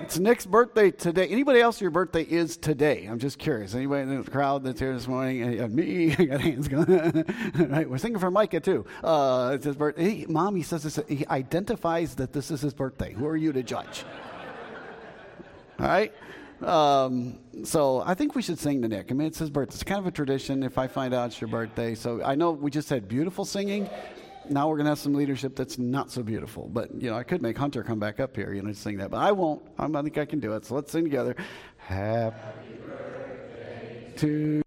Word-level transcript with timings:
It's 0.00 0.18
Nick's 0.18 0.46
birthday 0.46 0.90
today. 0.90 1.28
Anybody 1.28 1.60
else 1.60 1.80
your 1.80 1.90
birthday 1.90 2.22
is 2.22 2.56
today? 2.56 3.06
I'm 3.06 3.18
just 3.18 3.38
curious. 3.38 3.74
Anybody 3.74 4.02
in 4.02 4.22
the 4.22 4.30
crowd 4.30 4.64
that's 4.64 4.80
here 4.80 4.92
this 4.92 5.06
morning? 5.06 5.60
Uh, 5.60 5.68
me, 5.68 6.12
I 6.18 6.24
got 6.24 6.40
hands 6.40 6.68
going. 6.68 7.24
right, 7.70 7.88
we're 7.88 7.98
singing 7.98 8.18
for 8.18 8.30
Micah 8.30 8.60
too. 8.60 8.84
Uh, 9.02 9.52
it's 9.54 9.64
his 9.64 9.76
birthday. 9.76 10.10
He, 10.10 10.26
Mom, 10.26 10.56
he 10.56 10.62
says 10.62 10.82
this, 10.82 10.98
he 11.08 11.26
identifies 11.28 12.14
that 12.16 12.32
this 12.32 12.50
is 12.50 12.60
his 12.60 12.74
birthday. 12.74 13.12
Who 13.12 13.26
are 13.26 13.36
you 13.36 13.52
to 13.52 13.62
judge? 13.62 14.04
All 15.78 15.86
right. 15.86 16.12
Um, 16.62 17.38
so 17.64 18.02
I 18.04 18.14
think 18.14 18.34
we 18.34 18.42
should 18.42 18.58
sing 18.58 18.82
to 18.82 18.88
Nick. 18.88 19.10
I 19.10 19.14
mean, 19.14 19.26
it's 19.28 19.38
his 19.38 19.50
birthday. 19.50 19.74
It's 19.74 19.84
kind 19.84 20.00
of 20.00 20.06
a 20.06 20.12
tradition 20.12 20.62
if 20.62 20.78
I 20.78 20.86
find 20.86 21.14
out 21.14 21.26
it's 21.26 21.40
your 21.40 21.48
birthday. 21.48 21.94
So 21.94 22.22
I 22.22 22.34
know 22.34 22.52
we 22.52 22.70
just 22.70 22.88
had 22.88 23.06
beautiful 23.08 23.44
singing 23.44 23.88
now 24.50 24.68
we're 24.68 24.76
going 24.76 24.86
to 24.86 24.90
have 24.90 24.98
some 24.98 25.14
leadership 25.14 25.56
that's 25.56 25.78
not 25.78 26.10
so 26.10 26.22
beautiful. 26.22 26.68
But, 26.68 26.94
you 27.00 27.10
know, 27.10 27.16
I 27.16 27.22
could 27.22 27.42
make 27.42 27.56
Hunter 27.56 27.82
come 27.82 27.98
back 27.98 28.20
up 28.20 28.36
here, 28.36 28.52
you 28.52 28.62
know, 28.62 28.72
sing 28.72 28.98
that. 28.98 29.10
But 29.10 29.18
I 29.18 29.32
won't. 29.32 29.62
I 29.78 29.88
think 30.02 30.18
I 30.18 30.24
can 30.24 30.40
do 30.40 30.52
it. 30.54 30.64
So 30.66 30.74
let's 30.74 30.92
sing 30.92 31.04
together. 31.04 31.36
Happy 31.78 32.74
birthday 32.86 34.12
to 34.16 34.64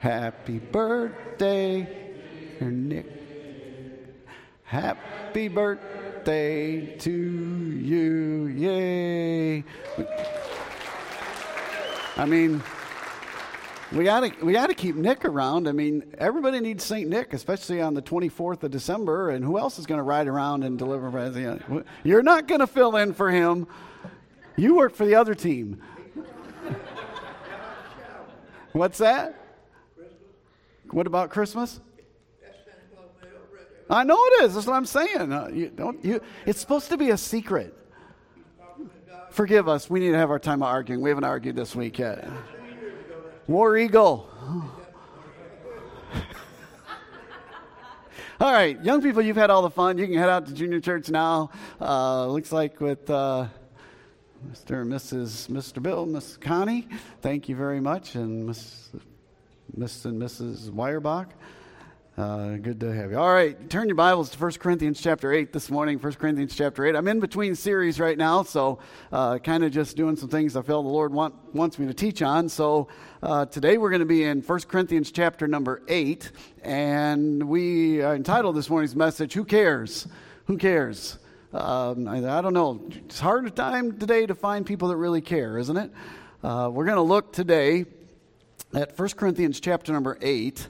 Happy 0.00 0.58
birthday, 0.58 1.86
Nick. 2.58 3.06
Happy 4.64 5.48
birthday 5.48 6.96
to 6.96 7.10
you. 7.10 8.46
Yay. 8.46 9.64
I 12.16 12.24
mean, 12.24 12.62
we 13.92 14.04
got 14.04 14.20
to 14.20 14.44
we 14.44 14.52
got 14.52 14.68
to 14.68 14.74
keep 14.74 14.94
Nick 14.94 15.24
around. 15.24 15.66
I 15.66 15.72
mean, 15.72 16.14
everybody 16.18 16.60
needs 16.60 16.84
Saint 16.84 17.08
Nick, 17.08 17.32
especially 17.32 17.80
on 17.80 17.94
the 17.94 18.02
24th 18.02 18.62
of 18.62 18.70
December. 18.70 19.30
And 19.30 19.44
who 19.44 19.58
else 19.58 19.78
is 19.78 19.86
going 19.86 19.98
to 19.98 20.04
ride 20.04 20.28
around 20.28 20.62
and 20.62 20.78
deliver 20.78 21.10
presents? 21.10 21.64
You're 22.04 22.22
not 22.22 22.46
going 22.46 22.60
to 22.60 22.66
fill 22.66 22.96
in 22.96 23.14
for 23.14 23.30
him. 23.30 23.66
You 24.56 24.76
work 24.76 24.94
for 24.94 25.06
the 25.06 25.16
other 25.16 25.34
team. 25.34 25.82
What's 28.72 28.98
that? 28.98 29.34
What 30.90 31.06
about 31.06 31.30
Christmas? 31.30 31.80
I 33.88 34.04
know 34.04 34.24
it 34.24 34.44
is. 34.44 34.54
That's 34.54 34.68
what 34.68 34.76
I'm 34.76 34.86
saying. 34.86 35.32
Uh, 35.32 35.48
you 35.52 35.68
don't, 35.68 36.04
you, 36.04 36.20
it's 36.46 36.60
supposed 36.60 36.90
to 36.90 36.96
be 36.96 37.10
a 37.10 37.16
secret. 37.16 37.76
Forgive 39.30 39.68
us. 39.68 39.90
We 39.90 39.98
need 39.98 40.12
to 40.12 40.18
have 40.18 40.30
our 40.30 40.38
time 40.38 40.62
of 40.62 40.68
arguing. 40.68 41.02
We 41.02 41.10
haven't 41.10 41.24
argued 41.24 41.56
this 41.56 41.74
week 41.74 41.98
yet. 41.98 42.28
War 43.50 43.76
Eagle. 43.76 44.30
all 48.40 48.52
right, 48.52 48.80
young 48.84 49.02
people, 49.02 49.22
you've 49.22 49.36
had 49.36 49.50
all 49.50 49.62
the 49.62 49.70
fun. 49.70 49.98
You 49.98 50.06
can 50.06 50.14
head 50.14 50.28
out 50.28 50.46
to 50.46 50.54
junior 50.54 50.78
church 50.78 51.10
now. 51.10 51.50
Uh, 51.80 52.28
looks 52.28 52.52
like 52.52 52.80
with 52.80 53.10
uh, 53.10 53.48
Mr. 54.48 54.82
and 54.82 54.92
Mrs. 54.92 55.48
Mr. 55.48 55.82
Bill, 55.82 56.06
Miss 56.06 56.36
Connie. 56.36 56.86
Thank 57.22 57.48
you 57.48 57.56
very 57.56 57.80
much, 57.80 58.14
and 58.14 58.46
Miss, 58.46 58.90
Miss 59.76 60.04
and 60.04 60.22
Mrs. 60.22 60.70
Weyerbach. 60.70 61.30
Uh, 62.18 62.56
good 62.56 62.80
to 62.80 62.92
have 62.92 63.12
you. 63.12 63.18
All 63.18 63.32
right, 63.32 63.70
turn 63.70 63.86
your 63.88 63.94
Bibles 63.94 64.30
to 64.30 64.38
1 64.38 64.52
Corinthians 64.54 65.00
chapter 65.00 65.32
8 65.32 65.52
this 65.52 65.70
morning. 65.70 65.96
1 65.96 66.12
Corinthians 66.14 66.56
chapter 66.56 66.84
8. 66.84 66.96
I'm 66.96 67.06
in 67.06 67.20
between 67.20 67.54
series 67.54 68.00
right 68.00 68.18
now, 68.18 68.42
so 68.42 68.80
uh, 69.12 69.38
kind 69.38 69.62
of 69.62 69.70
just 69.70 69.96
doing 69.96 70.16
some 70.16 70.28
things 70.28 70.56
I 70.56 70.62
feel 70.62 70.82
the 70.82 70.88
Lord 70.88 71.14
want, 71.14 71.34
wants 71.54 71.78
me 71.78 71.86
to 71.86 71.94
teach 71.94 72.20
on. 72.20 72.48
So 72.48 72.88
uh, 73.22 73.46
today 73.46 73.78
we're 73.78 73.90
going 73.90 74.00
to 74.00 74.06
be 74.06 74.24
in 74.24 74.42
1 74.42 74.60
Corinthians 74.62 75.12
chapter 75.12 75.46
number 75.46 75.82
8, 75.86 76.32
and 76.64 77.44
we 77.44 78.02
are 78.02 78.16
entitled 78.16 78.56
this 78.56 78.68
morning's 78.68 78.96
message, 78.96 79.32
Who 79.34 79.44
Cares? 79.44 80.08
Who 80.46 80.58
Cares? 80.58 81.16
Um, 81.54 82.08
I, 82.08 82.38
I, 82.38 82.40
don't 82.42 82.54
know. 82.54 82.82
It's 83.06 83.20
hard 83.20 83.54
time 83.54 83.98
today 83.98 84.26
to 84.26 84.34
find 84.34 84.66
people 84.66 84.88
that 84.88 84.96
really 84.96 85.20
care, 85.20 85.58
isn't 85.58 85.76
it? 85.76 85.92
Uh, 86.42 86.70
we're 86.72 86.86
going 86.86 86.96
to 86.96 87.02
look 87.02 87.32
today 87.32 87.86
at 88.74 88.98
1 88.98 89.08
Corinthians 89.10 89.60
chapter 89.60 89.92
number 89.92 90.18
8. 90.20 90.68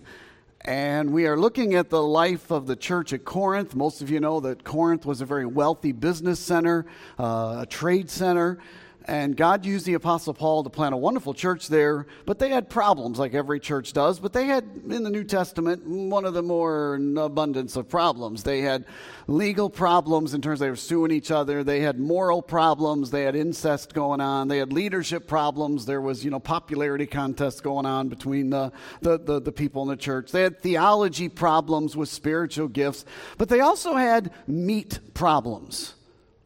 And 0.63 1.15
we 1.15 1.27
are 1.27 1.39
looking 1.39 1.75
at 1.75 1.89
the 1.89 2.03
life 2.03 2.51
of 2.51 2.67
the 2.67 2.77
church 2.77 3.15
at 3.15 3.25
Corinth. 3.25 3.75
Most 3.75 4.03
of 4.03 4.11
you 4.11 4.21
know 4.21 4.41
that 4.41 4.63
Corinth 4.63 5.07
was 5.07 5.23
a 5.23 5.25
very 5.25 5.47
wealthy 5.47 5.93
business 5.93 6.39
center, 6.39 6.85
uh, 7.19 7.61
a 7.61 7.67
trade 7.67 8.11
center. 8.11 8.59
And 9.07 9.37
God 9.37 9.65
used 9.65 9.87
the 9.87 9.95
Apostle 9.95 10.35
Paul 10.35 10.63
to 10.63 10.71
plant 10.71 10.95
a 10.95 10.97
wonderful 10.97 11.33
church 11.33 11.69
there, 11.69 12.07
but 12.27 12.39
they 12.39 12.51
had 12.51 12.69
problems 12.69 13.19
like 13.19 13.35
every 13.35 13.59
church 13.59 13.93
does. 13.93 14.21
But 14.21 14.33
they 14.33 14.47
had, 14.47 14.65
in 14.89 15.03
the 15.03 15.11
New 15.11 15.25
Testament, 15.25 15.87
one 15.87 16.25
of 16.25 16.35
the 16.35 16.43
more 16.43 16.95
abundance 16.95 17.77
of 17.77 17.89
problems. 17.89 18.43
They 18.43 18.61
had 18.61 18.85
legal 19.27 19.71
problems 19.71 20.35
in 20.35 20.43
terms 20.43 20.61
of 20.61 20.67
they 20.67 20.71
were 20.71 20.77
suing 20.77 21.13
each 21.13 21.31
other. 21.31 21.65
They 21.65 21.81
had 21.81 21.99
moral 21.99 22.43
problems. 22.43 23.11
They 23.11 23.23
had 23.23 23.35
incest 23.35 23.95
going 23.95 24.21
on. 24.21 24.49
They 24.49 24.59
had 24.59 24.73
leadership 24.73 25.27
problems. 25.27 25.87
There 25.87 26.01
was, 26.01 26.25
you 26.25 26.31
know, 26.31 26.41
popularity 26.41 27.07
contests 27.07 27.61
going 27.61 27.87
on 27.87 28.09
between 28.09 28.51
the, 28.51 28.71
the, 29.01 29.19
the, 29.19 29.41
the 29.41 29.53
people 29.53 29.83
in 29.83 29.89
the 29.89 29.97
church. 29.97 30.31
They 30.31 30.43
had 30.43 30.61
theology 30.61 31.29
problems 31.29 31.97
with 31.97 32.11
spiritual 32.11 32.69
gifts, 32.69 33.05
but 33.39 33.49
they 33.49 33.61
also 33.61 33.95
had 33.95 34.31
meat 34.47 35.01
problems. 35.15 35.95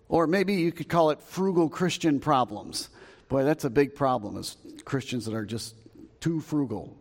Or 0.08 0.26
maybe 0.26 0.54
you 0.54 0.72
could 0.72 0.88
call 0.88 1.10
it 1.10 1.20
frugal 1.20 1.68
Christian 1.68 2.20
problems. 2.20 2.88
Boy, 3.28 3.44
that's 3.44 3.64
a 3.64 3.70
big 3.70 3.94
problem 3.94 4.36
is 4.36 4.56
Christians 4.84 5.24
that 5.24 5.34
are 5.34 5.46
just 5.46 5.74
too 6.20 6.40
frugal, 6.40 6.96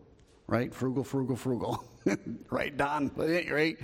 right? 0.47 0.73
Frugal, 0.73 1.03
frugal, 1.03 1.35
frugal. 1.35 1.83
right, 2.49 2.75
Don? 2.75 3.11
Right? 3.17 3.77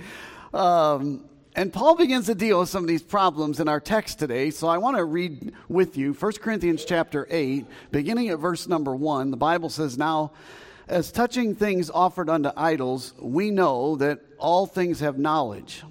Um, 0.52 1.24
and 1.56 1.72
Paul 1.72 1.96
begins 1.96 2.26
to 2.26 2.34
deal 2.34 2.60
with 2.60 2.68
some 2.68 2.84
of 2.84 2.88
these 2.88 3.02
problems 3.02 3.58
in 3.58 3.68
our 3.68 3.80
text 3.80 4.18
today. 4.18 4.50
So 4.50 4.68
I 4.68 4.78
want 4.78 4.96
to 4.96 5.04
read 5.04 5.52
with 5.68 5.96
you 5.96 6.12
1 6.12 6.32
Corinthians 6.34 6.84
chapter 6.84 7.26
8, 7.28 7.66
beginning 7.90 8.28
at 8.28 8.38
verse 8.38 8.68
number 8.68 8.94
1. 8.94 9.30
The 9.32 9.36
Bible 9.36 9.68
says, 9.68 9.98
Now, 9.98 10.32
as 10.86 11.10
touching 11.10 11.54
things 11.54 11.90
offered 11.90 12.28
unto 12.28 12.50
idols, 12.56 13.14
we 13.20 13.50
know 13.50 13.96
that 13.96 14.20
all 14.38 14.66
things 14.66 15.00
have 15.00 15.18
knowledge, 15.18 15.82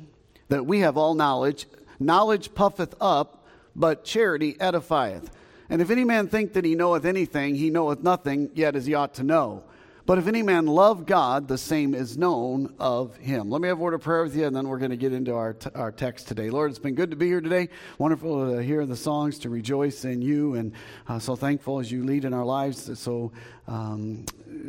that 0.47 0.65
we 0.65 0.79
have 0.79 0.97
all 0.97 1.13
knowledge. 1.13 1.67
Knowledge 1.99 2.53
puffeth 2.53 2.95
up, 3.01 3.45
but 3.75 4.03
charity 4.03 4.53
edifieth. 4.55 5.29
And 5.69 5.81
if 5.81 5.91
any 5.91 6.03
man 6.03 6.27
think 6.27 6.53
that 6.53 6.65
he 6.65 6.75
knoweth 6.75 7.05
anything, 7.05 7.55
he 7.55 7.69
knoweth 7.69 8.01
nothing, 8.01 8.49
yet 8.55 8.75
as 8.75 8.85
he 8.85 8.93
ought 8.93 9.13
to 9.15 9.23
know. 9.23 9.63
But 10.09 10.17
if 10.17 10.25
any 10.25 10.41
man 10.41 10.65
love 10.65 11.05
God, 11.05 11.47
the 11.47 11.55
same 11.55 11.93
is 11.93 12.17
known 12.17 12.73
of 12.79 13.15
him. 13.17 13.51
Let 13.51 13.61
me 13.61 13.67
have 13.67 13.77
a 13.77 13.79
word 13.79 13.93
of 13.93 14.01
prayer 14.01 14.23
with 14.23 14.35
you, 14.35 14.47
and 14.47 14.55
then 14.55 14.67
we're 14.67 14.79
going 14.79 14.89
to 14.89 14.97
get 14.97 15.13
into 15.13 15.35
our, 15.35 15.53
t- 15.53 15.69
our 15.75 15.91
text 15.91 16.27
today. 16.27 16.49
Lord, 16.49 16.71
it's 16.71 16.79
been 16.79 16.95
good 16.95 17.11
to 17.11 17.15
be 17.15 17.27
here 17.27 17.41
today. 17.41 17.69
Wonderful 17.99 18.55
to 18.55 18.63
hear 18.63 18.87
the 18.87 18.95
songs, 18.95 19.37
to 19.37 19.51
rejoice 19.51 20.05
in 20.05 20.23
you, 20.23 20.55
and 20.55 20.73
uh, 21.07 21.19
so 21.19 21.35
thankful 21.35 21.77
as 21.77 21.91
you 21.91 22.03
lead 22.03 22.25
in 22.25 22.33
our 22.33 22.43
lives. 22.43 22.99
So 22.99 23.31
um, 23.67 24.25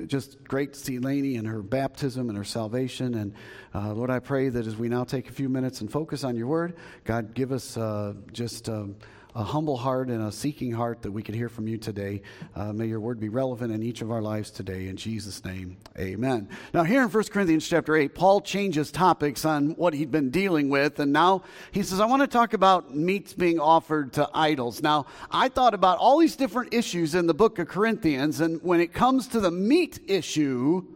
just 0.07 0.45
great 0.45 0.75
to 0.75 0.79
see 0.79 0.99
Lainey 0.99 1.37
and 1.37 1.49
her 1.49 1.63
baptism 1.63 2.29
and 2.29 2.37
her 2.37 2.45
salvation. 2.45 3.15
And 3.15 3.33
uh, 3.75 3.95
Lord, 3.95 4.11
I 4.11 4.19
pray 4.19 4.51
that 4.51 4.67
as 4.67 4.77
we 4.77 4.91
now 4.91 5.05
take 5.05 5.31
a 5.31 5.33
few 5.33 5.49
minutes 5.49 5.81
and 5.81 5.91
focus 5.91 6.23
on 6.23 6.37
your 6.37 6.49
word, 6.49 6.77
God, 7.05 7.33
give 7.33 7.51
us 7.51 7.79
uh, 7.79 8.13
just. 8.31 8.69
Um, 8.69 8.97
a 9.35 9.45
humble 9.45 9.77
heart 9.77 10.09
and 10.09 10.23
a 10.23 10.33
seeking 10.33 10.73
heart 10.73 11.03
that 11.03 11.13
we 11.13 11.23
could 11.23 11.35
hear 11.35 11.49
from 11.49 11.69
you 11.69 11.79
today. 11.79 12.23
Uh, 12.55 12.73
may 12.73 12.87
your 12.87 13.01
word 13.01 13.21
be 13.21 13.29
relevant 13.29 13.73
in 13.73 13.83
each 13.83 14.03
of 14.03 14.11
our 14.11 14.23
lives 14.23 14.51
today. 14.51 14.89
In 14.89 14.97
Jesus' 14.97 15.45
name, 15.45 15.77
amen. 15.99 16.49
Now, 16.75 16.83
here 16.83 17.03
in 17.03 17.09
1 17.09 17.25
Corinthians 17.25 17.69
chapter 17.69 17.97
8, 17.97 18.15
Paul 18.15 18.41
changes 18.41 18.91
topics 18.91 19.45
on 19.45 19.71
what 19.71 19.95
he'd 19.95 20.11
been 20.11 20.31
dealing 20.31 20.69
with, 20.69 20.99
and 21.01 21.13
now 21.13 21.43
he 21.71 21.83
says, 21.83 22.01
I 22.01 22.07
want 22.07 22.23
to 22.23 22.29
talk 22.29 22.53
about 22.53 22.95
meats 22.95 23.33
being 23.33 23.61
offered 23.61 24.13
to 24.15 24.29
idols. 24.35 24.83
Now, 24.83 25.07
I 25.31 25.49
thought 25.49 25.75
about 25.75 25.99
all 25.99 26.19
these 26.19 26.37
different 26.37 26.75
issues 26.75 27.15
in 27.15 27.27
the 27.27 27.35
book 27.35 27.59
of 27.59 27.69
Corinthians, 27.69 28.41
and 28.41 28.63
when 28.63 28.81
it 28.81 28.93
comes 28.93 29.29
to 29.29 29.41
the 29.41 29.51
meat 29.51 30.01
issue, 30.07 30.87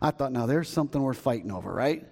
I 0.00 0.10
thought, 0.10 0.32
now 0.32 0.46
there's 0.46 0.68
something 0.68 1.02
worth 1.02 1.18
fighting 1.18 1.50
over, 1.50 1.72
right? 1.72 2.06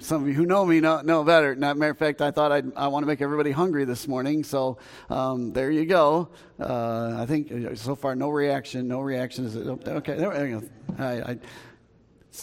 Some 0.00 0.22
of 0.22 0.28
you 0.28 0.34
who 0.34 0.44
know 0.44 0.66
me 0.66 0.80
know, 0.80 1.02
know 1.02 1.22
better. 1.22 1.52
As 1.52 1.58
matter 1.58 1.90
of 1.90 1.98
fact, 1.98 2.20
I 2.20 2.32
thought 2.32 2.50
I'd, 2.50 2.74
i 2.74 2.88
want 2.88 3.04
to 3.04 3.06
make 3.06 3.20
everybody 3.20 3.52
hungry 3.52 3.84
this 3.84 4.08
morning. 4.08 4.42
So 4.42 4.78
um, 5.08 5.52
there 5.52 5.70
you 5.70 5.86
go. 5.86 6.30
Uh, 6.58 7.14
I 7.16 7.26
think 7.26 7.52
uh, 7.52 7.76
so 7.76 7.94
far 7.94 8.16
no 8.16 8.28
reaction. 8.28 8.88
No 8.88 9.00
reaction. 9.00 9.44
Is 9.44 9.54
it 9.54 9.68
okay? 9.68 10.16
There 10.16 10.30
we 10.30 10.50
go. 10.50 10.62
I, 10.98 11.30
I, 11.30 11.38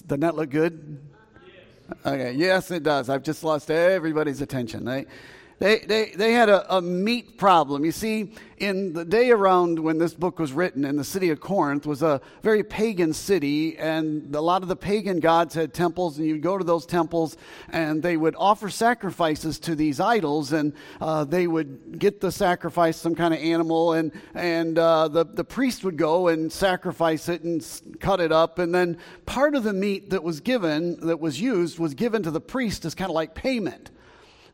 doesn't 0.07 0.21
that 0.21 0.35
look 0.37 0.49
good? 0.49 0.97
Okay. 2.05 2.31
Yes, 2.31 2.71
it 2.71 2.83
does. 2.83 3.09
I've 3.09 3.23
just 3.23 3.43
lost 3.43 3.69
everybody's 3.69 4.39
attention. 4.39 4.85
Right? 4.85 5.07
They, 5.57 5.79
they, 5.79 6.11
they 6.15 6.33
had 6.33 6.49
a, 6.49 6.75
a, 6.75 6.81
meat 6.81 7.37
problem. 7.37 7.85
You 7.85 7.93
see, 7.93 8.33
in 8.57 8.91
the 8.91 9.05
day 9.05 9.31
around 9.31 9.79
when 9.79 9.97
this 9.97 10.13
book 10.13 10.37
was 10.37 10.51
written, 10.51 10.83
in 10.83 10.97
the 10.97 11.03
city 11.05 11.29
of 11.29 11.39
Corinth 11.39 11.85
was 11.85 12.01
a 12.01 12.19
very 12.43 12.61
pagan 12.61 13.13
city, 13.13 13.77
and 13.77 14.35
a 14.35 14.41
lot 14.41 14.63
of 14.63 14.67
the 14.67 14.75
pagan 14.75 15.21
gods 15.21 15.55
had 15.55 15.73
temples, 15.73 16.17
and 16.17 16.27
you'd 16.27 16.41
go 16.41 16.57
to 16.57 16.63
those 16.65 16.85
temples, 16.85 17.37
and 17.69 18.03
they 18.03 18.17
would 18.17 18.35
offer 18.37 18.69
sacrifices 18.69 19.57
to 19.59 19.75
these 19.75 20.01
idols, 20.01 20.51
and 20.51 20.73
uh, 20.99 21.23
they 21.23 21.47
would 21.47 21.99
get 21.99 22.19
the 22.19 22.33
sacrifice, 22.33 22.97
some 22.97 23.15
kind 23.15 23.33
of 23.33 23.39
animal, 23.39 23.93
and, 23.93 24.11
and 24.33 24.77
uh, 24.77 25.07
the, 25.07 25.23
the 25.23 25.45
priest 25.45 25.85
would 25.85 25.97
go 25.97 26.27
and 26.27 26.51
sacrifice 26.51 27.29
it 27.29 27.43
and 27.43 27.65
cut 28.01 28.19
it 28.19 28.33
up, 28.33 28.59
and 28.59 28.75
then 28.75 28.97
part 29.25 29.55
of 29.55 29.63
the 29.63 29.73
meat 29.73 30.09
that 30.09 30.21
was 30.21 30.41
given, 30.41 30.99
that 31.07 31.21
was 31.21 31.39
used, 31.39 31.79
was 31.79 31.93
given 31.93 32.23
to 32.23 32.31
the 32.31 32.41
priest 32.41 32.83
as 32.83 32.93
kind 32.93 33.09
of 33.09 33.15
like 33.15 33.33
payment. 33.35 33.91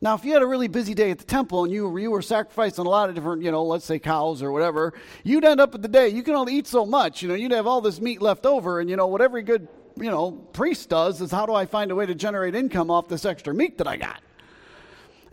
Now, 0.04 0.16
if 0.16 0.26
you 0.26 0.34
had 0.34 0.42
a 0.42 0.48
really 0.48 0.68
busy 0.68 0.96
day 0.96 1.12
at 1.12 1.20
the 1.20 1.26
temple 1.26 1.64
and 1.64 1.72
you, 1.72 1.96
you 2.00 2.10
were 2.10 2.24
sacrificing 2.24 2.88
a 2.88 2.90
lot 2.90 3.10
of 3.10 3.14
different, 3.14 3.44
you 3.44 3.52
know, 3.52 3.64
let's 3.64 3.86
say 3.86 4.00
cows 4.00 4.42
or 4.42 4.52
whatever, 4.52 4.94
you'd 5.24 5.46
end 5.46 5.62
up 5.62 5.76
at 5.76 5.84
the 5.84 5.88
day, 5.88 6.10
you 6.10 6.24
can 6.24 6.34
only 6.34 6.56
eat 6.56 6.66
so 6.66 6.88
much. 6.88 7.22
You 7.22 7.28
know, 7.28 7.36
you'd 7.36 7.52
have 7.52 7.68
all 7.68 7.82
this 7.82 8.02
meat 8.02 8.20
left 8.20 8.48
over, 8.48 8.80
and, 8.80 8.90
you 8.90 8.96
know, 8.96 9.06
what 9.06 9.22
every 9.22 9.44
good, 9.44 9.68
you 9.96 10.10
know, 10.10 10.32
priest 10.32 10.90
does 10.90 11.22
is 11.22 11.30
how 11.30 11.46
do 11.46 11.54
I 11.54 11.68
find 11.68 11.92
a 11.92 11.96
way 11.96 12.08
to 12.08 12.16
generate 12.16 12.56
income 12.56 12.90
off 12.90 13.10
this 13.10 13.26
extra 13.26 13.54
meat 13.54 13.78
that 13.78 13.88
I 13.88 13.98
got? 13.98 14.24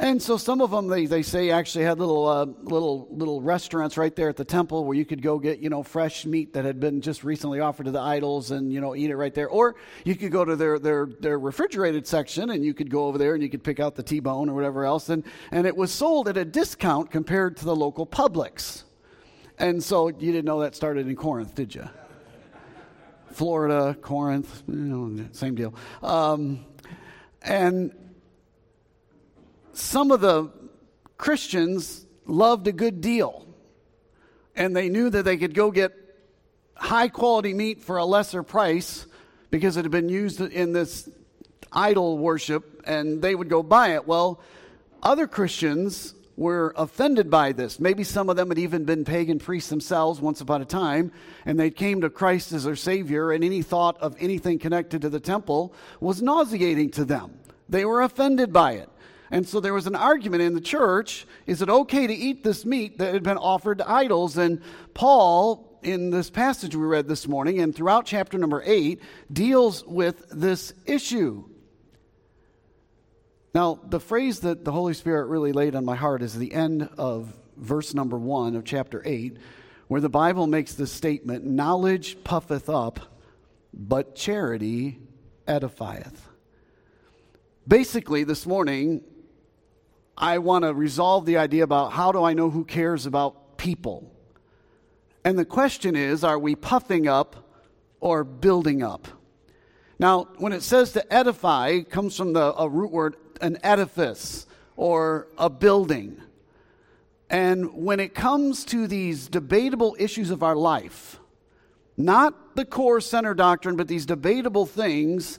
And 0.00 0.22
so 0.22 0.36
some 0.36 0.60
of 0.60 0.70
them, 0.70 0.86
they, 0.86 1.06
they 1.06 1.22
say, 1.22 1.50
actually 1.50 1.84
had 1.84 1.98
little, 1.98 2.28
uh, 2.28 2.44
little, 2.62 3.08
little 3.10 3.42
restaurants 3.42 3.96
right 3.96 4.14
there 4.14 4.28
at 4.28 4.36
the 4.36 4.44
temple 4.44 4.84
where 4.84 4.96
you 4.96 5.04
could 5.04 5.22
go 5.22 5.40
get, 5.40 5.58
you 5.58 5.70
know, 5.70 5.82
fresh 5.82 6.24
meat 6.24 6.52
that 6.52 6.64
had 6.64 6.78
been 6.78 7.00
just 7.00 7.24
recently 7.24 7.58
offered 7.58 7.86
to 7.86 7.90
the 7.90 8.00
idols 8.00 8.52
and, 8.52 8.72
you 8.72 8.80
know, 8.80 8.94
eat 8.94 9.10
it 9.10 9.16
right 9.16 9.34
there. 9.34 9.48
Or 9.48 9.74
you 10.04 10.14
could 10.14 10.30
go 10.30 10.44
to 10.44 10.54
their, 10.54 10.78
their, 10.78 11.06
their 11.06 11.38
refrigerated 11.40 12.06
section 12.06 12.50
and 12.50 12.64
you 12.64 12.74
could 12.74 12.90
go 12.90 13.06
over 13.06 13.18
there 13.18 13.34
and 13.34 13.42
you 13.42 13.50
could 13.50 13.64
pick 13.64 13.80
out 13.80 13.96
the 13.96 14.04
T-bone 14.04 14.48
or 14.48 14.54
whatever 14.54 14.84
else. 14.84 15.08
And, 15.08 15.24
and 15.50 15.66
it 15.66 15.76
was 15.76 15.90
sold 15.90 16.28
at 16.28 16.36
a 16.36 16.44
discount 16.44 17.10
compared 17.10 17.56
to 17.56 17.64
the 17.64 17.74
local 17.74 18.06
Publix. 18.06 18.84
And 19.58 19.82
so 19.82 20.06
you 20.06 20.30
didn't 20.30 20.44
know 20.44 20.60
that 20.60 20.76
started 20.76 21.08
in 21.08 21.16
Corinth, 21.16 21.56
did 21.56 21.74
you? 21.74 21.88
Florida, 23.32 23.96
Corinth, 24.00 24.62
you 24.68 24.74
know, 24.76 25.26
same 25.32 25.56
deal. 25.56 25.74
Um, 26.04 26.64
and 27.42 27.92
some 29.78 30.10
of 30.10 30.20
the 30.20 30.50
Christians 31.16 32.04
loved 32.26 32.66
a 32.66 32.72
good 32.72 33.00
deal, 33.00 33.46
and 34.54 34.74
they 34.74 34.88
knew 34.88 35.08
that 35.10 35.24
they 35.24 35.36
could 35.36 35.54
go 35.54 35.70
get 35.70 35.92
high 36.74 37.08
quality 37.08 37.54
meat 37.54 37.80
for 37.80 37.96
a 37.96 38.04
lesser 38.04 38.42
price 38.42 39.06
because 39.50 39.76
it 39.76 39.84
had 39.84 39.90
been 39.90 40.08
used 40.08 40.40
in 40.40 40.72
this 40.72 41.08
idol 41.72 42.18
worship, 42.18 42.82
and 42.86 43.22
they 43.22 43.34
would 43.34 43.48
go 43.48 43.62
buy 43.62 43.94
it. 43.94 44.06
Well, 44.06 44.40
other 45.02 45.26
Christians 45.26 46.14
were 46.36 46.72
offended 46.76 47.30
by 47.30 47.52
this. 47.52 47.80
Maybe 47.80 48.04
some 48.04 48.28
of 48.30 48.36
them 48.36 48.48
had 48.48 48.58
even 48.58 48.84
been 48.84 49.04
pagan 49.04 49.38
priests 49.38 49.70
themselves 49.70 50.20
once 50.20 50.40
upon 50.40 50.62
a 50.62 50.64
time, 50.64 51.12
and 51.44 51.58
they 51.58 51.70
came 51.70 52.00
to 52.02 52.10
Christ 52.10 52.52
as 52.52 52.64
their 52.64 52.76
Savior, 52.76 53.32
and 53.32 53.42
any 53.42 53.62
thought 53.62 53.96
of 54.00 54.16
anything 54.20 54.58
connected 54.58 55.02
to 55.02 55.08
the 55.08 55.20
temple 55.20 55.74
was 56.00 56.22
nauseating 56.22 56.90
to 56.92 57.04
them. 57.04 57.38
They 57.68 57.84
were 57.84 58.02
offended 58.02 58.52
by 58.52 58.72
it. 58.72 58.88
And 59.30 59.46
so 59.46 59.60
there 59.60 59.74
was 59.74 59.86
an 59.86 59.94
argument 59.94 60.42
in 60.42 60.54
the 60.54 60.60
church 60.60 61.26
is 61.46 61.62
it 61.62 61.68
okay 61.68 62.06
to 62.06 62.14
eat 62.14 62.44
this 62.44 62.64
meat 62.64 62.98
that 62.98 63.12
had 63.12 63.22
been 63.22 63.36
offered 63.36 63.78
to 63.78 63.90
idols? 63.90 64.36
And 64.36 64.62
Paul, 64.94 65.78
in 65.82 66.10
this 66.10 66.30
passage 66.30 66.74
we 66.74 66.84
read 66.84 67.08
this 67.08 67.28
morning 67.28 67.60
and 67.60 67.74
throughout 67.74 68.06
chapter 68.06 68.38
number 68.38 68.62
8, 68.64 69.00
deals 69.32 69.84
with 69.84 70.24
this 70.30 70.72
issue. 70.86 71.44
Now, 73.54 73.80
the 73.82 74.00
phrase 74.00 74.40
that 74.40 74.64
the 74.64 74.72
Holy 74.72 74.94
Spirit 74.94 75.26
really 75.26 75.52
laid 75.52 75.74
on 75.74 75.84
my 75.84 75.96
heart 75.96 76.22
is 76.22 76.34
the 76.34 76.52
end 76.52 76.88
of 76.98 77.34
verse 77.56 77.94
number 77.94 78.18
1 78.18 78.56
of 78.56 78.64
chapter 78.64 79.02
8, 79.04 79.36
where 79.88 80.00
the 80.00 80.08
Bible 80.08 80.46
makes 80.46 80.74
this 80.74 80.92
statement 80.92 81.44
Knowledge 81.44 82.22
puffeth 82.24 82.68
up, 82.68 83.00
but 83.72 84.14
charity 84.14 85.00
edifieth. 85.46 86.16
Basically, 87.66 88.24
this 88.24 88.46
morning, 88.46 89.02
I 90.20 90.38
want 90.38 90.64
to 90.64 90.74
resolve 90.74 91.26
the 91.26 91.36
idea 91.36 91.62
about 91.62 91.92
how 91.92 92.10
do 92.10 92.24
I 92.24 92.34
know 92.34 92.50
who 92.50 92.64
cares 92.64 93.06
about 93.06 93.56
people? 93.56 94.12
And 95.24 95.38
the 95.38 95.44
question 95.44 95.94
is 95.94 96.24
are 96.24 96.38
we 96.38 96.56
puffing 96.56 97.06
up 97.06 97.48
or 98.00 98.24
building 98.24 98.82
up? 98.82 99.06
Now, 100.00 100.28
when 100.38 100.52
it 100.52 100.62
says 100.62 100.92
to 100.92 101.12
edify, 101.12 101.68
it 101.68 101.90
comes 101.90 102.16
from 102.16 102.32
the 102.32 102.52
a 102.60 102.68
root 102.68 102.90
word, 102.90 103.16
an 103.40 103.58
edifice 103.62 104.46
or 104.76 105.28
a 105.38 105.48
building. 105.48 106.20
And 107.30 107.72
when 107.74 108.00
it 108.00 108.14
comes 108.14 108.64
to 108.66 108.88
these 108.88 109.28
debatable 109.28 109.96
issues 110.00 110.30
of 110.30 110.42
our 110.42 110.56
life, 110.56 111.20
not 111.96 112.56
the 112.56 112.64
core 112.64 113.00
center 113.00 113.34
doctrine, 113.34 113.76
but 113.76 113.86
these 113.86 114.06
debatable 114.06 114.66
things, 114.66 115.38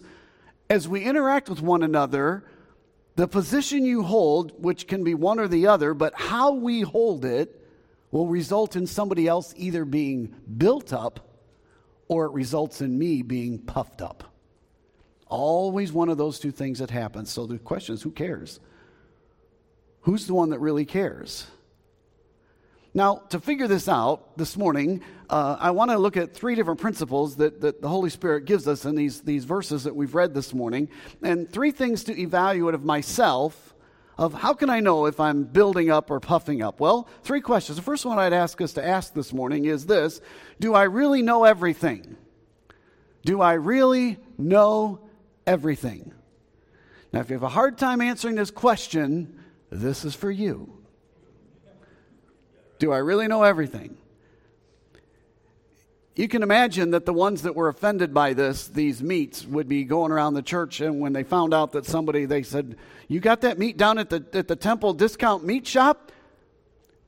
as 0.70 0.88
we 0.88 1.04
interact 1.04 1.50
with 1.50 1.62
one 1.62 1.84
another, 1.84 2.44
the 3.19 3.27
position 3.27 3.83
you 3.83 4.01
hold, 4.01 4.63
which 4.63 4.88
can 4.88 5.04
be 5.04 5.13
one 5.13 5.42
or 5.42 5.48
the 5.50 5.68
other, 5.68 5.94
but 5.94 6.13
how 6.16 6.54
we 6.54 6.80
hold 6.80 7.25
it 7.25 7.62
will 8.12 8.27
result 8.27 8.77
in 8.77 8.88
somebody 8.88 9.27
else 9.27 9.54
either 9.57 9.83
being 9.83 10.33
built 10.57 10.94
up 10.94 11.38
or 12.07 12.27
it 12.27 12.31
results 12.31 12.80
in 12.80 12.98
me 12.98 13.21
being 13.21 13.60
puffed 13.60 14.01
up. 14.01 14.24
Always 15.27 15.92
one 15.92 16.07
of 16.07 16.18
those 16.18 16.39
two 16.39 16.51
things 16.51 16.80
that 16.80 16.92
happens. 16.92 17.30
So 17.30 17.45
the 17.45 17.60
question 17.60 17.94
is 17.94 18.01
who 18.01 18.12
cares? 18.12 18.62
Who's 20.04 20.25
the 20.25 20.33
one 20.33 20.51
that 20.51 20.60
really 20.60 20.86
cares? 20.86 21.45
Now, 22.94 23.18
to 23.30 23.39
figure 23.39 23.68
this 23.68 23.88
out 23.88 24.36
this 24.38 24.57
morning, 24.57 25.01
uh, 25.30 25.57
I 25.59 25.71
want 25.71 25.91
to 25.91 25.97
look 26.00 26.18
at 26.18 26.33
three 26.33 26.56
different 26.56 26.80
principles 26.80 27.36
that, 27.36 27.62
that 27.62 27.81
the 27.81 27.88
Holy 27.88 28.09
Spirit 28.09 28.45
gives 28.45 28.68
us 28.68 28.83
in 28.86 28.95
these, 28.95 29.21
these 29.21 29.45
verses 29.45 29.83
that 29.83 29.95
we've 29.95 30.15
read 30.15 30.33
this 30.33 30.53
morning, 30.53 30.89
and 31.21 31.50
three 31.50 31.69
things 31.71 32.06
to 32.06 32.19
evaluate 32.19 32.74
of 32.74 32.83
myself 32.83 33.75
of 34.18 34.33
how 34.33 34.53
can 34.53 34.69
I 34.69 34.80
know 34.80 35.06
if 35.06 35.19
I'm 35.19 35.44
building 35.44 35.91
up 35.91 36.09
or 36.12 36.19
puffing 36.19 36.62
up? 36.62 36.80
Well, 36.80 37.07
three 37.24 37.41
questions. 37.41 37.77
The 37.77 37.83
first 37.83 38.06
one 38.06 38.19
I'd 38.19 38.33
ask 38.33 38.59
us 38.59 38.74
to 38.74 38.86
ask 38.86 39.13
this 39.13 39.31
morning 39.31 39.65
is 39.65 39.86
this 39.86 40.19
Do 40.59 40.74
I 40.74 40.83
really 40.83 41.21
know 41.21 41.45
everything? 41.45 42.18
Do 43.24 43.41
I 43.41 43.53
really 43.53 44.18
know 44.38 45.07
everything? 45.45 46.12
Now, 47.13 47.21
if 47.21 47.30
you 47.30 47.36
have 47.36 47.44
a 47.44 47.50
hard 47.50 47.77
time 47.77 48.01
answering 48.01 48.36
this 48.36 48.51
question, 48.51 49.39
this 49.69 50.03
is 50.03 50.15
for 50.15 50.30
you. 50.30 50.79
Do 52.80 52.92
I 52.92 52.98
really 52.98 53.28
know 53.28 53.44
everything? 53.44 53.98
You 56.16 56.28
can 56.28 56.44
imagine 56.44 56.92
that 56.92 57.06
the 57.06 57.14
ones 57.14 57.44
that 57.44 57.56
were 57.56 57.70
offended 57.70 58.14
by 58.14 58.34
this, 58.34 58.68
these 58.68 59.02
meats, 59.02 59.46
would 59.46 59.70
be 59.70 59.86
going 59.86 60.12
around 60.12 60.34
the 60.34 60.42
church, 60.42 60.81
and 60.81 61.00
when 61.00 61.14
they 61.14 61.24
found 61.24 61.54
out 61.54 61.72
that 61.74 61.86
somebody, 61.86 62.26
they 62.26 62.44
said, 62.44 62.78
You 63.08 63.22
got 63.22 63.42
that 63.42 63.58
meat 63.58 63.78
down 63.78 63.98
at 64.00 64.10
the, 64.10 64.26
at 64.34 64.50
the 64.50 64.56
temple 64.58 64.94
discount 64.94 65.46
meat 65.46 65.66
shop? 65.66 66.12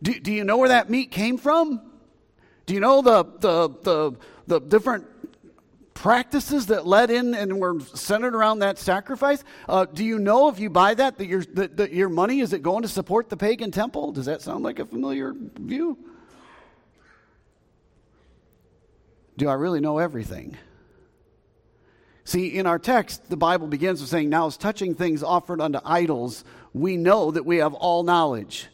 Do, 0.02 0.18
do 0.18 0.32
you 0.32 0.44
know 0.44 0.58
where 0.58 0.70
that 0.70 0.90
meat 0.90 1.12
came 1.12 1.38
from? 1.38 1.82
Do 2.66 2.74
you 2.74 2.80
know 2.80 3.02
the, 3.02 3.24
the, 3.24 3.70
the, 3.82 4.16
the 4.48 4.60
different 4.62 5.08
practices 6.02 6.66
that 6.66 6.88
led 6.88 7.12
in 7.12 7.36
and 7.36 7.60
were 7.60 7.80
centered 7.80 8.34
around 8.34 8.60
that 8.60 8.80
sacrifice? 8.80 9.44
Uh, 9.70 9.86
do 9.86 10.04
you 10.04 10.18
know 10.18 10.50
if 10.50 10.60
you 10.60 10.68
buy 10.68 10.96
that 10.96 11.20
that 11.20 11.28
your, 11.28 11.44
that, 11.54 11.78
that 11.78 11.94
your 11.94 12.10
money 12.10 12.40
is 12.40 12.54
it 12.54 12.64
going 12.64 12.82
to 12.82 12.88
support 12.88 13.30
the 13.30 13.38
pagan 13.38 13.70
temple? 13.70 14.12
Does 14.12 14.26
that 14.26 14.42
sound 14.42 14.64
like 14.64 14.80
a 14.80 14.86
familiar 14.86 15.32
view? 15.36 16.00
Do 19.38 19.48
I 19.48 19.54
really 19.54 19.80
know 19.80 20.00
everything? 20.00 20.58
See, 22.24 22.48
in 22.58 22.66
our 22.66 22.80
text, 22.80 23.30
the 23.30 23.38
Bible 23.38 23.68
begins 23.68 24.02
with 24.02 24.10
saying, 24.10 24.30
Now, 24.30 24.48
as 24.48 24.58
touching 24.58 24.96
things 24.96 25.22
offered 25.22 25.62
unto 25.62 25.80
idols, 25.86 26.44
we 26.74 26.98
know 26.98 27.30
that 27.30 27.46
we 27.46 27.58
have 27.58 27.76
all 27.76 28.02
knowledge. 28.02 28.70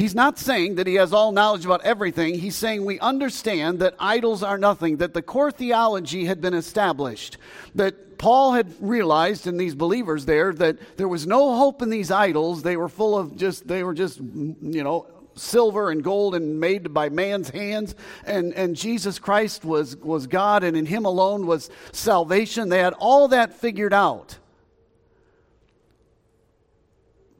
He's 0.00 0.14
not 0.14 0.38
saying 0.38 0.76
that 0.76 0.86
he 0.86 0.94
has 0.94 1.12
all 1.12 1.30
knowledge 1.30 1.66
about 1.66 1.84
everything. 1.84 2.38
He's 2.38 2.56
saying 2.56 2.86
we 2.86 2.98
understand 3.00 3.80
that 3.80 3.94
idols 3.98 4.42
are 4.42 4.56
nothing, 4.56 4.96
that 4.96 5.12
the 5.12 5.20
core 5.20 5.52
theology 5.52 6.24
had 6.24 6.40
been 6.40 6.54
established, 6.54 7.36
that 7.74 8.16
Paul 8.16 8.54
had 8.54 8.72
realized 8.80 9.46
in 9.46 9.58
these 9.58 9.74
believers 9.74 10.24
there 10.24 10.54
that 10.54 10.96
there 10.96 11.06
was 11.06 11.26
no 11.26 11.54
hope 11.54 11.82
in 11.82 11.90
these 11.90 12.10
idols. 12.10 12.62
They 12.62 12.78
were 12.78 12.88
full 12.88 13.14
of 13.14 13.36
just, 13.36 13.68
they 13.68 13.84
were 13.84 13.92
just, 13.92 14.20
you 14.20 14.82
know, 14.82 15.06
silver 15.34 15.90
and 15.90 16.02
gold 16.02 16.34
and 16.34 16.58
made 16.58 16.94
by 16.94 17.10
man's 17.10 17.50
hands 17.50 17.94
and, 18.26 18.52
and 18.54 18.74
jesus 18.74 19.18
christ 19.18 19.64
was, 19.64 19.96
was 19.98 20.26
god 20.26 20.64
and 20.64 20.76
in 20.76 20.84
him 20.84 21.06
alone 21.06 21.46
was 21.46 21.70
salvation 21.92 22.68
they 22.68 22.80
had 22.80 22.92
all 22.94 23.28
that 23.28 23.54
figured 23.54 23.94
out 23.94 24.36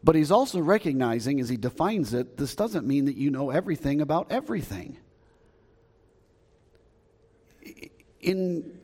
but 0.03 0.15
he's 0.15 0.31
also 0.31 0.61
recognizing, 0.61 1.41
as 1.41 1.49
he 1.49 1.57
defines 1.57 2.15
it, 2.15 2.37
this 2.37 2.55
doesn't 2.55 2.87
mean 2.87 3.05
that 3.05 3.17
you 3.17 3.31
know 3.31 3.51
everything 3.51 4.01
about 4.01 4.31
everything. 4.31 4.99
In 8.21 8.79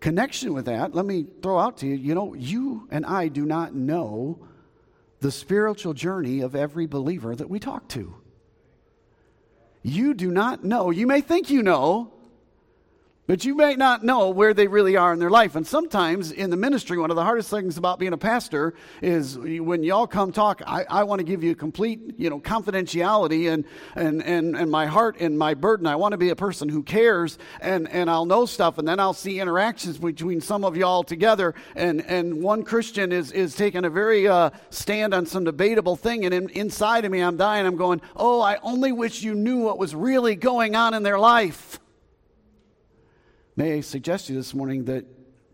connection 0.00 0.52
with 0.52 0.66
that, 0.66 0.94
let 0.94 1.06
me 1.06 1.26
throw 1.42 1.58
out 1.58 1.78
to 1.78 1.86
you 1.86 1.94
you 1.94 2.14
know, 2.14 2.34
you 2.34 2.88
and 2.90 3.06
I 3.06 3.28
do 3.28 3.46
not 3.46 3.74
know 3.74 4.46
the 5.20 5.30
spiritual 5.30 5.94
journey 5.94 6.40
of 6.40 6.54
every 6.54 6.86
believer 6.86 7.34
that 7.34 7.48
we 7.48 7.58
talk 7.58 7.88
to. 7.88 8.14
You 9.82 10.14
do 10.14 10.30
not 10.30 10.62
know. 10.64 10.90
You 10.90 11.06
may 11.06 11.20
think 11.20 11.50
you 11.50 11.62
know, 11.62 12.12
but 13.28 13.44
you 13.44 13.54
may 13.54 13.76
not 13.76 14.02
know 14.02 14.30
where 14.30 14.52
they 14.52 14.66
really 14.66 14.96
are 14.96 15.12
in 15.12 15.20
their 15.20 15.30
life. 15.30 15.54
And 15.54 15.64
sometimes 15.64 16.32
in 16.32 16.50
the 16.50 16.56
ministry, 16.56 16.98
one 16.98 17.10
of 17.10 17.16
the 17.16 17.22
hardest 17.22 17.50
things 17.50 17.78
about 17.78 18.00
being 18.00 18.12
a 18.12 18.18
pastor 18.18 18.74
is 19.00 19.38
when 19.38 19.84
y'all 19.84 20.08
come 20.08 20.32
talk, 20.32 20.60
I, 20.66 20.84
I 20.90 21.04
want 21.04 21.20
to 21.20 21.24
give 21.24 21.44
you 21.44 21.54
complete, 21.54 22.14
you 22.18 22.28
know, 22.28 22.40
confidentiality 22.40 23.52
and, 23.52 23.64
and, 23.94 24.24
and, 24.24 24.56
and 24.56 24.70
my 24.72 24.86
heart 24.86 25.18
and 25.20 25.38
my 25.38 25.54
burden. 25.54 25.86
I 25.86 25.94
want 25.94 26.12
to 26.12 26.18
be 26.18 26.30
a 26.30 26.36
person 26.36 26.68
who 26.68 26.82
cares 26.82 27.38
and, 27.60 27.88
and 27.90 28.10
I'll 28.10 28.26
know 28.26 28.44
stuff 28.44 28.78
and 28.78 28.88
then 28.88 28.98
I'll 28.98 29.14
see 29.14 29.38
interactions 29.38 29.98
between 29.98 30.40
some 30.40 30.64
of 30.64 30.76
y'all 30.76 31.04
together. 31.04 31.54
And, 31.76 32.04
and 32.04 32.42
one 32.42 32.64
Christian 32.64 33.12
is, 33.12 33.30
is 33.30 33.54
taking 33.54 33.84
a 33.84 33.90
very 33.90 34.26
uh, 34.26 34.50
stand 34.70 35.14
on 35.14 35.26
some 35.26 35.44
debatable 35.44 35.94
thing. 35.94 36.24
And 36.24 36.34
in, 36.34 36.48
inside 36.50 37.04
of 37.04 37.12
me, 37.12 37.20
I'm 37.20 37.36
dying. 37.36 37.66
I'm 37.66 37.76
going, 37.76 38.02
oh, 38.16 38.40
I 38.40 38.58
only 38.64 38.90
wish 38.90 39.22
you 39.22 39.36
knew 39.36 39.60
what 39.60 39.78
was 39.78 39.94
really 39.94 40.34
going 40.34 40.74
on 40.74 40.92
in 40.92 41.04
their 41.04 41.20
life. 41.20 41.78
May 43.54 43.74
I 43.74 43.80
suggest 43.80 44.26
to 44.26 44.32
you 44.32 44.38
this 44.38 44.54
morning 44.54 44.86
that 44.86 45.04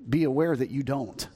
be 0.09 0.25
aware 0.25 0.55
that 0.55 0.71
you 0.71 0.83
don't. 0.83 1.27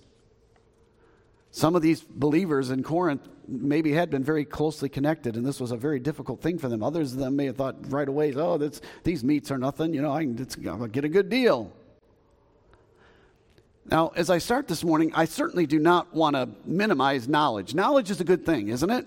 Some 1.50 1.74
of 1.74 1.82
these 1.82 2.00
believers 2.00 2.70
in 2.70 2.82
Corinth 2.82 3.28
maybe 3.46 3.92
had 3.92 4.08
been 4.08 4.24
very 4.24 4.44
closely 4.44 4.88
connected, 4.88 5.36
and 5.36 5.44
this 5.44 5.60
was 5.60 5.72
a 5.72 5.76
very 5.76 5.98
difficult 5.98 6.40
thing 6.40 6.58
for 6.58 6.68
them. 6.68 6.82
Others 6.82 7.12
of 7.12 7.18
them 7.18 7.36
may 7.36 7.46
have 7.46 7.56
thought 7.56 7.76
right 7.90 8.08
away, 8.08 8.32
oh, 8.34 8.56
these 9.02 9.24
meats 9.24 9.50
are 9.50 9.58
nothing. 9.58 9.92
You 9.92 10.00
know, 10.02 10.12
I 10.12 10.22
can 10.22 10.36
get 10.92 11.04
a 11.04 11.08
good 11.08 11.28
deal. 11.28 11.72
Now, 13.84 14.12
as 14.14 14.30
I 14.30 14.38
start 14.38 14.68
this 14.68 14.84
morning, 14.84 15.12
I 15.14 15.24
certainly 15.24 15.66
do 15.66 15.80
not 15.80 16.14
want 16.14 16.36
to 16.36 16.48
minimize 16.64 17.26
knowledge. 17.26 17.74
Knowledge 17.74 18.10
is 18.12 18.20
a 18.20 18.24
good 18.24 18.46
thing, 18.46 18.68
isn't 18.68 18.90
it? 18.90 19.06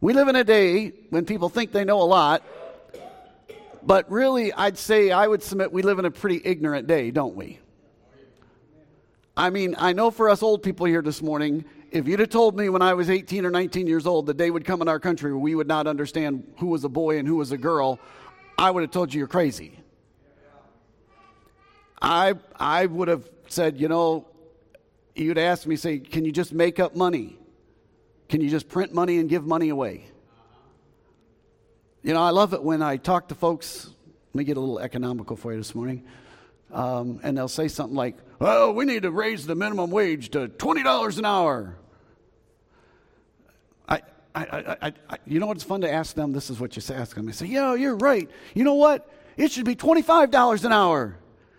We 0.00 0.14
live 0.14 0.28
in 0.28 0.36
a 0.36 0.42
day 0.42 0.94
when 1.10 1.26
people 1.26 1.50
think 1.50 1.70
they 1.70 1.84
know 1.84 2.00
a 2.00 2.04
lot, 2.04 2.42
but 3.84 4.10
really, 4.10 4.52
I'd 4.52 4.78
say 4.78 5.10
I 5.10 5.26
would 5.26 5.42
submit 5.42 5.72
we 5.72 5.82
live 5.82 5.98
in 5.98 6.04
a 6.04 6.10
pretty 6.10 6.40
ignorant 6.44 6.86
day, 6.86 7.10
don't 7.10 7.34
we? 7.34 7.58
I 9.36 9.50
mean, 9.50 9.74
I 9.78 9.92
know 9.92 10.10
for 10.10 10.28
us 10.28 10.42
old 10.42 10.62
people 10.62 10.86
here 10.86 11.02
this 11.02 11.22
morning, 11.22 11.64
if 11.90 12.06
you'd 12.06 12.20
have 12.20 12.28
told 12.28 12.56
me 12.56 12.68
when 12.68 12.82
I 12.82 12.94
was 12.94 13.08
18 13.08 13.46
or 13.46 13.50
19 13.50 13.86
years 13.86 14.06
old 14.06 14.26
the 14.26 14.34
day 14.34 14.50
would 14.50 14.64
come 14.64 14.82
in 14.82 14.88
our 14.88 15.00
country 15.00 15.30
where 15.30 15.38
we 15.38 15.54
would 15.54 15.68
not 15.68 15.86
understand 15.86 16.52
who 16.58 16.66
was 16.66 16.84
a 16.84 16.88
boy 16.88 17.18
and 17.18 17.26
who 17.26 17.36
was 17.36 17.52
a 17.52 17.58
girl, 17.58 17.98
I 18.58 18.70
would 18.70 18.82
have 18.82 18.90
told 18.90 19.12
you 19.12 19.18
you're 19.18 19.28
crazy. 19.28 19.78
I, 22.00 22.34
I 22.58 22.86
would 22.86 23.08
have 23.08 23.28
said, 23.48 23.80
you 23.80 23.88
know, 23.88 24.26
you'd 25.14 25.38
ask 25.38 25.66
me, 25.66 25.76
say, 25.76 25.98
can 25.98 26.24
you 26.24 26.32
just 26.32 26.52
make 26.52 26.80
up 26.80 26.96
money? 26.96 27.38
Can 28.28 28.40
you 28.40 28.50
just 28.50 28.68
print 28.68 28.92
money 28.92 29.18
and 29.18 29.28
give 29.28 29.46
money 29.46 29.68
away? 29.68 30.06
You 32.04 32.14
know, 32.14 32.22
I 32.22 32.30
love 32.30 32.52
it 32.52 32.60
when 32.64 32.82
I 32.82 32.96
talk 32.96 33.28
to 33.28 33.36
folks. 33.36 33.86
Let 33.86 34.34
me 34.34 34.42
get 34.42 34.56
a 34.56 34.60
little 34.60 34.80
economical 34.80 35.36
for 35.36 35.52
you 35.52 35.58
this 35.58 35.72
morning. 35.72 36.04
Um, 36.72 37.20
and 37.22 37.38
they'll 37.38 37.46
say 37.46 37.68
something 37.68 37.94
like, 37.94 38.16
well, 38.40 38.74
we 38.74 38.86
need 38.86 39.02
to 39.02 39.12
raise 39.12 39.46
the 39.46 39.54
minimum 39.54 39.92
wage 39.92 40.30
to 40.30 40.48
$20 40.48 41.18
an 41.18 41.24
hour. 41.24 41.76
I, 43.88 44.02
I, 44.34 44.76
I, 44.82 44.92
I, 45.10 45.18
you 45.26 45.38
know 45.38 45.46
what's 45.46 45.62
fun 45.62 45.82
to 45.82 45.92
ask 45.92 46.16
them? 46.16 46.32
This 46.32 46.50
is 46.50 46.58
what 46.58 46.74
you 46.74 46.82
say, 46.82 46.96
ask 46.96 47.14
them. 47.14 47.26
They 47.26 47.32
say, 47.32 47.46
yeah, 47.46 47.74
you're 47.74 47.96
right. 47.96 48.28
You 48.52 48.64
know 48.64 48.74
what? 48.74 49.08
It 49.36 49.52
should 49.52 49.64
be 49.64 49.76
$25 49.76 50.64
an 50.64 50.72
hour. 50.72 51.16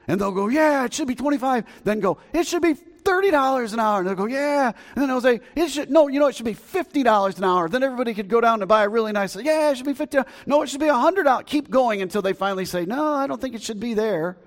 And 0.09 0.19
they'll 0.19 0.31
go, 0.31 0.49
yeah, 0.49 0.83
it 0.83 0.93
should 0.93 1.07
be 1.07 1.15
25. 1.15 1.63
Then 1.85 2.01
go, 2.01 2.17
it 2.33 2.47
should 2.47 2.61
be 2.61 2.75
$30 3.03 3.73
an 3.73 3.79
hour. 3.79 3.99
And 3.99 4.07
they'll 4.07 4.15
go, 4.15 4.25
yeah. 4.25 4.71
And 4.95 5.01
then 5.01 5.07
they'll 5.07 5.21
say, 5.21 5.41
it 5.55 5.69
should, 5.69 5.89
no, 5.89 6.07
you 6.07 6.19
know, 6.19 6.27
it 6.27 6.35
should 6.35 6.45
be 6.45 6.55
$50 6.55 7.37
an 7.37 7.43
hour. 7.43 7.69
Then 7.69 7.83
everybody 7.83 8.13
could 8.13 8.27
go 8.27 8.41
down 8.41 8.61
and 8.61 8.67
buy 8.67 8.83
a 8.83 8.89
really 8.89 9.11
nice, 9.11 9.35
yeah, 9.35 9.71
it 9.71 9.77
should 9.77 9.85
be 9.85 9.93
50 9.93 10.19
No, 10.45 10.61
it 10.61 10.69
should 10.69 10.79
be 10.79 10.87
$100. 10.87 11.45
Keep 11.45 11.69
going 11.69 12.01
until 12.01 12.21
they 12.21 12.33
finally 12.33 12.65
say, 12.65 12.85
no, 12.85 13.13
I 13.13 13.27
don't 13.27 13.39
think 13.39 13.55
it 13.55 13.61
should 13.61 13.79
be 13.79 13.93
there. 13.93 14.37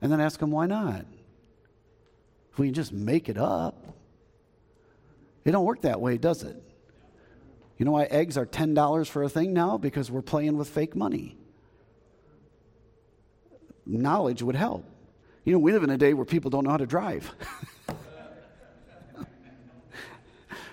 And 0.00 0.10
then 0.10 0.20
ask 0.20 0.40
them, 0.40 0.50
why 0.50 0.66
not? 0.66 1.04
If 2.52 2.58
we 2.58 2.66
can 2.66 2.74
just 2.74 2.92
make 2.92 3.28
it 3.28 3.38
up. 3.38 3.94
It 5.44 5.52
don't 5.52 5.64
work 5.64 5.82
that 5.82 6.00
way, 6.00 6.18
does 6.18 6.42
it? 6.42 6.62
You 7.78 7.84
know 7.84 7.92
why 7.92 8.04
eggs 8.04 8.36
are 8.36 8.46
$10 8.46 9.08
for 9.08 9.24
a 9.24 9.28
thing 9.28 9.52
now? 9.52 9.76
Because 9.78 10.10
we're 10.10 10.22
playing 10.22 10.56
with 10.56 10.68
fake 10.68 10.94
money. 10.94 11.36
Knowledge 13.84 14.42
would 14.42 14.54
help. 14.54 14.84
You 15.44 15.52
know, 15.52 15.58
we 15.58 15.72
live 15.72 15.82
in 15.82 15.90
a 15.90 15.98
day 15.98 16.14
where 16.14 16.24
people 16.24 16.50
don't 16.50 16.64
know 16.64 16.70
how 16.70 16.76
to 16.76 16.86
drive. 16.86 17.32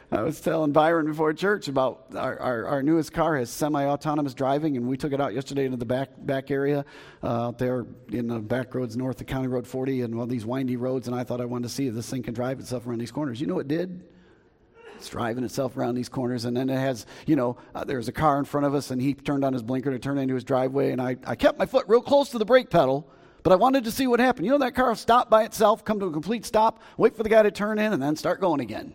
I 0.11 0.23
was 0.23 0.41
telling 0.41 0.71
Byron 0.71 1.05
before 1.05 1.33
church 1.33 1.67
about 1.67 2.07
our, 2.15 2.39
our, 2.39 2.65
our 2.65 2.83
newest 2.83 3.13
car 3.13 3.37
has 3.37 3.49
semi 3.51 3.85
autonomous 3.85 4.33
driving, 4.33 4.75
and 4.75 4.87
we 4.87 4.97
took 4.97 5.13
it 5.13 5.21
out 5.21 5.35
yesterday 5.35 5.65
into 5.65 5.77
the 5.77 5.85
back, 5.85 6.09
back 6.17 6.49
area 6.49 6.83
uh, 7.23 7.47
out 7.47 7.59
there 7.59 7.85
in 8.11 8.27
the 8.27 8.39
back 8.39 8.73
roads 8.73 8.97
north 8.97 9.21
of 9.21 9.27
County 9.27 9.47
Road 9.47 9.67
40 9.67 10.01
and 10.01 10.15
all 10.19 10.25
these 10.25 10.45
windy 10.45 10.77
roads. 10.77 11.07
And 11.07 11.15
I 11.15 11.23
thought 11.23 11.41
I 11.41 11.45
wanted 11.45 11.67
to 11.67 11.73
see 11.73 11.87
if 11.87 11.93
this 11.93 12.09
thing 12.09 12.23
can 12.23 12.33
drive 12.33 12.59
itself 12.59 12.87
around 12.87 12.99
these 12.99 13.11
corners. 13.11 13.39
You 13.39 13.45
know, 13.45 13.59
it 13.59 13.67
did. 13.67 14.03
It's 14.95 15.09
driving 15.09 15.43
itself 15.43 15.77
around 15.77 15.95
these 15.95 16.09
corners, 16.09 16.43
and 16.43 16.57
then 16.57 16.69
it 16.69 16.77
has, 16.77 17.05
you 17.25 17.35
know, 17.35 17.57
uh, 17.75 17.83
there's 17.85 18.07
a 18.07 18.11
car 18.11 18.37
in 18.39 18.45
front 18.45 18.65
of 18.65 18.73
us, 18.73 18.91
and 18.91 19.01
he 19.01 19.13
turned 19.13 19.45
on 19.45 19.53
his 19.53 19.61
blinker 19.61 19.91
to 19.91 19.99
turn 19.99 20.17
into 20.17 20.33
his 20.33 20.43
driveway, 20.43 20.91
and 20.91 21.01
I, 21.01 21.15
I 21.25 21.35
kept 21.35 21.57
my 21.57 21.65
foot 21.65 21.85
real 21.87 22.01
close 22.01 22.29
to 22.29 22.37
the 22.37 22.45
brake 22.45 22.69
pedal 22.69 23.09
but 23.41 23.53
I 23.53 23.55
wanted 23.55 23.85
to 23.85 23.91
see 23.91 24.05
what 24.05 24.19
happened. 24.19 24.45
You 24.45 24.51
know, 24.51 24.57
that 24.57 24.75
car 24.75 24.89
will 24.89 24.95
stop 24.97 25.29
by 25.29 25.45
itself, 25.45 25.85
come 25.85 25.97
to 26.01 26.07
a 26.07 26.11
complete 26.11 26.45
stop, 26.45 26.83
wait 26.97 27.15
for 27.15 27.23
the 27.23 27.29
guy 27.29 27.41
to 27.41 27.51
turn 27.51 27.79
in, 27.79 27.93
and 27.93 28.03
then 28.03 28.17
start 28.17 28.41
going 28.41 28.59
again. 28.59 28.93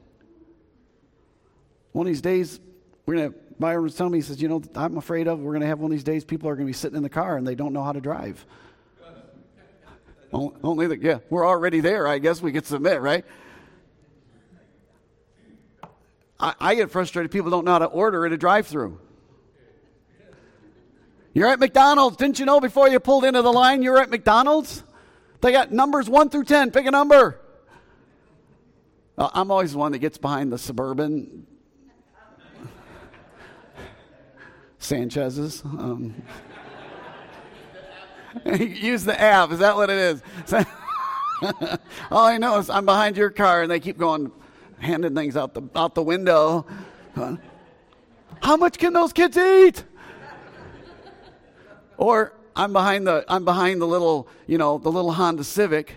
One 1.95 2.09
of 2.09 2.13
these 2.13 2.23
days, 2.23 2.59
we're 3.07 3.15
going 3.15 3.33
to, 3.33 3.39
Byron 3.61 3.85
was 3.85 3.95
telling 3.95 4.13
me, 4.13 4.19
he 4.19 4.23
says, 4.23 4.43
You 4.43 4.49
know, 4.49 4.61
I'm 4.75 4.99
afraid 4.99 5.29
of, 5.29 5.39
we're 5.39 5.53
going 5.53 5.61
to 5.61 5.69
have 5.69 5.79
one 5.79 5.93
of 5.93 5.97
these 5.97 6.03
days, 6.03 6.25
people 6.25 6.49
are 6.49 6.57
going 6.57 6.67
to 6.67 6.71
be 6.71 6.77
sitting 6.77 6.97
in 6.97 7.05
the 7.05 7.09
car 7.09 7.37
and 7.37 7.47
they 7.47 7.55
don't 7.55 7.73
know 7.73 7.85
how 7.85 7.93
to 7.93 8.01
drive. 8.01 8.45
Only 10.33 10.89
that, 10.89 11.01
yeah, 11.01 11.19
we're 11.31 11.47
already 11.47 11.79
there, 11.79 12.09
I 12.09 12.19
guess 12.19 12.43
we 12.43 12.51
could 12.51 12.67
submit, 12.67 13.01
right? 13.01 13.25
I, 16.41 16.55
I 16.59 16.75
get 16.75 16.91
frustrated, 16.91 17.31
people 17.31 17.53
don't 17.53 17.65
know 17.65 17.71
how 17.71 17.79
to 17.79 17.85
order 17.85 18.27
at 18.27 18.33
a 18.33 18.37
drive 18.37 18.67
through. 18.67 18.99
You're 21.33 21.49
at 21.49 21.61
McDonald's. 21.61 22.17
Didn't 22.17 22.41
you 22.41 22.47
know 22.47 22.59
before 22.59 22.89
you 22.89 22.99
pulled 22.99 23.25
into 23.25 23.43
the 23.43 23.53
line 23.53 23.83
you're 23.83 24.01
at 24.01 24.11
McDonald's? 24.11 24.83
They 25.43 25.53
got 25.53 25.71
numbers 25.71 26.09
1 26.09 26.31
through 26.31 26.45
10. 26.45 26.73
Pick 26.73 26.87
a 26.87 26.91
number. 26.91 27.41
Uh, 29.17 29.31
I'm 29.33 29.53
always 29.53 29.73
the 29.73 29.79
one 29.79 29.93
that 29.93 29.99
gets 29.99 30.19
behind 30.19 30.53
the 30.53 30.59
suburban 30.59 31.47
Sanchez's. 34.85 35.63
Um, 35.65 36.15
use 38.45 39.05
the 39.05 39.19
app. 39.19 39.51
Is 39.51 39.59
that 39.61 39.77
what 39.77 39.91
it 39.91 39.97
is? 39.97 40.23
All 42.11 42.27
I 42.27 42.39
know 42.39 42.59
is 42.59 42.71
I'm 42.71 42.85
behind 42.85 43.17
your 43.17 43.31
car 43.31 43.63
and 43.63 43.71
they 43.71 43.81
keep 43.81 43.99
going, 43.99 44.31
handing 44.79 45.15
things 45.15 45.37
out 45.37 45.55
the, 45.55 45.63
out 45.75 45.95
the 45.95 46.03
window. 46.03 46.67
How 48.43 48.57
much 48.57 48.79
can 48.79 48.93
those 48.93 49.13
kids 49.13 49.37
eat? 49.37 49.85
Or 51.97 52.35
I'm 52.57 52.73
behind 52.73 53.07
the 53.07 53.25
I'm 53.29 53.45
behind 53.45 53.81
the 53.81 53.87
little, 53.87 54.29
you 54.47 54.59
know, 54.59 54.79
the 54.79 54.91
little 54.91 55.13
Honda 55.13 55.45
Civic, 55.45 55.97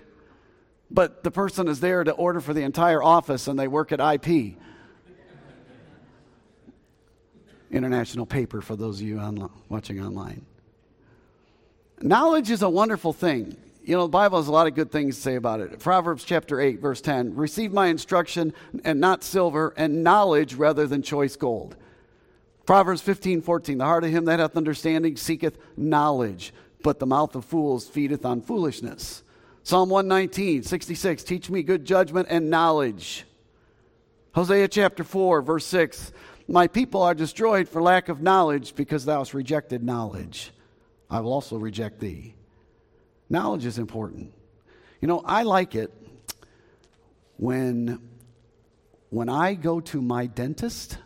but 0.90 1.24
the 1.24 1.32
person 1.32 1.68
is 1.68 1.80
there 1.80 2.04
to 2.04 2.12
order 2.12 2.40
for 2.40 2.54
the 2.54 2.62
entire 2.62 3.02
office 3.02 3.48
and 3.48 3.60
they 3.60 3.68
work 3.68 3.92
at 3.92 4.00
IP. 4.00 4.58
International 7.72 8.26
paper 8.26 8.62
for 8.62 8.76
those 8.76 9.02
of 9.02 9.08
you 9.08 9.20
on, 9.20 9.50
watching 9.70 10.02
online. 10.02 10.46
Knowledge 12.02 12.52
is 12.52 12.62
a 12.62 12.70
wonderful 12.70 13.14
thing. 13.14 13.58
You 13.84 13.96
know, 13.96 14.04
the 14.04 14.10
Bible 14.10 14.38
has 14.38 14.48
a 14.48 14.52
lot 14.52 14.68
of 14.68 14.76
good 14.76 14.92
things 14.92 15.16
to 15.16 15.22
say 15.22 15.36
about 15.36 15.62
it. 15.62 15.80
Proverbs 15.80 16.24
chapter 16.24 16.60
8, 16.60 16.80
verse 16.80 17.02
10 17.02 17.36
Receive 17.36 17.72
my 17.72 17.88
instruction 17.88 18.54
and 18.84 19.00
not 19.00 19.24
silver, 19.24 19.74
and 19.78 20.04
knowledge 20.04 20.56
rather 20.56 20.86
than 20.88 21.02
choice 21.02 21.36
gold. 21.36 21.76
Proverbs 22.66 23.02
15, 23.02 23.42
14. 23.42 23.78
The 23.78 23.86
heart 23.86 24.04
of 24.04 24.10
him 24.12 24.26
that 24.26 24.40
hath 24.40 24.58
understanding 24.58 25.16
seeketh 25.16 25.58
knowledge, 25.78 26.54
but 26.84 27.00
the 27.00 27.06
mouth 27.06 27.34
of 27.36 27.46
fools 27.46 27.88
feedeth 27.88 28.26
on 28.26 28.42
foolishness. 28.42 29.24
Psalm 29.64 29.90
119, 29.90 30.64
66. 30.64 31.24
Teach 31.24 31.50
me 31.50 31.64
good 31.64 31.86
judgment 31.86 32.28
and 32.30 32.50
knowledge. 32.50 33.26
Hosea 34.34 34.68
chapter 34.68 35.04
4, 35.04 35.42
verse 35.42 35.66
6. 35.66 36.12
My 36.48 36.68
people 36.68 37.02
are 37.02 37.14
destroyed 37.14 37.68
for 37.68 37.82
lack 37.82 38.10
of 38.10 38.22
knowledge 38.22 38.76
because 38.76 39.06
thou 39.06 39.20
hast 39.20 39.34
rejected 39.34 39.84
knowledge. 39.84 40.52
I 41.10 41.20
will 41.20 41.34
also 41.34 41.58
reject 41.58 42.00
thee. 42.00 42.36
Knowledge 43.30 43.66
is 43.66 43.78
important. 43.78 44.34
You 45.02 45.08
know, 45.08 45.22
I 45.26 45.44
like 45.44 45.76
it 45.76 45.94
when 47.38 48.02
when 49.10 49.30
I 49.30 49.54
go 49.54 49.80
to 49.80 50.02
my 50.02 50.26
dentist 50.26 50.98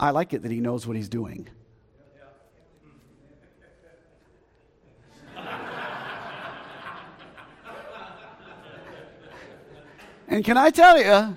I 0.00 0.10
like 0.10 0.32
it 0.32 0.40
that 0.42 0.50
he 0.50 0.60
knows 0.60 0.86
what 0.86 0.96
he's 0.96 1.10
doing. 1.10 1.46
and 10.26 10.42
can 10.42 10.56
I 10.56 10.70
tell 10.70 10.96
you, 10.98 11.36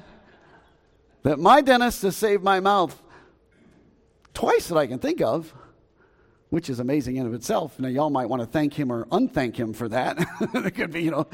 that 1.23 1.39
my 1.39 1.61
dentist 1.61 2.01
has 2.03 2.15
saved 2.15 2.43
my 2.43 2.59
mouth 2.59 3.01
twice 4.33 4.67
that 4.67 4.77
I 4.77 4.87
can 4.87 4.99
think 4.99 5.21
of 5.21 5.53
which 6.53 6.69
is 6.69 6.79
amazing 6.79 7.15
in 7.15 7.25
of 7.25 7.33
itself. 7.33 7.79
Now, 7.79 7.87
y'all 7.87 8.11
might 8.11 8.27
want 8.27 8.43
to 8.43 8.45
thank 8.45 8.75
him 8.75 8.91
or 8.91 9.05
unthank 9.05 9.55
him 9.55 9.73
for 9.73 9.89
that. 9.89 10.19
it 10.53 10.75
could 10.75 10.91
be, 10.91 11.01
you 11.01 11.09
know, 11.09 11.27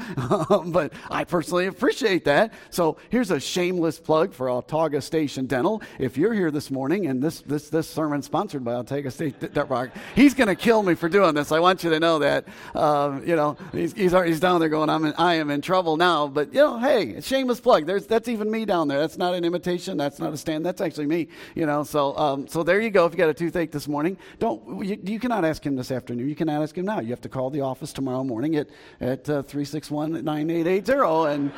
but 0.68 0.94
I 1.10 1.24
personally 1.24 1.66
appreciate 1.66 2.24
that. 2.24 2.54
So 2.70 2.96
here's 3.10 3.30
a 3.30 3.38
shameless 3.38 4.00
plug 4.00 4.32
for 4.32 4.46
Autauga 4.46 5.02
Station 5.02 5.44
Dental. 5.44 5.82
If 5.98 6.16
you're 6.16 6.32
here 6.32 6.50
this 6.50 6.70
morning 6.70 7.06
and 7.06 7.22
this 7.22 7.42
this 7.42 7.68
this 7.68 7.86
sermon 7.86 8.22
sponsored 8.22 8.64
by 8.64 8.72
Autauga 8.72 9.12
Station 9.12 9.38
Dental, 9.40 9.88
he's 10.14 10.32
going 10.32 10.48
to 10.48 10.54
kill 10.54 10.82
me 10.82 10.94
for 10.94 11.10
doing 11.10 11.34
this. 11.34 11.52
I 11.52 11.60
want 11.60 11.84
you 11.84 11.90
to 11.90 12.00
know 12.00 12.20
that. 12.20 12.46
Uh, 12.74 13.20
you 13.22 13.36
know, 13.36 13.58
he's, 13.72 13.92
he's 13.92 14.12
he's 14.12 14.40
down 14.40 14.60
there 14.60 14.70
going, 14.70 14.88
I'm 14.88 15.04
in, 15.04 15.12
I 15.18 15.34
am 15.34 15.50
in 15.50 15.60
trouble 15.60 15.98
now. 15.98 16.28
But 16.28 16.54
you 16.54 16.60
know, 16.60 16.78
hey, 16.78 17.20
shameless 17.20 17.60
plug. 17.60 17.84
There's 17.84 18.06
that's 18.06 18.28
even 18.28 18.50
me 18.50 18.64
down 18.64 18.88
there. 18.88 19.00
That's 19.00 19.18
not 19.18 19.34
an 19.34 19.44
imitation. 19.44 19.98
That's 19.98 20.18
not 20.18 20.32
a 20.32 20.38
stand. 20.38 20.64
That's 20.64 20.80
actually 20.80 21.08
me. 21.08 21.28
You 21.54 21.66
know, 21.66 21.84
so 21.84 22.16
um, 22.16 22.48
so 22.48 22.62
there 22.62 22.80
you 22.80 22.88
go. 22.88 23.04
If 23.04 23.12
you 23.12 23.18
got 23.18 23.28
a 23.28 23.34
toothache 23.34 23.70
this 23.70 23.86
morning, 23.86 24.16
don't 24.38 24.82
you, 24.82 25.09
you 25.10 25.18
cannot 25.18 25.44
ask 25.44 25.64
him 25.64 25.76
this 25.76 25.90
afternoon. 25.90 26.28
You 26.28 26.36
cannot 26.36 26.62
ask 26.62 26.76
him 26.76 26.86
now. 26.86 27.00
You 27.00 27.10
have 27.10 27.20
to 27.22 27.28
call 27.28 27.50
the 27.50 27.60
office 27.60 27.92
tomorrow 27.92 28.24
morning 28.24 28.56
at, 28.56 28.68
at 29.00 29.28
uh, 29.28 29.42
361 29.42 30.24
9880 30.24 31.32
and 31.32 31.52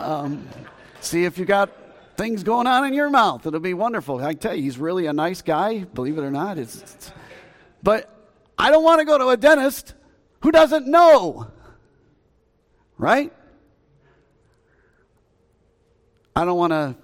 um, 0.00 0.48
see 1.00 1.24
if 1.24 1.38
you 1.38 1.44
got 1.44 1.70
things 2.16 2.42
going 2.42 2.66
on 2.66 2.86
in 2.86 2.94
your 2.94 3.10
mouth. 3.10 3.46
It'll 3.46 3.60
be 3.60 3.74
wonderful. 3.74 4.24
I 4.24 4.34
tell 4.34 4.54
you, 4.54 4.62
he's 4.62 4.78
really 4.78 5.06
a 5.06 5.12
nice 5.12 5.42
guy, 5.42 5.84
believe 5.84 6.18
it 6.18 6.22
or 6.22 6.30
not. 6.30 6.58
It's, 6.58 6.80
it's, 6.80 7.12
but 7.82 8.10
I 8.56 8.70
don't 8.70 8.84
want 8.84 9.00
to 9.00 9.04
go 9.04 9.18
to 9.18 9.28
a 9.28 9.36
dentist 9.36 9.94
who 10.40 10.50
doesn't 10.50 10.86
know, 10.86 11.50
right? 12.96 13.32
I 16.36 16.44
don't 16.44 16.58
want 16.58 16.72
to 16.72 16.96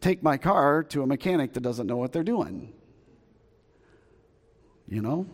take 0.00 0.22
my 0.22 0.36
car 0.36 0.82
to 0.84 1.02
a 1.02 1.06
mechanic 1.06 1.54
that 1.54 1.60
doesn't 1.60 1.86
know 1.86 1.96
what 1.96 2.12
they're 2.12 2.22
doing. 2.22 2.72
You 4.88 5.02
know? 5.02 5.26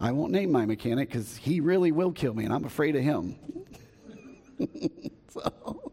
I 0.00 0.12
won't 0.12 0.32
name 0.32 0.50
my 0.50 0.66
mechanic 0.66 1.08
because 1.08 1.36
he 1.36 1.60
really 1.60 1.92
will 1.92 2.12
kill 2.12 2.34
me, 2.34 2.44
and 2.44 2.52
I'm 2.52 2.64
afraid 2.64 2.96
of 2.96 3.02
him. 3.02 3.36
so, 5.28 5.92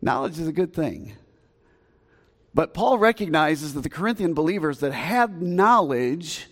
knowledge 0.00 0.38
is 0.38 0.48
a 0.48 0.52
good 0.52 0.72
thing. 0.72 1.14
But 2.54 2.74
Paul 2.74 2.98
recognizes 2.98 3.74
that 3.74 3.80
the 3.80 3.88
Corinthian 3.88 4.34
believers 4.34 4.80
that 4.80 4.92
had 4.92 5.42
knowledge 5.42 6.48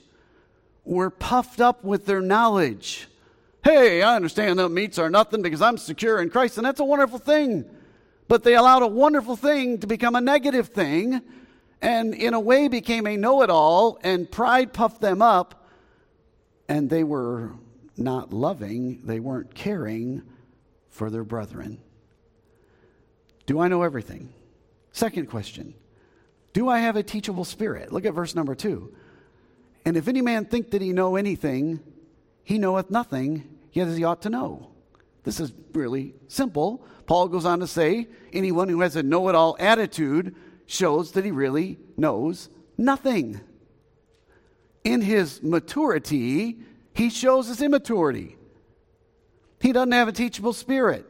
were 0.84 1.10
puffed 1.10 1.60
up 1.60 1.84
with 1.84 2.06
their 2.06 2.20
knowledge. 2.20 3.06
Hey, 3.62 4.02
I 4.02 4.16
understand 4.16 4.58
that 4.58 4.70
meats 4.70 4.98
are 4.98 5.10
nothing 5.10 5.42
because 5.42 5.60
I'm 5.60 5.76
secure 5.76 6.20
in 6.20 6.30
Christ, 6.30 6.56
and 6.56 6.66
that's 6.66 6.80
a 6.80 6.84
wonderful 6.84 7.18
thing. 7.18 7.66
But 8.26 8.42
they 8.44 8.54
allowed 8.54 8.82
a 8.82 8.86
wonderful 8.86 9.36
thing 9.36 9.78
to 9.78 9.86
become 9.86 10.16
a 10.16 10.20
negative 10.20 10.68
thing, 10.68 11.20
and 11.82 12.14
in 12.14 12.32
a 12.32 12.40
way 12.40 12.68
became 12.68 13.06
a 13.06 13.16
know 13.16 13.42
it 13.42 13.50
all, 13.50 13.98
and 14.02 14.30
pride 14.30 14.72
puffed 14.72 15.00
them 15.00 15.20
up 15.20 15.59
and 16.70 16.88
they 16.88 17.02
were 17.02 17.50
not 17.96 18.32
loving, 18.32 19.02
they 19.04 19.18
weren't 19.18 19.54
caring 19.54 20.22
for 20.88 21.10
their 21.10 21.24
brethren. 21.24 21.80
Do 23.44 23.58
I 23.58 23.66
know 23.66 23.82
everything? 23.82 24.32
Second 24.92 25.26
question 25.26 25.74
Do 26.52 26.68
I 26.68 26.78
have 26.78 26.94
a 26.94 27.02
teachable 27.02 27.44
spirit? 27.44 27.92
Look 27.92 28.06
at 28.06 28.14
verse 28.14 28.36
number 28.36 28.54
two. 28.54 28.94
And 29.84 29.96
if 29.96 30.06
any 30.06 30.22
man 30.22 30.44
think 30.44 30.70
that 30.70 30.80
he 30.80 30.92
know 30.92 31.16
anything, 31.16 31.80
he 32.44 32.56
knoweth 32.56 32.88
nothing, 32.88 33.58
yet 33.72 33.88
as 33.88 33.96
he 33.96 34.04
ought 34.04 34.22
to 34.22 34.30
know. 34.30 34.70
This 35.24 35.40
is 35.40 35.52
really 35.72 36.14
simple. 36.28 36.86
Paul 37.06 37.28
goes 37.28 37.44
on 37.44 37.60
to 37.60 37.66
say 37.66 38.06
anyone 38.32 38.68
who 38.68 38.80
has 38.82 38.94
a 38.94 39.02
know 39.02 39.28
it 39.28 39.34
all 39.34 39.56
attitude 39.58 40.36
shows 40.66 41.12
that 41.12 41.24
he 41.24 41.32
really 41.32 41.78
knows 41.96 42.48
nothing 42.78 43.40
in 44.84 45.00
his 45.00 45.42
maturity, 45.42 46.58
he 46.94 47.10
shows 47.10 47.48
his 47.48 47.62
immaturity. 47.62 48.36
He 49.60 49.72
doesn't 49.72 49.92
have 49.92 50.08
a 50.08 50.12
teachable 50.12 50.52
spirit. 50.52 51.06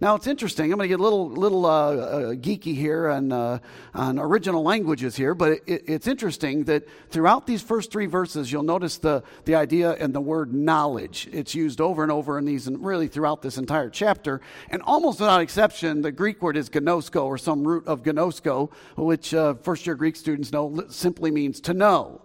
Now 0.00 0.16
it's 0.16 0.26
interesting. 0.26 0.70
I'm 0.70 0.76
going 0.76 0.86
to 0.86 0.88
get 0.88 1.00
a 1.00 1.02
little 1.02 1.30
little 1.30 1.64
uh, 1.64 1.70
uh, 1.70 2.20
geeky 2.34 2.74
here 2.74 3.08
on 3.08 3.32
uh, 3.32 3.58
on 3.94 4.18
original 4.18 4.62
languages 4.62 5.16
here, 5.16 5.34
but 5.34 5.52
it, 5.66 5.84
it's 5.86 6.06
interesting 6.06 6.64
that 6.64 6.84
throughout 7.08 7.46
these 7.46 7.62
first 7.62 7.90
three 7.90 8.04
verses, 8.06 8.52
you'll 8.52 8.64
notice 8.64 8.98
the 8.98 9.22
the 9.46 9.54
idea 9.54 9.92
and 9.92 10.12
the 10.12 10.20
word 10.20 10.52
knowledge. 10.52 11.28
It's 11.32 11.54
used 11.54 11.80
over 11.80 12.02
and 12.02 12.12
over 12.12 12.38
in 12.38 12.44
these, 12.44 12.66
and 12.66 12.84
really 12.84 13.08
throughout 13.08 13.40
this 13.40 13.56
entire 13.56 13.88
chapter. 13.88 14.42
And 14.68 14.82
almost 14.82 15.20
without 15.20 15.40
exception, 15.40 16.02
the 16.02 16.12
Greek 16.12 16.42
word 16.42 16.58
is 16.58 16.68
gnosko, 16.68 17.24
or 17.24 17.38
some 17.38 17.66
root 17.66 17.86
of 17.86 18.02
gnosko, 18.02 18.70
which 18.96 19.32
uh, 19.32 19.54
first 19.54 19.86
year 19.86 19.94
Greek 19.94 20.16
students 20.16 20.52
know 20.52 20.84
simply 20.88 21.30
means 21.30 21.60
to 21.62 21.72
know. 21.72 22.20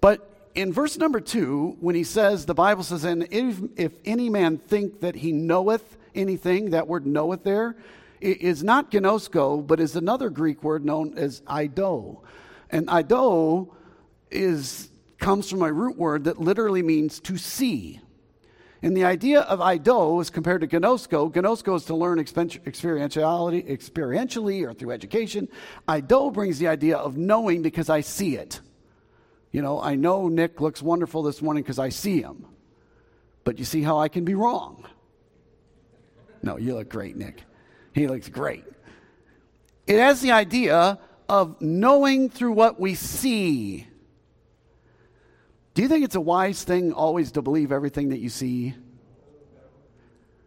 But 0.00 0.50
in 0.54 0.72
verse 0.72 0.98
number 0.98 1.20
two, 1.20 1.76
when 1.80 1.94
he 1.94 2.04
says, 2.04 2.46
the 2.46 2.54
Bible 2.54 2.82
says, 2.82 3.04
and 3.04 3.28
if, 3.30 3.60
if 3.76 3.92
any 4.04 4.28
man 4.28 4.58
think 4.58 5.00
that 5.00 5.14
he 5.14 5.32
knoweth 5.32 5.96
anything, 6.14 6.70
that 6.70 6.88
word 6.88 7.06
knoweth 7.06 7.44
there 7.44 7.76
is 8.20 8.62
not 8.62 8.90
gnosko, 8.90 9.66
but 9.66 9.80
is 9.80 9.96
another 9.96 10.30
Greek 10.30 10.62
word 10.62 10.84
known 10.84 11.16
as 11.16 11.42
ido. 11.48 12.22
And 12.70 12.90
ido 12.90 13.74
is, 14.30 14.90
comes 15.18 15.50
from 15.50 15.62
a 15.62 15.72
root 15.72 15.96
word 15.96 16.24
that 16.24 16.38
literally 16.38 16.82
means 16.82 17.20
to 17.20 17.38
see. 17.38 18.00
And 18.82 18.96
the 18.96 19.04
idea 19.04 19.42
of 19.42 19.60
ido 19.60 20.20
is 20.20 20.30
compared 20.30 20.62
to 20.62 20.66
gnosko. 20.66 21.32
Gnosko 21.32 21.76
is 21.76 21.84
to 21.86 21.94
learn 21.94 22.18
experientially 22.18 24.66
or 24.66 24.74
through 24.74 24.90
education. 24.90 25.48
Ido 25.90 26.30
brings 26.30 26.58
the 26.58 26.68
idea 26.68 26.96
of 26.96 27.16
knowing 27.16 27.62
because 27.62 27.90
I 27.90 28.00
see 28.00 28.36
it. 28.36 28.60
You 29.52 29.62
know, 29.62 29.80
I 29.80 29.96
know 29.96 30.28
Nick 30.28 30.60
looks 30.60 30.80
wonderful 30.80 31.22
this 31.22 31.42
morning 31.42 31.62
because 31.62 31.78
I 31.78 31.88
see 31.88 32.22
him. 32.22 32.46
But 33.44 33.58
you 33.58 33.64
see 33.64 33.82
how 33.82 33.98
I 33.98 34.08
can 34.08 34.24
be 34.24 34.34
wrong? 34.34 34.86
No, 36.42 36.56
you 36.56 36.74
look 36.74 36.88
great, 36.88 37.16
Nick. 37.16 37.42
He 37.92 38.06
looks 38.06 38.28
great. 38.28 38.64
It 39.86 39.98
has 39.98 40.20
the 40.20 40.32
idea 40.32 40.98
of 41.28 41.60
knowing 41.60 42.30
through 42.30 42.52
what 42.52 42.78
we 42.78 42.94
see. 42.94 43.86
Do 45.74 45.82
you 45.82 45.88
think 45.88 46.04
it's 46.04 46.14
a 46.14 46.20
wise 46.20 46.62
thing 46.62 46.92
always 46.92 47.32
to 47.32 47.42
believe 47.42 47.72
everything 47.72 48.10
that 48.10 48.18
you 48.18 48.28
see? 48.28 48.74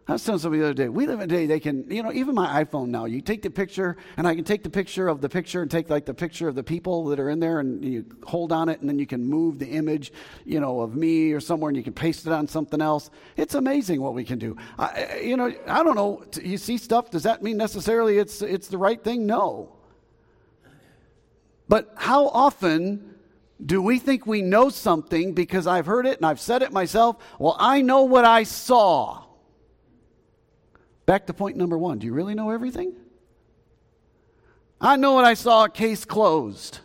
I 0.05 0.11
was 0.11 0.25
telling 0.25 0.39
somebody 0.39 0.59
the 0.59 0.65
other 0.65 0.73
day, 0.73 0.89
we 0.89 1.07
live 1.07 1.21
in 1.21 1.31
a 1.31 1.33
day 1.33 1.45
they 1.45 1.61
can, 1.61 1.89
you 1.89 2.03
know, 2.03 2.11
even 2.11 2.35
my 2.35 2.61
iPhone 2.61 2.89
now, 2.89 3.05
you 3.05 3.21
take 3.21 3.41
the 3.41 3.49
picture 3.49 3.95
and 4.17 4.27
I 4.27 4.35
can 4.35 4.43
take 4.43 4.61
the 4.61 4.69
picture 4.69 5.07
of 5.07 5.21
the 5.21 5.29
picture 5.29 5.61
and 5.61 5.71
take 5.71 5.89
like 5.89 6.05
the 6.05 6.13
picture 6.13 6.49
of 6.49 6.55
the 6.55 6.63
people 6.63 7.05
that 7.05 7.21
are 7.21 7.29
in 7.29 7.39
there 7.39 7.61
and 7.61 7.85
you 7.85 8.05
hold 8.23 8.51
on 8.51 8.67
it 8.67 8.81
and 8.81 8.89
then 8.89 8.99
you 8.99 9.07
can 9.07 9.23
move 9.23 9.59
the 9.59 9.67
image, 9.67 10.11
you 10.43 10.59
know, 10.59 10.81
of 10.81 10.93
me 10.93 11.31
or 11.31 11.39
somewhere 11.39 11.69
and 11.69 11.77
you 11.77 11.83
can 11.83 11.93
paste 11.93 12.27
it 12.27 12.33
on 12.33 12.49
something 12.49 12.81
else. 12.81 13.11
It's 13.37 13.55
amazing 13.55 14.01
what 14.01 14.13
we 14.13 14.25
can 14.25 14.39
do. 14.39 14.57
I, 14.77 15.19
you 15.23 15.37
know, 15.37 15.53
I 15.67 15.83
don't 15.83 15.95
know. 15.95 16.25
You 16.41 16.57
see 16.57 16.77
stuff, 16.77 17.09
does 17.09 17.23
that 17.23 17.41
mean 17.41 17.55
necessarily 17.55 18.17
it's, 18.17 18.41
it's 18.41 18.67
the 18.67 18.77
right 18.77 19.01
thing? 19.01 19.25
No. 19.25 19.71
But 21.69 21.93
how 21.95 22.27
often 22.27 23.15
do 23.65 23.81
we 23.81 23.99
think 23.99 24.27
we 24.27 24.41
know 24.41 24.67
something 24.67 25.31
because 25.33 25.65
I've 25.65 25.85
heard 25.85 26.05
it 26.05 26.17
and 26.17 26.25
I've 26.25 26.41
said 26.41 26.61
it 26.61 26.73
myself? 26.73 27.23
Well, 27.39 27.55
I 27.57 27.81
know 27.81 28.03
what 28.03 28.25
I 28.25 28.43
saw. 28.43 29.23
Back 31.05 31.27
to 31.27 31.33
point 31.33 31.57
number 31.57 31.77
one. 31.77 31.99
Do 31.99 32.07
you 32.07 32.13
really 32.13 32.35
know 32.35 32.49
everything? 32.49 32.93
I 34.79 34.95
know 34.95 35.13
what 35.13 35.25
I 35.25 35.33
saw, 35.33 35.65
a 35.65 35.69
case 35.69 36.05
closed. 36.05 36.79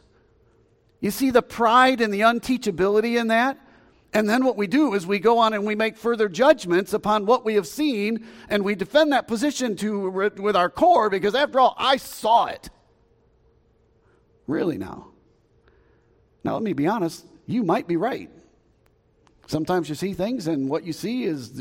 You 1.01 1.11
see 1.11 1.31
the 1.31 1.43
pride 1.43 2.01
and 2.01 2.13
the 2.13 2.21
unteachability 2.21 3.19
in 3.19 3.29
that? 3.29 3.59
And 4.13 4.29
then 4.29 4.45
what 4.45 4.57
we 4.57 4.67
do 4.67 4.95
is 4.95 5.07
we 5.07 5.19
go 5.19 5.39
on 5.39 5.53
and 5.53 5.65
we 5.65 5.75
make 5.75 5.97
further 5.97 6.29
judgments 6.29 6.93
upon 6.93 7.27
what 7.27 7.45
we 7.45 7.55
have 7.55 7.67
seen, 7.67 8.27
and 8.49 8.65
we 8.65 8.75
defend 8.75 9.13
that 9.13 9.29
position 9.29 9.77
to, 9.77 10.09
with 10.11 10.57
our 10.57 10.71
core 10.71 11.11
because, 11.11 11.35
after 11.35 11.61
all, 11.61 11.75
I 11.77 11.99
saw 11.99 12.47
it. 12.47 12.71
Really 14.47 14.79
now. 14.79 15.09
Now, 16.43 16.55
let 16.55 16.63
me 16.63 16.73
be 16.73 16.87
honest, 16.87 17.27
you 17.47 17.63
might 17.63 17.87
be 17.87 17.97
right. 17.97 18.31
Sometimes 19.49 19.89
you 19.89 19.95
see 19.95 20.13
things, 20.13 20.47
and 20.47 20.69
what 20.69 20.85
you 20.85 20.93
see 20.93 21.25
is, 21.25 21.59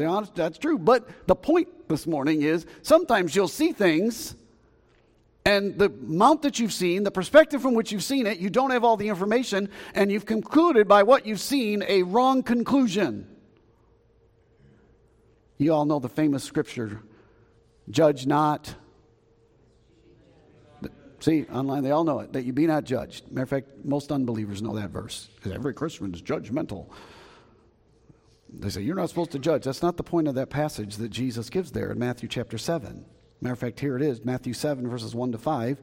honest, 0.00 0.36
that's 0.36 0.56
true. 0.56 0.78
But 0.78 1.08
the 1.26 1.34
point 1.34 1.66
this 1.88 2.06
morning 2.06 2.42
is 2.42 2.64
sometimes 2.82 3.34
you'll 3.34 3.48
see 3.48 3.72
things, 3.72 4.36
and 5.44 5.76
the 5.76 5.86
amount 5.86 6.42
that 6.42 6.60
you've 6.60 6.72
seen, 6.72 7.02
the 7.02 7.10
perspective 7.10 7.60
from 7.60 7.74
which 7.74 7.90
you've 7.90 8.04
seen 8.04 8.28
it, 8.28 8.38
you 8.38 8.50
don't 8.50 8.70
have 8.70 8.84
all 8.84 8.96
the 8.96 9.08
information, 9.08 9.68
and 9.96 10.12
you've 10.12 10.26
concluded 10.26 10.86
by 10.86 11.02
what 11.02 11.26
you've 11.26 11.40
seen 11.40 11.82
a 11.88 12.04
wrong 12.04 12.40
conclusion. 12.40 13.26
You 15.56 15.74
all 15.74 15.86
know 15.86 15.98
the 15.98 16.08
famous 16.08 16.44
scripture 16.44 17.02
judge 17.90 18.28
not. 18.28 18.76
See, 21.20 21.46
online, 21.52 21.82
they 21.82 21.90
all 21.90 22.04
know 22.04 22.20
it, 22.20 22.32
that 22.32 22.44
you 22.44 22.52
be 22.52 22.66
not 22.66 22.84
judged. 22.84 23.30
Matter 23.30 23.42
of 23.42 23.48
fact, 23.48 23.84
most 23.84 24.12
unbelievers 24.12 24.62
know 24.62 24.74
that 24.76 24.90
verse, 24.90 25.28
because 25.36 25.52
every 25.52 25.74
Christian 25.74 26.14
is 26.14 26.22
judgmental. 26.22 26.86
They 28.50 28.68
say, 28.70 28.82
You're 28.82 28.96
not 28.96 29.08
supposed 29.08 29.32
to 29.32 29.38
judge. 29.38 29.64
That's 29.64 29.82
not 29.82 29.96
the 29.96 30.04
point 30.04 30.28
of 30.28 30.36
that 30.36 30.48
passage 30.48 30.96
that 30.96 31.10
Jesus 31.10 31.50
gives 31.50 31.72
there 31.72 31.90
in 31.90 31.98
Matthew 31.98 32.28
chapter 32.28 32.56
7. 32.56 33.04
Matter 33.40 33.52
of 33.52 33.58
fact, 33.58 33.80
here 33.80 33.96
it 33.96 34.02
is 34.02 34.24
Matthew 34.24 34.52
7, 34.52 34.88
verses 34.88 35.14
1 35.14 35.32
to 35.32 35.38
5. 35.38 35.80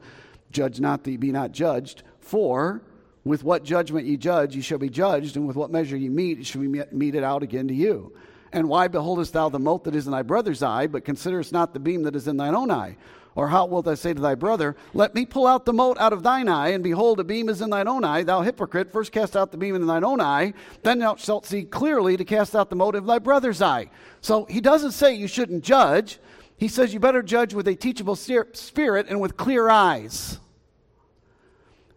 Judge 0.52 0.80
not 0.80 1.04
that 1.04 1.12
ye 1.12 1.18
be 1.18 1.32
not 1.32 1.52
judged, 1.52 2.04
for 2.20 2.82
with 3.24 3.44
what 3.44 3.64
judgment 3.64 4.08
ye 4.08 4.18
judge, 4.18 4.56
ye 4.56 4.62
shall 4.62 4.78
be 4.78 4.90
judged, 4.90 5.36
and 5.36 5.48
with 5.48 5.56
what 5.56 5.72
measure 5.72 5.98
ye 5.98 6.10
meet, 6.10 6.40
it 6.40 6.46
shall 6.46 6.62
be 6.62 6.84
meted 6.92 7.24
out 7.24 7.44
again 7.44 7.68
to 7.68 7.74
you. 7.74 8.14
And 8.54 8.70
why 8.70 8.88
beholdest 8.88 9.34
thou 9.34 9.50
the 9.50 9.60
mote 9.60 9.84
that 9.84 9.96
is 9.96 10.06
in 10.06 10.12
thy 10.12 10.22
brother's 10.22 10.64
eye, 10.64 10.88
but 10.88 11.04
considerest 11.04 11.52
not 11.52 11.74
the 11.74 11.80
beam 11.80 12.04
that 12.04 12.16
is 12.16 12.28
in 12.28 12.38
thine 12.38 12.56
own 12.56 12.72
eye? 12.72 12.96
Or 13.36 13.50
how 13.50 13.66
wilt 13.66 13.84
thou 13.84 13.96
say 13.96 14.14
to 14.14 14.22
thy 14.22 14.36
brother, 14.36 14.78
Let 14.94 15.14
me 15.14 15.26
pull 15.26 15.46
out 15.46 15.66
the 15.66 15.74
mote 15.74 15.98
out 16.00 16.14
of 16.14 16.24
thine 16.24 16.48
eye, 16.48 16.70
and 16.70 16.82
behold, 16.82 17.20
a 17.20 17.24
beam 17.26 17.50
is 17.50 17.62
in 17.62 17.70
thine 17.70 17.88
own 17.88 18.06
eye? 18.06 18.24
Thou 18.24 18.42
hypocrite, 18.42 18.94
first 18.94 19.12
cast 19.12 19.36
out 19.36 19.52
the 19.52 19.58
beam 19.58 19.76
in 19.76 19.86
thine 19.86 20.06
own 20.06 20.22
eye, 20.22 20.54
then 20.84 21.00
thou 21.00 21.16
shalt 21.18 21.46
see 21.46 21.64
clearly 21.64 22.16
to 22.16 22.24
cast 22.24 22.56
out 22.56 22.70
the 22.70 22.78
mote 22.78 22.96
of 22.96 23.06
thy 23.06 23.20
brother's 23.20 23.62
eye. 23.62 23.90
So 24.22 24.46
he 24.46 24.62
doesn't 24.62 24.94
say 24.94 25.14
you 25.14 25.28
shouldn't 25.28 25.66
judge. 25.66 26.18
He 26.58 26.70
says 26.70 26.94
you 26.94 27.02
better 27.02 27.22
judge 27.22 27.54
with 27.54 27.68
a 27.68 27.76
teachable 27.76 28.16
spirit 28.16 29.08
and 29.10 29.20
with 29.20 29.36
clear 29.36 29.68
eyes. 29.68 30.40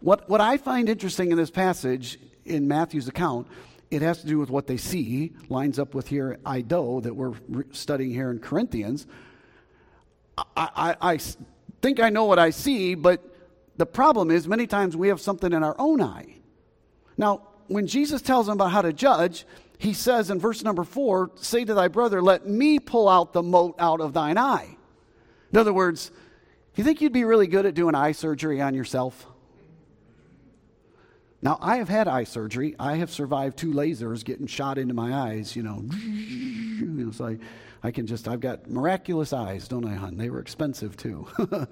What, 0.01 0.29
what 0.29 0.41
I 0.41 0.57
find 0.57 0.89
interesting 0.89 1.31
in 1.31 1.37
this 1.37 1.51
passage 1.51 2.19
in 2.45 2.67
Matthew's 2.67 3.07
account, 3.07 3.47
it 3.91 4.01
has 4.01 4.19
to 4.21 4.27
do 4.27 4.39
with 4.39 4.49
what 4.49 4.67
they 4.67 4.77
see, 4.77 5.33
lines 5.47 5.79
up 5.79 5.95
with 5.95 6.07
here 6.07 6.37
Ido 6.47 6.99
that 6.99 7.15
we're 7.15 7.33
studying 7.71 8.11
here 8.11 8.29
in 8.29 8.39
Corinthians. 8.39 9.07
I, 10.55 10.69
I, 11.01 11.13
I 11.13 11.19
think 11.81 11.99
I 11.99 12.09
know 12.09 12.25
what 12.25 12.39
I 12.39 12.49
see, 12.49 12.95
but 12.95 13.23
the 13.77 13.85
problem 13.85 14.31
is 14.31 14.47
many 14.47 14.67
times 14.67 14.95
we 14.97 15.07
have 15.07 15.21
something 15.21 15.53
in 15.53 15.63
our 15.63 15.75
own 15.79 16.01
eye. 16.01 16.35
Now, 17.17 17.47
when 17.67 17.87
Jesus 17.87 18.21
tells 18.21 18.47
them 18.47 18.53
about 18.53 18.71
how 18.71 18.81
to 18.81 18.93
judge, 18.93 19.45
he 19.77 19.93
says 19.93 20.29
in 20.29 20.39
verse 20.39 20.63
number 20.63 20.83
four, 20.83 21.31
Say 21.35 21.63
to 21.65 21.73
thy 21.73 21.87
brother, 21.87 22.21
Let 22.21 22.47
me 22.47 22.79
pull 22.79 23.07
out 23.07 23.33
the 23.33 23.43
mote 23.43 23.75
out 23.79 24.01
of 24.01 24.13
thine 24.13 24.37
eye. 24.37 24.75
In 25.51 25.57
other 25.57 25.73
words, 25.73 26.11
you 26.75 26.83
think 26.83 27.01
you'd 27.01 27.13
be 27.13 27.23
really 27.23 27.47
good 27.47 27.65
at 27.65 27.73
doing 27.73 27.95
eye 27.95 28.11
surgery 28.11 28.61
on 28.61 28.73
yourself? 28.73 29.25
Now, 31.41 31.57
I 31.61 31.77
have 31.77 31.87
had 31.87 32.07
eye 32.07 32.25
surgery. 32.25 32.75
I 32.77 32.97
have 32.97 33.09
survived 33.09 33.57
two 33.57 33.71
lasers 33.71 34.25
getting 34.25 34.47
shot 34.47 34.77
into 34.77 34.93
my 34.93 35.13
eyes, 35.13 35.55
you 35.55 35.63
know. 35.63 37.11
so 37.13 37.27
I, 37.27 37.37
I 37.81 37.91
can 37.91 38.07
just, 38.07 38.27
I've 38.27 38.41
got 38.41 38.69
miraculous 38.69 39.31
eyes, 39.31 39.67
don't 39.67 39.85
I, 39.85 39.95
hon? 39.95 40.17
They 40.17 40.29
were 40.29 40.39
expensive 40.39 40.97
too. 40.97 41.27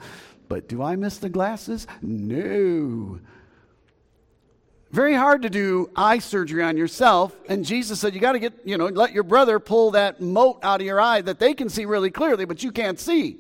but 0.48 0.70
do 0.70 0.82
I 0.82 0.96
miss 0.96 1.18
the 1.18 1.30
glasses? 1.30 1.86
No. 2.02 3.20
Very 4.92 5.14
hard 5.14 5.42
to 5.42 5.50
do 5.50 5.90
eye 5.96 6.20
surgery 6.20 6.64
on 6.64 6.78
yourself. 6.78 7.36
And 7.50 7.66
Jesus 7.66 8.00
said, 8.00 8.14
You 8.14 8.22
got 8.22 8.34
to 8.34 8.40
get, 8.40 8.54
you 8.64 8.78
know, 8.78 8.86
let 8.86 9.12
your 9.12 9.24
brother 9.24 9.60
pull 9.60 9.92
that 9.92 10.22
mote 10.22 10.60
out 10.64 10.80
of 10.80 10.88
your 10.88 11.02
eye 11.02 11.22
that 11.22 11.40
they 11.40 11.54
can 11.54 11.68
see 11.68 11.86
really 11.86 12.10
clearly, 12.10 12.46
but 12.46 12.64
you 12.64 12.72
can't 12.72 13.00
see. 13.00 13.38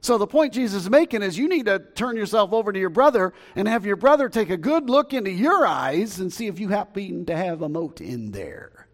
So 0.00 0.16
the 0.16 0.26
point 0.26 0.54
Jesus 0.54 0.84
is 0.84 0.90
making 0.90 1.22
is 1.22 1.36
you 1.36 1.48
need 1.48 1.66
to 1.66 1.78
turn 1.78 2.16
yourself 2.16 2.52
over 2.52 2.72
to 2.72 2.78
your 2.78 2.88
brother 2.88 3.34
and 3.54 3.68
have 3.68 3.84
your 3.84 3.96
brother 3.96 4.28
take 4.28 4.48
a 4.48 4.56
good 4.56 4.88
look 4.88 5.12
into 5.12 5.30
your 5.30 5.66
eyes 5.66 6.20
and 6.20 6.32
see 6.32 6.46
if 6.46 6.58
you 6.58 6.68
happen 6.68 7.26
to 7.26 7.36
have 7.36 7.62
a 7.62 7.68
mote 7.68 8.00
in 8.00 8.30
there. 8.30 8.86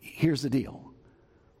Here's 0.00 0.42
the 0.42 0.48
deal. 0.48 0.91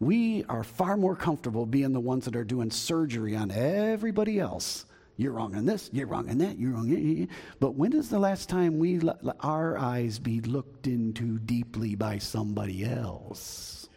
We 0.02 0.44
are 0.48 0.64
far 0.64 0.96
more 0.96 1.16
comfortable 1.16 1.64
being 1.64 1.92
the 1.92 2.00
ones 2.00 2.24
that 2.24 2.36
are 2.36 2.44
doing 2.44 2.70
surgery 2.70 3.36
on 3.36 3.50
everybody 3.50 4.38
else 4.38 4.84
you're 5.16 5.32
wrong 5.32 5.54
on 5.54 5.66
this, 5.66 5.90
you're 5.92 6.06
wrong 6.06 6.28
on 6.30 6.38
that, 6.38 6.58
you're 6.58 6.72
wrong. 6.72 7.28
But 7.60 7.74
when 7.74 7.92
is 7.92 8.08
the 8.08 8.18
last 8.18 8.48
time 8.48 8.78
we 8.78 8.98
let 8.98 9.18
our 9.40 9.78
eyes 9.78 10.18
be 10.18 10.40
looked 10.40 10.86
into 10.86 11.38
deeply 11.38 11.94
by 11.94 12.18
somebody 12.18 12.84
else? 12.84 13.88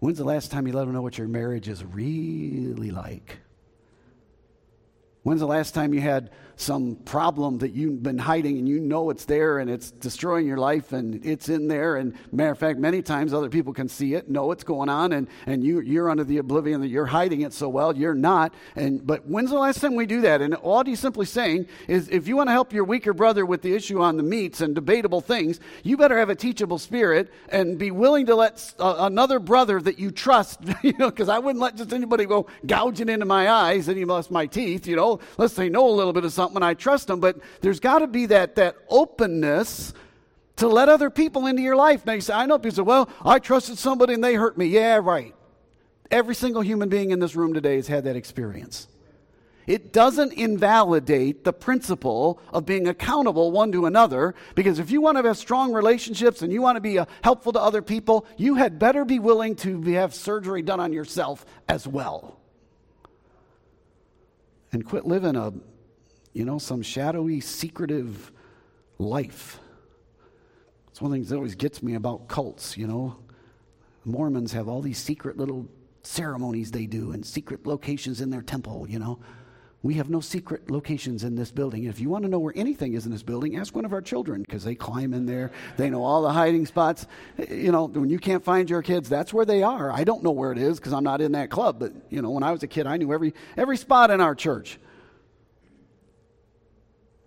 When's 0.00 0.18
the 0.18 0.24
last 0.24 0.50
time 0.50 0.66
you 0.66 0.72
let 0.72 0.84
them 0.84 0.92
know 0.92 1.02
what 1.02 1.16
your 1.16 1.28
marriage 1.28 1.68
is 1.68 1.84
really 1.84 2.90
like? 2.90 3.38
When's 5.22 5.40
the 5.40 5.46
last 5.46 5.74
time 5.74 5.94
you 5.94 6.00
had 6.00 6.30
some 6.56 6.96
problem 7.04 7.58
that 7.58 7.74
you've 7.74 8.02
been 8.02 8.18
hiding 8.18 8.58
and 8.58 8.66
you 8.66 8.80
know 8.80 9.10
it's 9.10 9.26
there 9.26 9.58
and 9.58 9.68
it's 9.68 9.90
destroying 9.90 10.46
your 10.46 10.56
life 10.56 10.92
and 10.92 11.24
it's 11.24 11.50
in 11.50 11.68
there. 11.68 11.96
And 11.96 12.14
matter 12.32 12.50
of 12.50 12.58
fact, 12.58 12.78
many 12.78 13.02
times 13.02 13.34
other 13.34 13.50
people 13.50 13.74
can 13.74 13.88
see 13.88 14.14
it, 14.14 14.30
know 14.30 14.46
what's 14.46 14.64
going 14.64 14.88
on, 14.88 15.12
and, 15.12 15.28
and 15.44 15.62
you, 15.62 15.80
you're 15.80 16.08
under 16.10 16.24
the 16.24 16.38
oblivion 16.38 16.80
that 16.80 16.88
you're 16.88 17.06
hiding 17.06 17.42
it 17.42 17.52
so 17.52 17.68
well. 17.68 17.94
You're 17.94 18.14
not. 18.14 18.54
And, 18.74 19.06
but 19.06 19.26
when's 19.26 19.50
the 19.50 19.58
last 19.58 19.80
time 19.80 19.94
we 19.94 20.06
do 20.06 20.22
that? 20.22 20.40
And 20.40 20.54
all 20.54 20.82
he's 20.82 20.98
simply 20.98 21.26
saying 21.26 21.66
is 21.88 22.08
if 22.08 22.26
you 22.26 22.36
want 22.36 22.48
to 22.48 22.52
help 22.52 22.72
your 22.72 22.84
weaker 22.84 23.12
brother 23.12 23.44
with 23.44 23.60
the 23.60 23.74
issue 23.74 24.00
on 24.00 24.16
the 24.16 24.22
meats 24.22 24.62
and 24.62 24.74
debatable 24.74 25.20
things, 25.20 25.60
you 25.82 25.98
better 25.98 26.16
have 26.18 26.30
a 26.30 26.34
teachable 26.34 26.78
spirit 26.78 27.30
and 27.50 27.78
be 27.78 27.90
willing 27.90 28.26
to 28.26 28.34
let 28.34 28.74
uh, 28.78 28.96
another 29.00 29.38
brother 29.38 29.80
that 29.82 29.98
you 29.98 30.10
trust, 30.10 30.60
you 30.82 30.94
know, 30.98 31.10
because 31.10 31.28
I 31.28 31.38
wouldn't 31.38 31.60
let 31.60 31.76
just 31.76 31.92
anybody 31.92 32.24
go 32.24 32.46
gouging 32.64 33.10
into 33.10 33.26
my 33.26 33.50
eyes 33.50 33.88
and 33.88 33.98
even 33.98 34.16
my 34.30 34.46
teeth, 34.46 34.86
you 34.86 34.96
know, 34.96 35.20
unless 35.36 35.52
they 35.52 35.68
know 35.68 35.88
a 35.88 35.92
little 35.92 36.14
bit 36.14 36.24
of 36.24 36.32
something 36.32 36.45
something, 36.46 36.62
I 36.62 36.74
trust 36.74 37.08
them, 37.08 37.20
but 37.20 37.38
there's 37.60 37.80
got 37.80 38.00
to 38.00 38.06
be 38.06 38.26
that, 38.26 38.56
that 38.56 38.76
openness 38.88 39.92
to 40.56 40.68
let 40.68 40.88
other 40.88 41.10
people 41.10 41.46
into 41.46 41.62
your 41.62 41.76
life. 41.76 42.06
Now 42.06 42.14
you 42.14 42.20
say, 42.20 42.34
I 42.34 42.46
know 42.46 42.58
people 42.58 42.76
say, 42.76 42.82
well, 42.82 43.10
I 43.24 43.38
trusted 43.38 43.78
somebody 43.78 44.14
and 44.14 44.22
they 44.22 44.34
hurt 44.34 44.56
me. 44.56 44.66
Yeah, 44.66 45.00
right. 45.02 45.34
Every 46.10 46.34
single 46.34 46.62
human 46.62 46.88
being 46.88 47.10
in 47.10 47.18
this 47.18 47.34
room 47.34 47.52
today 47.52 47.76
has 47.76 47.88
had 47.88 48.04
that 48.04 48.16
experience. 48.16 48.88
It 49.66 49.92
doesn't 49.92 50.32
invalidate 50.32 51.42
the 51.42 51.52
principle 51.52 52.40
of 52.52 52.64
being 52.64 52.86
accountable 52.86 53.50
one 53.50 53.72
to 53.72 53.86
another 53.86 54.36
because 54.54 54.78
if 54.78 54.92
you 54.92 55.00
want 55.00 55.18
to 55.18 55.24
have 55.24 55.36
strong 55.36 55.72
relationships 55.72 56.40
and 56.42 56.52
you 56.52 56.62
want 56.62 56.76
to 56.76 56.80
be 56.80 57.00
uh, 57.00 57.06
helpful 57.22 57.52
to 57.52 57.60
other 57.60 57.82
people, 57.82 58.26
you 58.36 58.54
had 58.54 58.78
better 58.78 59.04
be 59.04 59.18
willing 59.18 59.56
to 59.56 59.82
have 59.94 60.14
surgery 60.14 60.62
done 60.62 60.78
on 60.78 60.92
yourself 60.92 61.44
as 61.68 61.88
well. 61.88 62.38
And 64.70 64.84
quit 64.84 65.04
living 65.04 65.34
a 65.34 65.52
you 66.36 66.44
know, 66.44 66.58
some 66.58 66.82
shadowy, 66.82 67.40
secretive 67.40 68.30
life. 68.98 69.58
It's 70.88 71.00
one 71.00 71.10
of 71.10 71.12
the 71.12 71.16
things 71.16 71.30
that 71.30 71.36
always 71.36 71.54
gets 71.54 71.82
me 71.82 71.94
about 71.94 72.28
cults, 72.28 72.76
you 72.76 72.86
know. 72.86 73.16
Mormons 74.04 74.52
have 74.52 74.68
all 74.68 74.82
these 74.82 74.98
secret 74.98 75.38
little 75.38 75.66
ceremonies 76.02 76.70
they 76.70 76.84
do 76.84 77.12
and 77.12 77.24
secret 77.24 77.66
locations 77.66 78.20
in 78.20 78.28
their 78.28 78.42
temple, 78.42 78.86
you 78.86 78.98
know. 78.98 79.18
We 79.82 79.94
have 79.94 80.10
no 80.10 80.20
secret 80.20 80.70
locations 80.70 81.24
in 81.24 81.36
this 81.36 81.50
building. 81.50 81.84
If 81.84 82.00
you 82.00 82.10
want 82.10 82.24
to 82.24 82.28
know 82.28 82.38
where 82.38 82.52
anything 82.54 82.92
is 82.92 83.06
in 83.06 83.12
this 83.12 83.22
building, 83.22 83.56
ask 83.56 83.74
one 83.74 83.86
of 83.86 83.94
our 83.94 84.02
children 84.02 84.42
because 84.42 84.62
they 84.62 84.74
climb 84.74 85.14
in 85.14 85.24
there. 85.24 85.52
They 85.78 85.88
know 85.88 86.04
all 86.04 86.20
the 86.20 86.32
hiding 86.32 86.66
spots. 86.66 87.06
You 87.48 87.72
know, 87.72 87.86
when 87.86 88.10
you 88.10 88.18
can't 88.18 88.44
find 88.44 88.68
your 88.68 88.82
kids, 88.82 89.08
that's 89.08 89.32
where 89.32 89.46
they 89.46 89.62
are. 89.62 89.90
I 89.90 90.04
don't 90.04 90.22
know 90.22 90.32
where 90.32 90.52
it 90.52 90.58
is 90.58 90.78
because 90.78 90.92
I'm 90.92 91.04
not 91.04 91.22
in 91.22 91.32
that 91.32 91.48
club. 91.48 91.78
But, 91.78 91.94
you 92.10 92.20
know, 92.20 92.30
when 92.30 92.42
I 92.42 92.52
was 92.52 92.62
a 92.62 92.66
kid, 92.66 92.86
I 92.86 92.98
knew 92.98 93.10
every, 93.14 93.32
every 93.56 93.78
spot 93.78 94.10
in 94.10 94.20
our 94.20 94.34
church. 94.34 94.78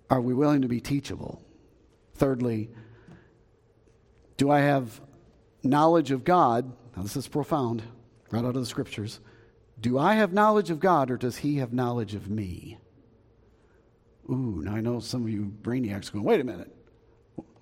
Are 0.09 0.21
we 0.21 0.33
willing 0.33 0.61
to 0.63 0.67
be 0.67 0.81
teachable? 0.81 1.41
Thirdly, 2.15 2.69
do 4.37 4.49
I 4.49 4.59
have 4.59 4.99
knowledge 5.63 6.11
of 6.11 6.23
God? 6.23 6.71
Now, 6.95 7.03
this 7.03 7.15
is 7.15 7.27
profound, 7.27 7.83
right 8.31 8.43
out 8.43 8.55
of 8.55 8.61
the 8.61 8.65
scriptures. 8.65 9.19
Do 9.79 9.97
I 9.97 10.15
have 10.15 10.33
knowledge 10.33 10.69
of 10.69 10.79
God 10.79 11.11
or 11.11 11.17
does 11.17 11.37
He 11.37 11.57
have 11.57 11.71
knowledge 11.73 12.15
of 12.15 12.29
me? 12.29 12.77
Ooh, 14.29 14.61
now 14.63 14.75
I 14.75 14.81
know 14.81 14.99
some 14.99 15.23
of 15.23 15.29
you 15.29 15.51
brainiacs 15.61 16.11
going, 16.11 16.25
wait 16.25 16.41
a 16.41 16.43
minute. 16.43 16.75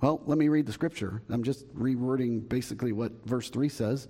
Well, 0.01 0.21
let 0.25 0.37
me 0.37 0.47
read 0.47 0.65
the 0.65 0.73
scripture. 0.73 1.21
I'm 1.29 1.43
just 1.43 1.67
rewording 1.75 2.47
basically 2.47 2.91
what 2.91 3.11
verse 3.25 3.49
3 3.49 3.69
says. 3.69 4.07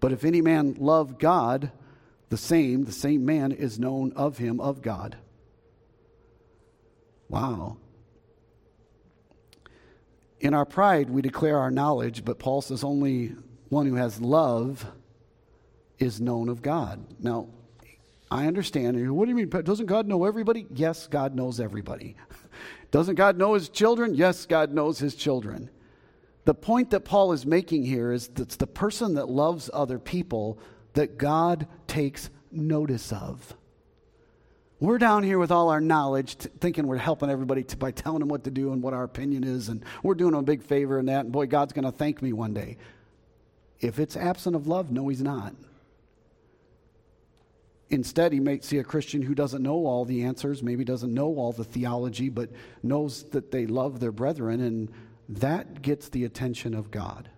But 0.00 0.12
if 0.12 0.24
any 0.24 0.40
man 0.40 0.76
love 0.78 1.18
God, 1.18 1.70
the 2.30 2.36
same, 2.36 2.84
the 2.84 2.92
same 2.92 3.24
man 3.24 3.52
is 3.52 3.78
known 3.78 4.12
of 4.14 4.38
him 4.38 4.60
of 4.60 4.82
God. 4.82 5.16
Wow. 7.30 7.78
In 10.40 10.52
our 10.52 10.66
pride, 10.66 11.08
we 11.08 11.22
declare 11.22 11.58
our 11.58 11.70
knowledge, 11.70 12.24
but 12.24 12.38
Paul 12.38 12.60
says 12.60 12.82
only 12.82 13.36
one 13.68 13.86
who 13.86 13.94
has 13.94 14.20
love 14.20 14.84
is 15.98 16.20
known 16.20 16.48
of 16.48 16.60
God. 16.60 17.06
Now, 17.20 17.48
I 18.30 18.46
understand. 18.46 19.14
What 19.14 19.26
do 19.26 19.30
you 19.30 19.36
mean? 19.36 19.48
Doesn't 19.48 19.86
God 19.86 20.08
know 20.08 20.24
everybody? 20.24 20.66
Yes, 20.74 21.06
God 21.06 21.34
knows 21.34 21.60
everybody. 21.60 22.16
Doesn't 22.90 23.14
God 23.14 23.38
know 23.38 23.54
his 23.54 23.68
children? 23.68 24.14
Yes, 24.14 24.46
God 24.46 24.72
knows 24.72 24.98
his 24.98 25.14
children. 25.14 25.70
The 26.46 26.54
point 26.54 26.90
that 26.90 27.04
Paul 27.04 27.32
is 27.32 27.46
making 27.46 27.84
here 27.84 28.12
is 28.12 28.28
that 28.28 28.42
it's 28.42 28.56
the 28.56 28.66
person 28.66 29.14
that 29.14 29.28
loves 29.28 29.70
other 29.72 29.98
people 29.98 30.58
that 30.94 31.16
God 31.18 31.68
takes 31.86 32.30
notice 32.50 33.12
of. 33.12 33.54
We're 34.80 34.96
down 34.96 35.24
here 35.24 35.38
with 35.38 35.50
all 35.50 35.68
our 35.68 35.80
knowledge, 35.80 36.38
t- 36.38 36.48
thinking 36.58 36.86
we're 36.86 36.96
helping 36.96 37.28
everybody 37.28 37.62
t- 37.64 37.76
by 37.76 37.90
telling 37.90 38.20
them 38.20 38.28
what 38.28 38.44
to 38.44 38.50
do 38.50 38.72
and 38.72 38.82
what 38.82 38.94
our 38.94 39.04
opinion 39.04 39.44
is, 39.44 39.68
and 39.68 39.84
we're 40.02 40.14
doing 40.14 40.32
them 40.32 40.40
a 40.40 40.42
big 40.42 40.62
favor 40.62 40.98
in 40.98 41.04
that, 41.06 41.26
and 41.26 41.32
boy, 41.32 41.46
God's 41.46 41.74
going 41.74 41.84
to 41.84 41.92
thank 41.92 42.22
me 42.22 42.32
one 42.32 42.54
day. 42.54 42.78
If 43.78 43.98
it's 43.98 44.16
absent 44.16 44.56
of 44.56 44.66
love, 44.66 44.90
no, 44.90 45.08
He's 45.08 45.20
not. 45.20 45.54
Instead, 47.90 48.32
he 48.32 48.40
might 48.40 48.64
see 48.64 48.78
a 48.78 48.84
Christian 48.84 49.20
who 49.20 49.34
doesn't 49.34 49.62
know 49.62 49.84
all 49.84 50.04
the 50.04 50.22
answers, 50.22 50.62
maybe 50.62 50.84
doesn't 50.84 51.12
know 51.12 51.34
all 51.36 51.52
the 51.52 51.64
theology, 51.64 52.28
but 52.28 52.48
knows 52.82 53.24
that 53.30 53.50
they 53.50 53.66
love 53.66 54.00
their 54.00 54.12
brethren, 54.12 54.60
and 54.60 54.90
that 55.28 55.82
gets 55.82 56.08
the 56.08 56.24
attention 56.24 56.72
of 56.72 56.90
God. 56.90 57.28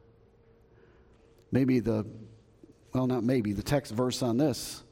Maybe 1.51 1.81
the, 1.81 2.07
well, 2.93 3.07
not 3.07 3.25
maybe, 3.25 3.53
the 3.53 3.63
text 3.63 3.93
verse 3.93 4.23
on 4.23 4.37
this 4.37 4.85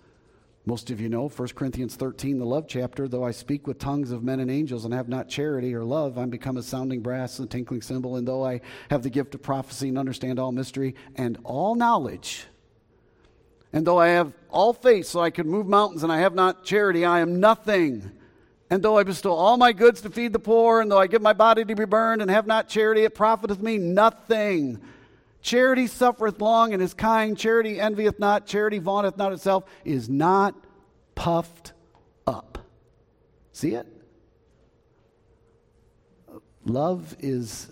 Most 0.67 0.91
of 0.91 1.01
you 1.01 1.09
know 1.09 1.29
1 1.29 1.49
Corinthians 1.49 1.97
13, 1.97 2.39
the 2.39 2.45
love 2.45 2.67
chapter. 2.69 3.09
Though 3.09 3.25
I 3.25 3.31
speak 3.31 3.67
with 3.67 3.79
tongues 3.79 4.11
of 4.11 4.23
men 4.23 4.41
and 4.41 4.51
angels 4.51 4.85
and 4.85 4.93
have 4.93 5.09
not 5.09 5.29
charity 5.29 5.75
or 5.75 5.85
love, 5.85 6.19
I'm 6.19 6.29
become 6.29 6.59
a 6.59 6.63
sounding 6.63 7.01
brass 7.01 7.39
and 7.39 7.49
a 7.49 7.51
tinkling 7.51 7.81
cymbal. 7.81 8.17
And 8.17 8.29
though 8.29 8.45
I 8.45 8.61
have 8.91 9.03
the 9.03 9.09
gift 9.09 9.35
of 9.35 9.43
prophecy 9.43 9.89
and 9.89 9.97
understand 9.97 10.39
all 10.39 10.53
mystery 10.53 10.97
and 11.17 11.39
all 11.45 11.75
knowledge, 11.75 12.47
and 13.73 13.87
though 13.87 13.99
I 13.99 14.09
have 14.09 14.35
all 14.51 14.75
faith 14.75 15.07
so 15.07 15.21
I 15.21 15.31
could 15.31 15.47
move 15.47 15.67
mountains 15.67 16.03
and 16.03 16.13
I 16.13 16.19
have 16.19 16.35
not 16.35 16.63
charity, 16.63 17.07
I 17.07 17.21
am 17.21 17.41
nothing. 17.41 18.13
And 18.69 18.83
though 18.83 18.99
I 18.99 19.03
bestow 19.03 19.33
all 19.33 19.57
my 19.57 19.73
goods 19.73 20.03
to 20.03 20.11
feed 20.11 20.33
the 20.33 20.39
poor, 20.39 20.81
and 20.81 20.91
though 20.91 20.99
I 20.99 21.07
give 21.07 21.23
my 21.23 21.33
body 21.33 21.65
to 21.65 21.75
be 21.75 21.85
burned 21.87 22.21
and 22.21 22.31
have 22.31 22.47
not 22.47 22.69
charity, 22.69 23.05
it 23.05 23.15
profiteth 23.15 23.61
me 23.61 23.79
nothing. 23.79 24.81
Charity 25.43 25.87
suffereth 25.87 26.41
long 26.41 26.75
and 26.75 26.83
is 26.83 26.95
kind. 26.95 27.37
Charity 27.37 27.81
envieth 27.81 28.19
not. 28.19 28.47
Charity 28.47 28.79
vaunteth 28.79 29.17
not 29.17 29.33
itself, 29.33 29.65
is 29.85 30.09
not 30.09 30.55
puffed 31.15 31.73
up. 32.27 32.59
See 33.53 33.75
it? 33.75 33.87
Love 36.65 37.17
is 37.21 37.69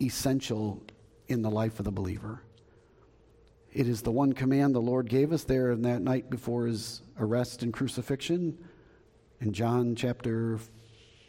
essential 0.00 0.82
in 1.26 1.42
the 1.42 1.50
life 1.50 1.78
of 1.78 1.84
the 1.84 1.92
believer. 1.92 2.42
It 3.72 3.86
is 3.86 4.02
the 4.02 4.12
one 4.12 4.32
command 4.32 4.74
the 4.74 4.80
Lord 4.80 5.08
gave 5.08 5.32
us 5.32 5.44
there 5.44 5.72
in 5.72 5.82
that 5.82 6.02
night 6.02 6.30
before 6.30 6.66
his 6.66 7.02
arrest 7.18 7.62
and 7.62 7.72
crucifixion. 7.72 8.56
In 9.40 9.52
John 9.52 9.94
chapter 9.94 10.58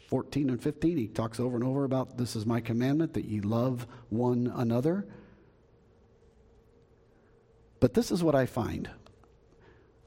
14 0.08 0.50
and 0.50 0.62
15, 0.62 0.96
he 0.96 1.06
talks 1.06 1.38
over 1.38 1.56
and 1.56 1.64
over 1.64 1.84
about 1.84 2.16
this 2.16 2.34
is 2.34 2.46
my 2.46 2.60
commandment 2.60 3.14
that 3.14 3.26
ye 3.26 3.40
love 3.40 3.86
one 4.08 4.52
another. 4.56 5.06
But 7.80 7.94
this 7.94 8.10
is 8.10 8.22
what 8.22 8.34
I 8.34 8.46
find. 8.46 8.90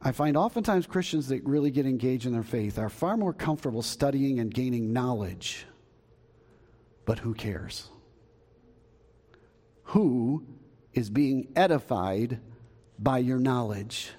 I 0.02 0.12
find 0.12 0.38
oftentimes 0.38 0.86
Christians 0.86 1.28
that 1.30 1.44
really 1.46 1.72
get 1.72 1.86
engaged 1.86 2.26
in 2.26 2.34
their 2.34 2.44
faith 2.44 2.78
are 2.78 2.90
far 2.90 3.18
more 3.18 3.34
comfortable 3.34 3.82
studying 3.82 4.40
and 4.40 4.54
gaining 4.54 4.94
knowledge. 4.94 5.66
But 7.06 7.20
who 7.20 7.34
cares? 7.34 7.90
Who 9.86 10.46
is 10.94 11.10
being 11.10 11.48
edified 11.56 12.40
by 13.00 13.20
your 13.20 13.40
knowledge? 13.40 14.12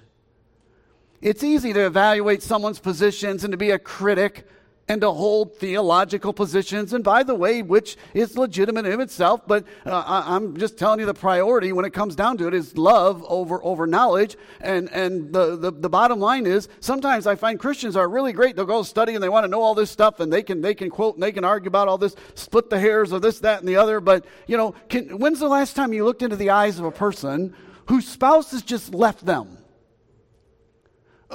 It's 1.21 1.43
easy 1.43 1.71
to 1.73 1.85
evaluate 1.85 2.43
someone's 2.43 2.79
positions 2.79 3.43
and 3.43 3.51
to 3.51 3.57
be 3.57 3.71
a 3.71 3.79
critic 3.79 4.47
and 4.87 5.01
to 5.01 5.11
hold 5.11 5.55
theological 5.57 6.31
positions, 6.31 6.93
and 6.93 7.03
by 7.03 7.23
the 7.23 7.33
way, 7.33 7.63
which 7.63 7.97
is 8.13 8.37
legitimate 8.37 8.85
in 8.85 9.01
itself, 9.01 9.41
but 9.47 9.65
uh, 9.85 10.03
I, 10.05 10.35
am 10.35 10.57
just 10.57 10.77
telling 10.77 10.99
you 10.99 11.07
the 11.07 11.13
priority 11.13 11.71
when 11.71 11.85
it 11.85 11.93
comes 11.93 12.15
down 12.15 12.37
to 12.37 12.47
it 12.47 12.53
is 12.53 12.77
love 12.77 13.25
over, 13.27 13.63
over 13.63 13.87
knowledge. 13.87 14.37
And, 14.61 14.91
and 14.91 15.33
the, 15.33 15.55
the, 15.55 15.71
the 15.71 15.89
bottom 15.89 16.19
line 16.19 16.45
is 16.45 16.69
sometimes 16.81 17.25
I 17.25 17.35
find 17.35 17.59
Christians 17.59 17.95
are 17.95 18.07
really 18.07 18.31
great. 18.31 18.55
They'll 18.55 18.65
go 18.65 18.83
study 18.83 19.15
and 19.15 19.23
they 19.23 19.29
want 19.29 19.43
to 19.45 19.47
know 19.47 19.61
all 19.61 19.73
this 19.73 19.89
stuff, 19.89 20.19
and 20.19 20.31
they 20.31 20.43
can, 20.43 20.61
they 20.61 20.75
can 20.75 20.91
quote 20.91 21.15
and 21.15 21.23
they 21.23 21.31
can 21.31 21.43
argue 21.43 21.67
about 21.67 21.87
all 21.87 21.97
this, 21.97 22.15
split 22.35 22.69
the 22.69 22.79
hairs 22.79 23.11
of 23.11 23.23
this, 23.23 23.39
that, 23.39 23.59
and 23.59 23.67
the 23.67 23.77
other. 23.77 23.99
But, 23.99 24.25
you 24.45 24.55
know, 24.55 24.75
can, 24.89 25.17
when's 25.17 25.39
the 25.39 25.47
last 25.47 25.75
time 25.75 25.93
you 25.93 26.05
looked 26.05 26.21
into 26.21 26.35
the 26.35 26.51
eyes 26.51 26.77
of 26.77 26.85
a 26.85 26.91
person 26.91 27.55
whose 27.87 28.07
spouse 28.07 28.51
has 28.51 28.61
just 28.61 28.93
left 28.93 29.25
them? 29.25 29.57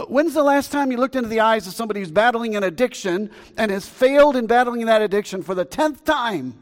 When's 0.09 0.35
the 0.35 0.43
last 0.43 0.71
time 0.73 0.91
you 0.91 0.97
looked 0.97 1.17
into 1.17 1.29
the 1.29 1.41
eyes 1.41 1.67
of 1.67 1.75
somebody 1.75 2.01
who's 2.01 2.11
battling 2.11 2.57
an 2.57 2.63
addiction 2.63 3.31
and 3.57 3.71
has 3.71 3.87
failed 3.87 4.37
in 4.37 4.47
battling 4.47 4.87
that 4.87 5.03
addiction 5.03 5.43
for 5.43 5.55
the 5.55 5.65
tenth 5.65 6.05
time? 6.05 6.55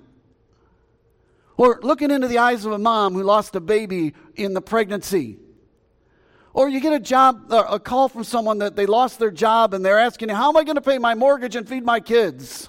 Or 1.56 1.80
looking 1.82 2.10
into 2.10 2.28
the 2.28 2.38
eyes 2.38 2.64
of 2.64 2.72
a 2.72 2.78
mom 2.78 3.14
who 3.14 3.22
lost 3.22 3.56
a 3.56 3.60
baby 3.60 4.14
in 4.36 4.54
the 4.54 4.60
pregnancy? 4.60 5.38
Or 6.54 6.68
you 6.68 6.80
get 6.80 6.92
a 6.92 7.00
job, 7.00 7.52
uh, 7.52 7.64
a 7.68 7.80
call 7.80 8.08
from 8.08 8.24
someone 8.24 8.58
that 8.58 8.76
they 8.76 8.86
lost 8.86 9.18
their 9.18 9.30
job 9.30 9.74
and 9.74 9.84
they're 9.84 9.98
asking 9.98 10.28
you, 10.28 10.34
How 10.34 10.48
am 10.48 10.56
I 10.56 10.64
going 10.64 10.76
to 10.76 10.80
pay 10.80 10.98
my 10.98 11.14
mortgage 11.14 11.56
and 11.56 11.68
feed 11.68 11.84
my 11.84 12.00
kids? 12.00 12.68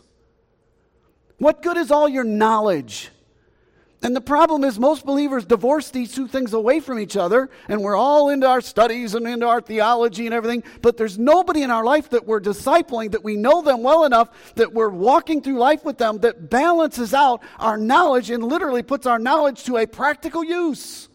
What 1.38 1.62
good 1.62 1.78
is 1.78 1.90
all 1.90 2.10
your 2.10 2.24
knowledge? 2.24 3.10
And 4.02 4.16
the 4.16 4.22
problem 4.22 4.64
is, 4.64 4.80
most 4.80 5.06
believers 5.06 5.46
divorce 5.46 5.92
these 5.92 6.16
two 6.16 6.26
things 6.26 6.54
away 6.54 6.80
from 6.80 7.00
each 7.00 7.18
other, 7.18 7.50
and 7.68 7.82
we're 7.82 7.98
all 7.98 8.30
into 8.30 8.48
our 8.48 8.62
studies 8.62 9.14
and 9.14 9.28
into 9.28 9.46
our 9.46 9.60
theology 9.60 10.26
and 10.26 10.34
everything, 10.34 10.64
but 10.82 10.96
there's 10.96 11.20
nobody 11.20 11.64
in 11.64 11.72
our 11.72 11.84
life 11.84 12.10
that 12.12 12.26
we're 12.26 12.40
discipling, 12.40 13.12
that 13.12 13.26
we 13.26 13.36
know 13.36 13.62
them 13.62 13.84
well 13.84 14.06
enough, 14.06 14.54
that 14.56 14.74
we're 14.74 14.88
walking 14.88 15.42
through 15.42 15.58
life 15.58 15.84
with 15.84 15.98
them, 15.98 16.20
that 16.20 16.50
balances 16.50 17.14
out 17.14 17.44
our 17.60 17.78
knowledge 17.78 18.30
and 18.30 18.42
literally 18.42 18.84
puts 18.84 19.06
our 19.06 19.20
knowledge 19.20 19.66
to 19.66 19.76
a 19.76 19.86
practical 19.86 20.46
use. 20.46 21.10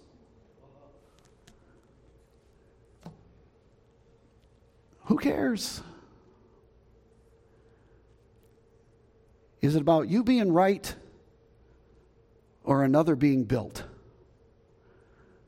Who 5.05 5.17
cares? 5.17 5.81
Is 9.63 9.75
it 9.75 9.81
about 9.81 10.09
you 10.09 10.23
being 10.23 10.53
right? 10.53 10.95
Or 12.65 12.83
another 12.83 13.15
being 13.15 13.45
built. 13.45 13.85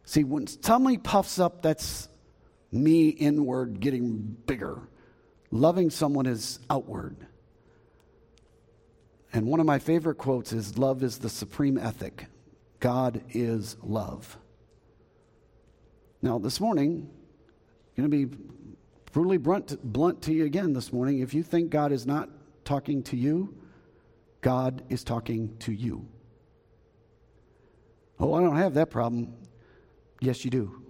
See, 0.05 0.23
when 0.23 0.47
somebody 0.47 0.99
puffs 0.99 1.39
up, 1.39 1.63
that's 1.63 2.09
me 2.71 3.09
inward 3.09 3.81
getting 3.81 4.37
bigger. 4.47 4.81
Loving 5.51 5.91
someone 5.91 6.27
is 6.27 6.61
outward. 6.71 7.17
And 9.33 9.47
one 9.47 9.61
of 9.61 9.67
my 9.67 9.79
favorite 9.79 10.17
quotes 10.17 10.53
is 10.53 10.79
Love 10.79 11.03
is 11.03 11.19
the 11.19 11.29
supreme 11.29 11.77
ethic. 11.77 12.27
God 12.79 13.23
is 13.31 13.77
love. 13.83 14.39
Now, 16.23 16.39
this 16.39 16.61
morning, 16.61 17.11
I'm 17.97 18.09
going 18.09 18.11
to 18.11 18.27
be 18.27 18.37
brutally 19.13 19.39
blunt, 19.39 19.83
blunt 19.83 20.23
to 20.23 20.33
you 20.33 20.45
again 20.45 20.73
this 20.73 20.93
morning. 20.93 21.21
If 21.21 21.35
you 21.35 21.43
think 21.43 21.71
God 21.71 21.93
is 21.93 22.07
not 22.07 22.29
talking 22.65 23.03
to 23.05 23.17
you, 23.17 23.55
God 24.41 24.83
is 24.89 25.03
talking 25.05 25.57
to 25.61 25.73
you. 25.73 26.07
Oh, 28.19 28.35
I 28.35 28.41
don't 28.41 28.57
have 28.57 28.75
that 28.75 28.91
problem. 28.91 29.35
Yes, 30.21 30.45
you 30.45 30.51
do. 30.51 30.83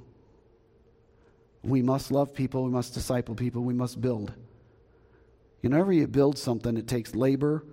We 1.62 1.82
must 1.82 2.12
love 2.12 2.32
people, 2.32 2.64
we 2.64 2.70
must 2.70 2.94
disciple 2.94 3.34
people, 3.34 3.62
we 3.62 3.74
must 3.74 4.00
build. 4.00 4.32
You 5.62 5.70
know, 5.70 5.76
whenever 5.76 5.92
you 5.92 6.06
build 6.06 6.38
something, 6.38 6.76
it 6.76 6.86
takes 6.86 7.14
labor, 7.14 7.64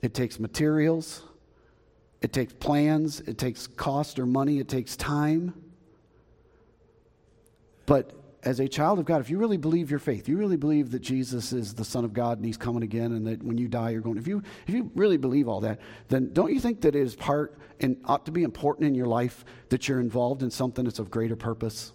it 0.00 0.14
takes 0.14 0.38
materials, 0.38 1.22
it 2.20 2.32
takes 2.32 2.52
plans, 2.52 3.20
it 3.20 3.36
takes 3.36 3.66
cost 3.66 4.18
or 4.18 4.26
money, 4.26 4.60
it 4.60 4.68
takes 4.68 4.96
time. 4.96 5.54
But 7.86 8.12
as 8.42 8.60
a 8.60 8.68
child 8.68 8.98
of 8.98 9.04
God, 9.04 9.20
if 9.20 9.28
you 9.28 9.38
really 9.38 9.56
believe 9.56 9.90
your 9.90 9.98
faith, 9.98 10.28
you 10.28 10.36
really 10.36 10.56
believe 10.56 10.90
that 10.92 11.00
Jesus 11.00 11.52
is 11.52 11.74
the 11.74 11.84
Son 11.84 12.04
of 12.04 12.12
God 12.12 12.38
and 12.38 12.46
He's 12.46 12.56
coming 12.56 12.82
again, 12.82 13.12
and 13.12 13.26
that 13.26 13.42
when 13.42 13.58
you 13.58 13.68
die, 13.68 13.90
you're 13.90 14.00
going. 14.00 14.16
If 14.16 14.26
you 14.26 14.42
if 14.66 14.74
you 14.74 14.90
really 14.94 15.18
believe 15.18 15.48
all 15.48 15.60
that, 15.60 15.80
then 16.08 16.32
don't 16.32 16.52
you 16.52 16.60
think 16.60 16.80
that 16.82 16.94
it 16.94 17.02
is 17.02 17.14
part 17.14 17.58
and 17.80 17.98
ought 18.04 18.26
to 18.26 18.32
be 18.32 18.42
important 18.42 18.86
in 18.86 18.94
your 18.94 19.06
life 19.06 19.44
that 19.68 19.88
you're 19.88 20.00
involved 20.00 20.42
in 20.42 20.50
something 20.50 20.84
that's 20.84 20.98
of 20.98 21.10
greater 21.10 21.36
purpose? 21.36 21.92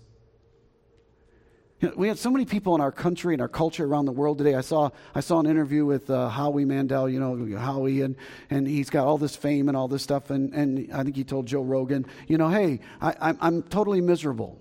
You 1.81 1.89
know, 1.89 1.95
we 1.97 2.07
have 2.07 2.19
so 2.19 2.29
many 2.29 2.45
people 2.45 2.73
in 2.75 2.81
our 2.81 2.91
country 2.91 3.33
and 3.33 3.41
our 3.41 3.49
culture 3.49 3.83
around 3.83 4.05
the 4.05 4.11
world 4.11 4.37
today. 4.37 4.55
I 4.55 4.61
saw 4.61 4.91
I 5.15 5.21
saw 5.21 5.39
an 5.39 5.47
interview 5.47 5.83
with 5.85 6.09
uh, 6.09 6.29
Howie 6.29 6.65
Mandel. 6.65 7.09
You 7.09 7.19
know 7.19 7.57
Howie, 7.57 8.01
and 8.01 8.15
and 8.51 8.67
he's 8.67 8.91
got 8.91 9.07
all 9.07 9.17
this 9.17 9.35
fame 9.35 9.67
and 9.67 9.75
all 9.75 9.87
this 9.87 10.03
stuff. 10.03 10.29
And 10.29 10.53
and 10.53 10.93
I 10.93 11.03
think 11.03 11.15
he 11.15 11.23
told 11.23 11.47
Joe 11.47 11.63
Rogan, 11.63 12.05
you 12.27 12.37
know, 12.37 12.49
hey, 12.49 12.81
I, 13.01 13.15
I'm 13.19 13.37
I'm 13.41 13.63
totally 13.63 13.99
miserable 13.99 14.59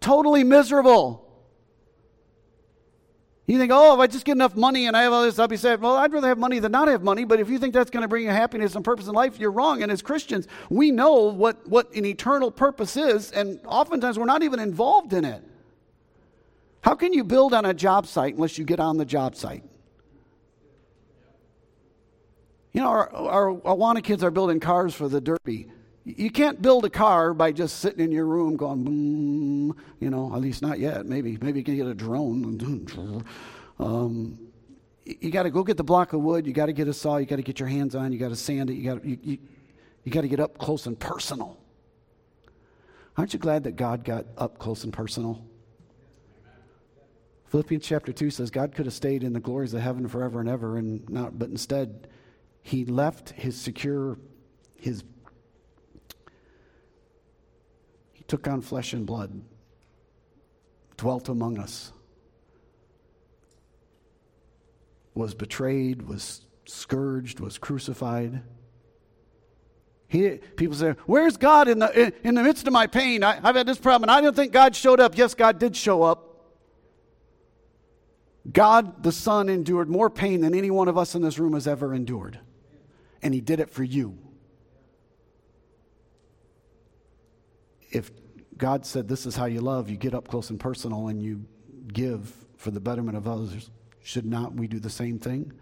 totally 0.00 0.44
miserable. 0.44 1.26
You 3.50 3.58
think, 3.58 3.72
oh, 3.74 3.94
if 3.94 3.98
I 3.98 4.06
just 4.06 4.24
get 4.24 4.32
enough 4.32 4.54
money 4.54 4.86
and 4.86 4.96
I 4.96 5.02
have 5.02 5.12
all 5.12 5.24
this, 5.24 5.40
I'll 5.40 5.48
be 5.48 5.56
said, 5.56 5.80
well, 5.80 5.96
I'd 5.96 6.12
rather 6.12 6.28
have 6.28 6.38
money 6.38 6.60
than 6.60 6.70
not 6.70 6.86
have 6.86 7.02
money. 7.02 7.24
But 7.24 7.40
if 7.40 7.50
you 7.50 7.58
think 7.58 7.74
that's 7.74 7.90
going 7.90 8.02
to 8.02 8.08
bring 8.08 8.24
you 8.24 8.30
happiness 8.30 8.76
and 8.76 8.84
purpose 8.84 9.08
in 9.08 9.12
life, 9.12 9.40
you're 9.40 9.50
wrong. 9.50 9.82
And 9.82 9.90
as 9.90 10.02
Christians, 10.02 10.46
we 10.68 10.92
know 10.92 11.24
what, 11.24 11.66
what 11.68 11.92
an 11.94 12.04
eternal 12.04 12.52
purpose 12.52 12.96
is, 12.96 13.32
and 13.32 13.58
oftentimes 13.66 14.20
we're 14.20 14.24
not 14.24 14.44
even 14.44 14.60
involved 14.60 15.12
in 15.12 15.24
it. 15.24 15.42
How 16.82 16.94
can 16.94 17.12
you 17.12 17.24
build 17.24 17.52
on 17.52 17.64
a 17.64 17.74
job 17.74 18.06
site 18.06 18.34
unless 18.34 18.56
you 18.56 18.64
get 18.64 18.78
on 18.78 18.98
the 18.98 19.04
job 19.04 19.34
site? 19.34 19.64
You 22.72 22.82
know, 22.82 22.88
our, 22.88 23.12
our 23.12 23.54
Awana 23.62 24.00
kids 24.00 24.22
are 24.22 24.30
building 24.30 24.60
cars 24.60 24.94
for 24.94 25.08
the 25.08 25.20
Derby. 25.20 25.66
You 26.16 26.30
can't 26.30 26.60
build 26.60 26.84
a 26.84 26.90
car 26.90 27.34
by 27.34 27.52
just 27.52 27.80
sitting 27.80 28.04
in 28.04 28.12
your 28.12 28.26
room 28.26 28.56
going 28.56 28.84
boom, 28.84 29.76
you 29.98 30.10
know, 30.10 30.34
at 30.34 30.40
least 30.40 30.62
not 30.62 30.78
yet. 30.78 31.06
Maybe, 31.06 31.38
maybe 31.40 31.60
you 31.60 31.64
can 31.64 31.76
get 31.76 31.86
a 31.86 31.94
drone. 31.94 33.24
Um, 33.78 34.38
you 35.04 35.30
got 35.30 35.44
to 35.44 35.50
go 35.50 35.62
get 35.64 35.76
the 35.76 35.84
block 35.84 36.12
of 36.12 36.20
wood. 36.20 36.46
You 36.46 36.52
got 36.52 36.66
to 36.66 36.72
get 36.72 36.88
a 36.88 36.92
saw. 36.92 37.16
You 37.16 37.26
got 37.26 37.36
to 37.36 37.42
get 37.42 37.58
your 37.58 37.68
hands 37.68 37.94
on. 37.94 38.12
You 38.12 38.18
got 38.18 38.28
to 38.28 38.36
sand 38.36 38.70
it. 38.70 38.74
You 38.74 38.90
got 38.92 39.04
you, 39.04 39.18
you, 39.22 39.38
you 40.04 40.12
got 40.12 40.22
to 40.22 40.28
get 40.28 40.40
up 40.40 40.58
close 40.58 40.86
and 40.86 40.98
personal. 40.98 41.58
Aren't 43.16 43.32
you 43.32 43.38
glad 43.38 43.64
that 43.64 43.76
God 43.76 44.04
got 44.04 44.26
up 44.38 44.58
close 44.58 44.84
and 44.84 44.92
personal? 44.92 45.44
Philippians 47.48 47.84
chapter 47.84 48.12
2 48.12 48.30
says 48.30 48.50
God 48.50 48.74
could 48.74 48.86
have 48.86 48.94
stayed 48.94 49.24
in 49.24 49.32
the 49.32 49.40
glories 49.40 49.74
of 49.74 49.80
heaven 49.80 50.06
forever 50.06 50.38
and 50.38 50.48
ever 50.48 50.76
and 50.76 51.08
not 51.10 51.36
but 51.36 51.48
instead 51.48 52.06
he 52.62 52.84
left 52.84 53.30
his 53.30 53.60
secure 53.60 54.18
his 54.76 55.02
took 58.30 58.46
on 58.46 58.60
flesh 58.60 58.92
and 58.92 59.04
blood, 59.04 59.42
dwelt 60.96 61.28
among 61.28 61.58
us, 61.58 61.92
was 65.14 65.34
betrayed, 65.34 66.02
was 66.02 66.46
scourged, 66.64 67.40
was 67.40 67.58
crucified. 67.58 68.40
He, 70.06 70.38
people 70.54 70.76
say, 70.76 70.94
Where's 71.06 71.36
God 71.36 71.66
in 71.66 71.80
the, 71.80 72.14
in 72.22 72.36
the 72.36 72.44
midst 72.44 72.68
of 72.68 72.72
my 72.72 72.86
pain? 72.86 73.24
I, 73.24 73.40
I've 73.42 73.56
had 73.56 73.66
this 73.66 73.78
problem, 73.78 74.08
and 74.08 74.16
I 74.16 74.20
don't 74.20 74.36
think 74.36 74.52
God 74.52 74.76
showed 74.76 75.00
up. 75.00 75.18
Yes, 75.18 75.34
God 75.34 75.58
did 75.58 75.74
show 75.74 76.04
up. 76.04 76.52
God 78.52 79.02
the 79.02 79.10
Son 79.10 79.48
endured 79.48 79.90
more 79.90 80.08
pain 80.08 80.40
than 80.40 80.54
any 80.54 80.70
one 80.70 80.86
of 80.86 80.96
us 80.96 81.16
in 81.16 81.22
this 81.22 81.40
room 81.40 81.54
has 81.54 81.66
ever 81.66 81.92
endured. 81.92 82.38
And 83.22 83.34
He 83.34 83.40
did 83.40 83.58
it 83.58 83.70
for 83.70 83.82
you. 83.82 84.18
If 87.90 88.10
God 88.56 88.86
said, 88.86 89.08
This 89.08 89.26
is 89.26 89.36
how 89.36 89.46
you 89.46 89.60
love, 89.60 89.88
you 89.90 89.96
get 89.96 90.14
up 90.14 90.28
close 90.28 90.50
and 90.50 90.60
personal 90.60 91.08
and 91.08 91.22
you 91.22 91.44
give 91.92 92.32
for 92.56 92.70
the 92.70 92.80
betterment 92.80 93.16
of 93.16 93.26
others, 93.26 93.70
should 94.02 94.26
not 94.26 94.54
we 94.54 94.66
do 94.66 94.78
the 94.78 94.90
same 94.90 95.18
thing? 95.18 95.52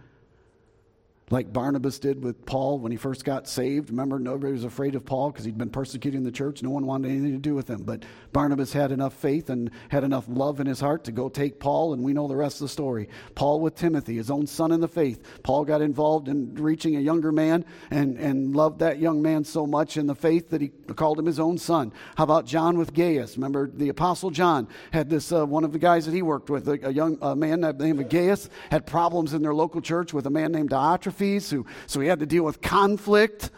Like 1.30 1.52
Barnabas 1.52 1.98
did 1.98 2.22
with 2.22 2.44
Paul 2.46 2.78
when 2.78 2.92
he 2.92 2.98
first 2.98 3.24
got 3.24 3.48
saved. 3.48 3.90
Remember, 3.90 4.18
nobody 4.18 4.52
was 4.52 4.64
afraid 4.64 4.94
of 4.94 5.04
Paul 5.04 5.30
because 5.30 5.44
he'd 5.44 5.58
been 5.58 5.70
persecuting 5.70 6.22
the 6.22 6.32
church. 6.32 6.62
No 6.62 6.70
one 6.70 6.86
wanted 6.86 7.10
anything 7.10 7.32
to 7.32 7.38
do 7.38 7.54
with 7.54 7.68
him. 7.68 7.82
But 7.82 8.04
Barnabas 8.32 8.72
had 8.72 8.92
enough 8.92 9.14
faith 9.14 9.50
and 9.50 9.70
had 9.90 10.04
enough 10.04 10.24
love 10.28 10.60
in 10.60 10.66
his 10.66 10.80
heart 10.80 11.04
to 11.04 11.12
go 11.12 11.28
take 11.28 11.60
Paul, 11.60 11.92
and 11.92 12.02
we 12.02 12.12
know 12.12 12.28
the 12.28 12.36
rest 12.36 12.56
of 12.56 12.60
the 12.62 12.68
story. 12.68 13.08
Paul 13.34 13.60
with 13.60 13.74
Timothy, 13.74 14.16
his 14.16 14.30
own 14.30 14.46
son 14.46 14.72
in 14.72 14.80
the 14.80 14.88
faith. 14.88 15.22
Paul 15.42 15.64
got 15.64 15.82
involved 15.82 16.28
in 16.28 16.54
reaching 16.54 16.96
a 16.96 17.00
younger 17.00 17.32
man 17.32 17.64
and, 17.90 18.16
and 18.16 18.56
loved 18.56 18.78
that 18.80 18.98
young 18.98 19.20
man 19.20 19.44
so 19.44 19.66
much 19.66 19.96
in 19.96 20.06
the 20.06 20.14
faith 20.14 20.50
that 20.50 20.60
he 20.60 20.68
called 20.68 21.18
him 21.18 21.26
his 21.26 21.40
own 21.40 21.58
son. 21.58 21.92
How 22.16 22.24
about 22.24 22.46
John 22.46 22.78
with 22.78 22.94
Gaius? 22.94 23.36
Remember, 23.36 23.68
the 23.68 23.90
Apostle 23.90 24.30
John 24.30 24.68
had 24.92 25.10
this, 25.10 25.30
uh, 25.32 25.44
one 25.46 25.64
of 25.64 25.72
the 25.72 25.78
guys 25.78 26.06
that 26.06 26.14
he 26.14 26.22
worked 26.22 26.48
with, 26.48 26.68
a, 26.68 26.88
a 26.88 26.92
young 26.92 27.18
a 27.20 27.36
man 27.36 27.60
named 27.60 28.08
Gaius, 28.08 28.48
had 28.70 28.86
problems 28.86 29.34
in 29.34 29.42
their 29.42 29.54
local 29.54 29.80
church 29.80 30.12
with 30.14 30.26
a 30.26 30.30
man 30.30 30.52
named 30.52 30.70
Diotrephes 30.70 31.17
who, 31.18 31.66
so 31.86 32.00
he 32.00 32.08
had 32.08 32.20
to 32.20 32.26
deal 32.26 32.44
with 32.44 32.60
conflict. 32.60 33.50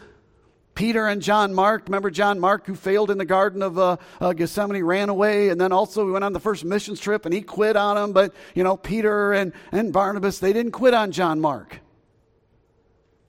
Peter 0.73 1.05
and 1.05 1.21
John 1.21 1.53
Mark, 1.53 1.83
remember 1.87 2.09
John 2.09 2.39
Mark 2.39 2.65
who 2.65 2.75
failed 2.75 3.11
in 3.11 3.17
the 3.17 3.25
Garden 3.25 3.61
of 3.61 3.77
uh, 3.77 3.97
uh, 4.19 4.33
Gethsemane, 4.33 4.83
ran 4.83 5.09
away, 5.09 5.49
and 5.49 5.59
then 5.59 5.71
also 5.71 6.05
we 6.05 6.11
went 6.11 6.23
on 6.23 6.33
the 6.33 6.39
first 6.39 6.63
missions 6.63 6.99
trip 6.99 7.25
and 7.25 7.33
he 7.33 7.41
quit 7.41 7.75
on 7.75 7.97
him. 7.97 8.13
But, 8.13 8.33
you 8.55 8.63
know, 8.63 8.77
Peter 8.77 9.33
and, 9.33 9.53
and 9.71 9.91
Barnabas, 9.91 10.39
they 10.39 10.53
didn't 10.53 10.71
quit 10.71 10.93
on 10.93 11.11
John 11.11 11.41
Mark. 11.41 11.79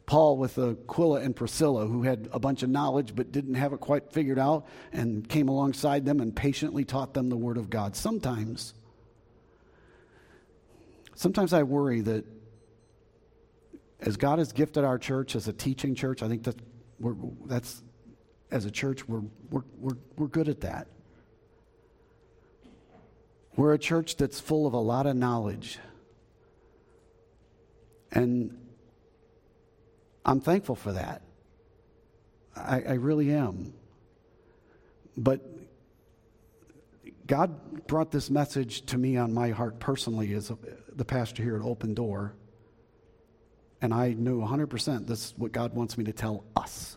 Paul 0.06 0.36
with 0.36 0.58
Aquila 0.58 1.20
and 1.20 1.34
Priscilla, 1.34 1.86
who 1.86 2.02
had 2.02 2.28
a 2.32 2.38
bunch 2.38 2.62
of 2.62 2.70
knowledge 2.70 3.14
but 3.14 3.32
didn't 3.32 3.54
have 3.54 3.72
it 3.72 3.80
quite 3.80 4.12
figured 4.12 4.38
out, 4.38 4.66
and 4.92 5.28
came 5.28 5.48
alongside 5.48 6.04
them 6.04 6.20
and 6.20 6.34
patiently 6.36 6.84
taught 6.84 7.14
them 7.14 7.28
the 7.28 7.36
Word 7.36 7.56
of 7.56 7.70
God. 7.70 7.96
Sometimes, 7.96 8.74
sometimes 11.14 11.52
I 11.52 11.62
worry 11.62 12.02
that 12.02 12.24
as 14.02 14.16
God 14.16 14.38
has 14.38 14.52
gifted 14.52 14.84
our 14.84 14.98
church 14.98 15.36
as 15.36 15.46
a 15.48 15.52
teaching 15.52 15.94
church, 15.94 16.22
I 16.22 16.28
think 16.28 16.42
that 16.44 16.56
we're, 16.98 17.14
that's, 17.46 17.82
as 18.50 18.64
a 18.64 18.70
church, 18.70 19.08
we're, 19.08 19.22
we're, 19.50 19.62
we're, 19.78 19.96
we're 20.16 20.26
good 20.26 20.48
at 20.48 20.60
that. 20.62 20.88
We're 23.54 23.74
a 23.74 23.78
church 23.78 24.16
that's 24.16 24.40
full 24.40 24.66
of 24.66 24.72
a 24.72 24.78
lot 24.78 25.06
of 25.06 25.14
knowledge. 25.14 25.78
And 28.10 28.58
I'm 30.24 30.40
thankful 30.40 30.74
for 30.74 30.92
that. 30.92 31.22
I, 32.56 32.82
I 32.82 32.92
really 32.94 33.32
am. 33.32 33.72
But 35.16 35.46
God 37.26 37.86
brought 37.86 38.10
this 38.10 38.30
message 38.30 38.84
to 38.86 38.98
me 38.98 39.16
on 39.16 39.32
my 39.32 39.50
heart 39.50 39.78
personally 39.78 40.34
as 40.34 40.50
a, 40.50 40.58
the 40.94 41.04
pastor 41.04 41.42
here 41.42 41.56
at 41.56 41.62
Open 41.62 41.94
Door. 41.94 42.34
And 43.82 43.92
I 43.92 44.12
knew 44.12 44.40
100% 44.40 45.08
this 45.08 45.26
is 45.26 45.34
what 45.36 45.50
God 45.50 45.74
wants 45.74 45.98
me 45.98 46.04
to 46.04 46.12
tell 46.12 46.44
us. 46.54 46.96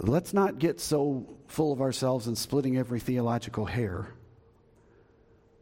Let's 0.00 0.34
not 0.34 0.58
get 0.58 0.80
so 0.80 1.26
full 1.48 1.72
of 1.72 1.80
ourselves 1.80 2.26
and 2.26 2.36
splitting 2.36 2.76
every 2.76 3.00
theological 3.00 3.64
hair 3.64 4.08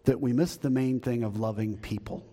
that 0.04 0.20
we 0.20 0.32
miss 0.32 0.56
the 0.56 0.70
main 0.70 0.98
thing 0.98 1.22
of 1.22 1.38
loving 1.38 1.76
people. 1.76 2.26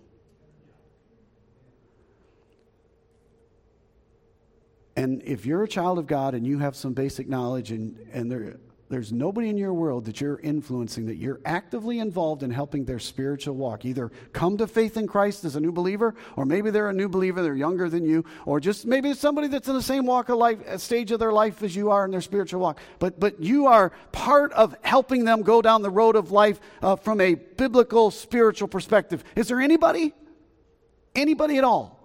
And 4.95 5.21
if 5.23 5.45
you're 5.45 5.63
a 5.63 5.67
child 5.67 5.99
of 5.99 6.07
God 6.07 6.33
and 6.33 6.45
you 6.47 6.57
have 6.57 6.75
some 6.75 6.93
basic 6.93 7.29
knowledge 7.29 7.71
and, 7.71 7.99
and 8.11 8.31
there, 8.31 8.57
there's 8.89 9.11
nobody 9.11 9.49
in 9.49 9.57
your 9.57 9.73
world 9.73 10.05
that 10.05 10.21
you're 10.21 10.39
influencing 10.39 11.07
that 11.07 11.17
you're 11.17 11.41
actively 11.45 11.99
involved 11.99 12.41
in 12.41 12.51
helping 12.51 12.85
their 12.85 12.99
spiritual 12.99 13.55
walk. 13.55 13.83
Either 13.83 14.11
come 14.31 14.57
to 14.57 14.67
faith 14.67 14.95
in 14.95 15.07
christ 15.07 15.43
as 15.43 15.55
a 15.55 15.59
new 15.59 15.71
believer 15.71 16.15
or 16.35 16.45
maybe 16.45 16.69
they're 16.69 16.89
a 16.89 16.93
new 16.93 17.09
believer 17.09 17.41
they're 17.41 17.55
younger 17.55 17.89
than 17.89 18.05
you 18.05 18.23
or 18.45 18.59
just 18.59 18.85
maybe 18.85 19.09
it's 19.09 19.19
somebody 19.19 19.47
that's 19.47 19.67
in 19.67 19.73
the 19.73 19.81
same 19.81 20.05
walk 20.05 20.29
of 20.29 20.37
life 20.37 20.79
stage 20.79 21.11
of 21.11 21.19
their 21.19 21.33
life 21.33 21.61
as 21.63 21.75
you 21.75 21.91
are 21.91 22.05
in 22.05 22.11
their 22.11 22.21
spiritual 22.21 22.61
walk. 22.61 22.79
But 22.99 23.19
but 23.19 23.41
you 23.41 23.67
are 23.67 23.91
part 24.11 24.53
of 24.53 24.75
helping 24.81 25.25
them 25.25 25.41
go 25.41 25.61
down 25.61 25.81
the 25.81 25.89
road 25.89 26.15
of 26.15 26.31
life 26.31 26.59
uh, 26.81 26.95
from 26.95 27.19
a 27.19 27.35
biblical 27.35 28.11
spiritual 28.11 28.67
perspective. 28.67 29.23
Is 29.35 29.49
there 29.49 29.59
anybody? 29.59 30.13
Anybody 31.15 31.57
at 31.57 31.63
all 31.63 31.96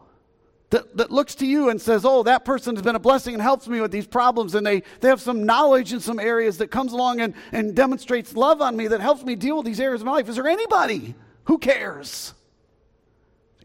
that, 0.73 0.97
that 0.97 1.11
looks 1.11 1.35
to 1.37 1.47
you 1.47 1.69
and 1.69 1.81
says, 1.81 2.05
Oh, 2.05 2.23
that 2.23 2.47
person 2.47 2.75
has 2.75 2.83
been 2.83 2.97
a 2.97 2.99
blessing 2.99 3.35
and 3.35 3.43
helps 3.43 3.69
me 3.69 3.81
with 3.83 3.93
these 3.93 4.07
problems, 4.07 4.55
and 4.55 4.67
they, 4.67 4.83
they 5.01 5.09
have 5.09 5.21
some 5.21 5.45
knowledge 5.45 5.93
in 5.93 6.01
some 6.01 6.19
areas 6.19 6.59
that 6.59 6.69
comes 6.69 6.95
along 6.95 7.21
and, 7.21 7.35
and 7.53 7.77
demonstrates 7.77 8.35
love 8.35 8.63
on 8.63 8.75
me 8.75 8.89
that 8.89 9.01
helps 9.01 9.23
me 9.23 9.37
deal 9.37 9.59
with 9.59 9.67
these 9.67 9.81
areas 9.81 10.01
of 10.01 10.07
my 10.07 10.13
life. 10.13 10.31
Is 10.31 10.37
there 10.37 10.49
anybody? 10.49 11.15
Who 11.45 11.59
cares? 11.59 12.33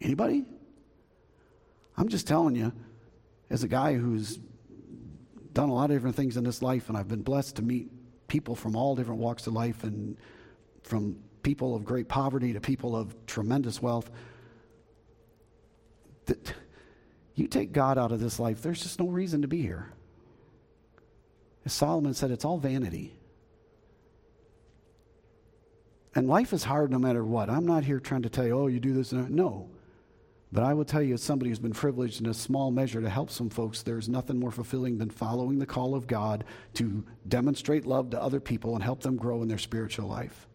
Anybody? 0.01 0.43
I'm 1.95 2.09
just 2.09 2.27
telling 2.27 2.55
you, 2.55 2.73
as 3.49 3.63
a 3.63 3.69
guy 3.69 3.93
who's 3.93 4.37
done 5.53 5.69
a 5.69 5.73
lot 5.73 5.89
of 5.89 5.95
different 5.95 6.17
things 6.17 6.35
in 6.35 6.43
this 6.43 6.61
life, 6.61 6.89
and 6.89 6.97
I've 6.97 7.07
been 7.07 7.23
blessed 7.23 7.55
to 7.55 7.61
meet 7.61 7.89
people 8.27 8.53
from 8.53 8.75
all 8.75 8.97
different 8.97 9.21
walks 9.21 9.47
of 9.47 9.53
life, 9.53 9.85
and 9.85 10.17
from 10.83 11.15
people 11.41 11.73
of 11.73 11.85
great 11.85 12.09
poverty 12.09 12.51
to 12.51 12.59
people 12.59 12.97
of 12.97 13.15
tremendous 13.25 13.81
wealth. 13.81 14.11
That 16.25 16.53
you 17.37 17.47
take 17.47 17.71
God 17.71 17.97
out 17.97 18.11
of 18.11 18.19
this 18.19 18.39
life, 18.39 18.61
there's 18.61 18.81
just 18.81 18.99
no 18.99 19.07
reason 19.07 19.43
to 19.43 19.47
be 19.47 19.61
here. 19.61 19.93
As 21.65 21.73
Solomon 21.73 22.13
said, 22.13 22.31
it's 22.31 22.45
all 22.45 22.57
vanity. 22.57 23.13
And 26.15 26.27
life 26.27 26.51
is 26.51 26.63
hard 26.63 26.89
no 26.89 26.97
matter 26.97 27.23
what. 27.23 27.49
I'm 27.49 27.65
not 27.67 27.83
here 27.83 27.99
trying 27.99 28.23
to 28.23 28.29
tell 28.29 28.47
you, 28.47 28.57
oh, 28.57 28.67
you 28.67 28.79
do 28.79 28.93
this. 28.93 29.13
No. 29.13 29.69
But 30.51 30.63
I 30.63 30.73
will 30.73 30.85
tell 30.85 31.01
you, 31.01 31.13
as 31.13 31.21
somebody 31.21 31.49
who's 31.49 31.59
been 31.59 31.73
privileged 31.73 32.21
in 32.21 32.27
a 32.27 32.33
small 32.33 32.71
measure 32.71 33.01
to 33.01 33.09
help 33.09 33.29
some 33.29 33.49
folks, 33.49 33.83
there's 33.83 34.09
nothing 34.09 34.39
more 34.39 34.49
fulfilling 34.49 34.97
than 34.97 35.09
following 35.09 35.59
the 35.59 35.65
call 35.65 35.93
of 35.93 36.07
God 36.07 36.45
to 36.75 37.05
demonstrate 37.27 37.85
love 37.85 38.09
to 38.11 38.21
other 38.21 38.39
people 38.39 38.73
and 38.73 38.83
help 38.83 39.01
them 39.01 39.17
grow 39.17 39.43
in 39.43 39.47
their 39.47 39.57
spiritual 39.57 40.07
life. 40.07 40.47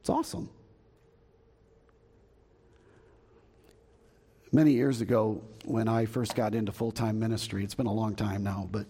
It's 0.00 0.10
awesome. 0.10 0.50
Many 4.54 4.70
years 4.70 5.00
ago, 5.00 5.42
when 5.64 5.88
I 5.88 6.06
first 6.06 6.36
got 6.36 6.54
into 6.54 6.70
full 6.70 6.92
time 6.92 7.18
ministry, 7.18 7.64
it's 7.64 7.74
been 7.74 7.86
a 7.86 7.92
long 7.92 8.14
time 8.14 8.44
now, 8.44 8.68
but 8.70 8.86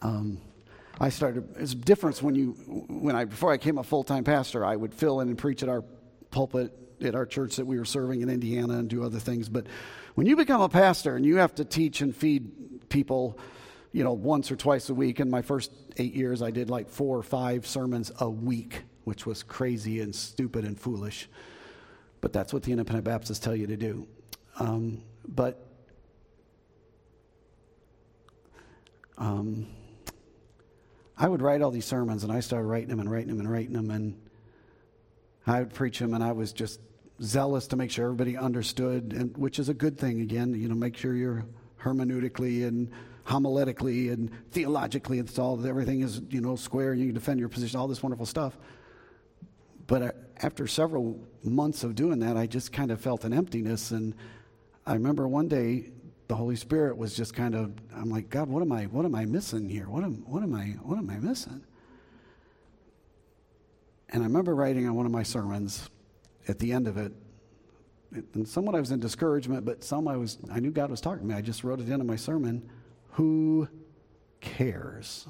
um, 0.00 0.40
I 0.98 1.10
started. 1.10 1.54
It's 1.58 1.72
a 1.72 1.76
difference 1.76 2.22
when 2.22 2.34
you, 2.34 2.52
when 2.88 3.14
I 3.14 3.26
before 3.26 3.52
I 3.52 3.58
became 3.58 3.76
a 3.76 3.84
full 3.84 4.04
time 4.04 4.24
pastor, 4.24 4.64
I 4.64 4.74
would 4.74 4.94
fill 4.94 5.20
in 5.20 5.28
and 5.28 5.36
preach 5.36 5.62
at 5.62 5.68
our 5.68 5.84
pulpit 6.30 6.72
at 7.02 7.14
our 7.14 7.26
church 7.26 7.56
that 7.56 7.66
we 7.66 7.78
were 7.78 7.84
serving 7.84 8.22
in 8.22 8.30
Indiana 8.30 8.78
and 8.78 8.88
do 8.88 9.04
other 9.04 9.18
things. 9.18 9.50
But 9.50 9.66
when 10.14 10.26
you 10.26 10.34
become 10.34 10.62
a 10.62 10.68
pastor 10.70 11.14
and 11.14 11.26
you 11.26 11.36
have 11.36 11.54
to 11.56 11.64
teach 11.66 12.00
and 12.00 12.16
feed 12.16 12.88
people, 12.88 13.38
you 13.92 14.02
know, 14.02 14.14
once 14.14 14.50
or 14.50 14.56
twice 14.56 14.88
a 14.88 14.94
week. 14.94 15.20
In 15.20 15.28
my 15.28 15.42
first 15.42 15.72
eight 15.98 16.14
years, 16.14 16.40
I 16.40 16.52
did 16.52 16.70
like 16.70 16.88
four 16.88 17.18
or 17.18 17.22
five 17.22 17.66
sermons 17.66 18.10
a 18.18 18.30
week, 18.30 18.84
which 19.04 19.26
was 19.26 19.42
crazy 19.42 20.00
and 20.00 20.14
stupid 20.14 20.64
and 20.64 20.80
foolish. 20.80 21.28
But 22.22 22.32
that's 22.32 22.54
what 22.54 22.62
the 22.62 22.72
independent 22.72 23.04
Baptists 23.04 23.40
tell 23.40 23.54
you 23.54 23.66
to 23.66 23.76
do. 23.76 24.08
Um, 24.58 25.02
but 25.26 25.66
um, 29.16 29.68
I 31.16 31.28
would 31.28 31.42
write 31.42 31.62
all 31.62 31.70
these 31.70 31.84
sermons, 31.84 32.24
and 32.24 32.32
I 32.32 32.40
started 32.40 32.66
writing 32.66 32.88
them 32.88 33.00
and 33.00 33.10
writing 33.10 33.28
them 33.28 33.40
and 33.40 33.50
writing 33.50 33.72
them, 33.72 33.90
and 33.90 34.20
I 35.46 35.60
would 35.60 35.74
preach 35.74 35.98
them, 35.98 36.14
and 36.14 36.22
I 36.22 36.32
was 36.32 36.52
just 36.52 36.80
zealous 37.22 37.66
to 37.68 37.76
make 37.76 37.90
sure 37.90 38.04
everybody 38.04 38.36
understood, 38.36 39.12
and 39.12 39.36
which 39.36 39.58
is 39.58 39.68
a 39.68 39.74
good 39.74 39.98
thing. 39.98 40.20
Again, 40.20 40.54
you 40.54 40.68
know, 40.68 40.74
make 40.74 40.96
sure 40.96 41.14
you're 41.14 41.44
hermeneutically 41.80 42.66
and 42.66 42.90
homiletically 43.26 44.12
and 44.12 44.30
theologically 44.50 45.18
installed. 45.18 45.64
Everything 45.66 46.00
is 46.00 46.22
you 46.30 46.40
know 46.40 46.56
square, 46.56 46.92
and 46.92 47.00
you 47.00 47.06
can 47.06 47.14
defend 47.14 47.40
your 47.40 47.48
position. 47.48 47.78
All 47.78 47.88
this 47.88 48.02
wonderful 48.02 48.26
stuff. 48.26 48.56
But 49.86 50.02
uh, 50.02 50.12
after 50.42 50.66
several 50.66 51.18
months 51.42 51.82
of 51.82 51.94
doing 51.94 52.20
that, 52.20 52.36
I 52.36 52.46
just 52.46 52.72
kind 52.72 52.90
of 52.90 53.00
felt 53.00 53.24
an 53.24 53.32
emptiness, 53.32 53.90
and 53.90 54.14
I 54.88 54.94
remember 54.94 55.28
one 55.28 55.48
day 55.48 55.90
the 56.28 56.34
Holy 56.34 56.56
Spirit 56.56 56.96
was 56.96 57.14
just 57.14 57.34
kind 57.34 57.54
of, 57.54 57.74
I'm 57.94 58.08
like, 58.08 58.30
God, 58.30 58.48
what 58.48 58.62
am 58.62 58.72
I, 58.72 58.84
what 58.84 59.04
am 59.04 59.14
I 59.14 59.26
missing 59.26 59.68
here? 59.68 59.84
What 59.84 60.02
am, 60.02 60.24
what 60.26 60.42
am 60.42 60.54
I, 60.54 60.76
what 60.82 60.96
am 60.96 61.10
I 61.10 61.18
missing? 61.18 61.62
And 64.08 64.22
I 64.22 64.26
remember 64.26 64.54
writing 64.54 64.88
on 64.88 64.94
one 64.94 65.04
of 65.04 65.12
my 65.12 65.22
sermons 65.22 65.90
at 66.48 66.58
the 66.58 66.72
end 66.72 66.88
of 66.88 66.96
it, 66.96 67.12
and 68.32 68.48
somewhat 68.48 68.74
I 68.74 68.80
was 68.80 68.90
in 68.90 68.98
discouragement, 68.98 69.66
but 69.66 69.84
some 69.84 70.08
I 70.08 70.16
was 70.16 70.38
I 70.50 70.58
knew 70.58 70.70
God 70.70 70.90
was 70.90 71.02
talking 71.02 71.20
to 71.20 71.26
me. 71.26 71.34
I 71.34 71.42
just 71.42 71.62
wrote 71.64 71.80
at 71.80 71.86
the 71.86 71.92
end 71.92 72.00
of 72.00 72.08
my 72.08 72.16
sermon, 72.16 72.66
who 73.10 73.68
cares? 74.40 75.26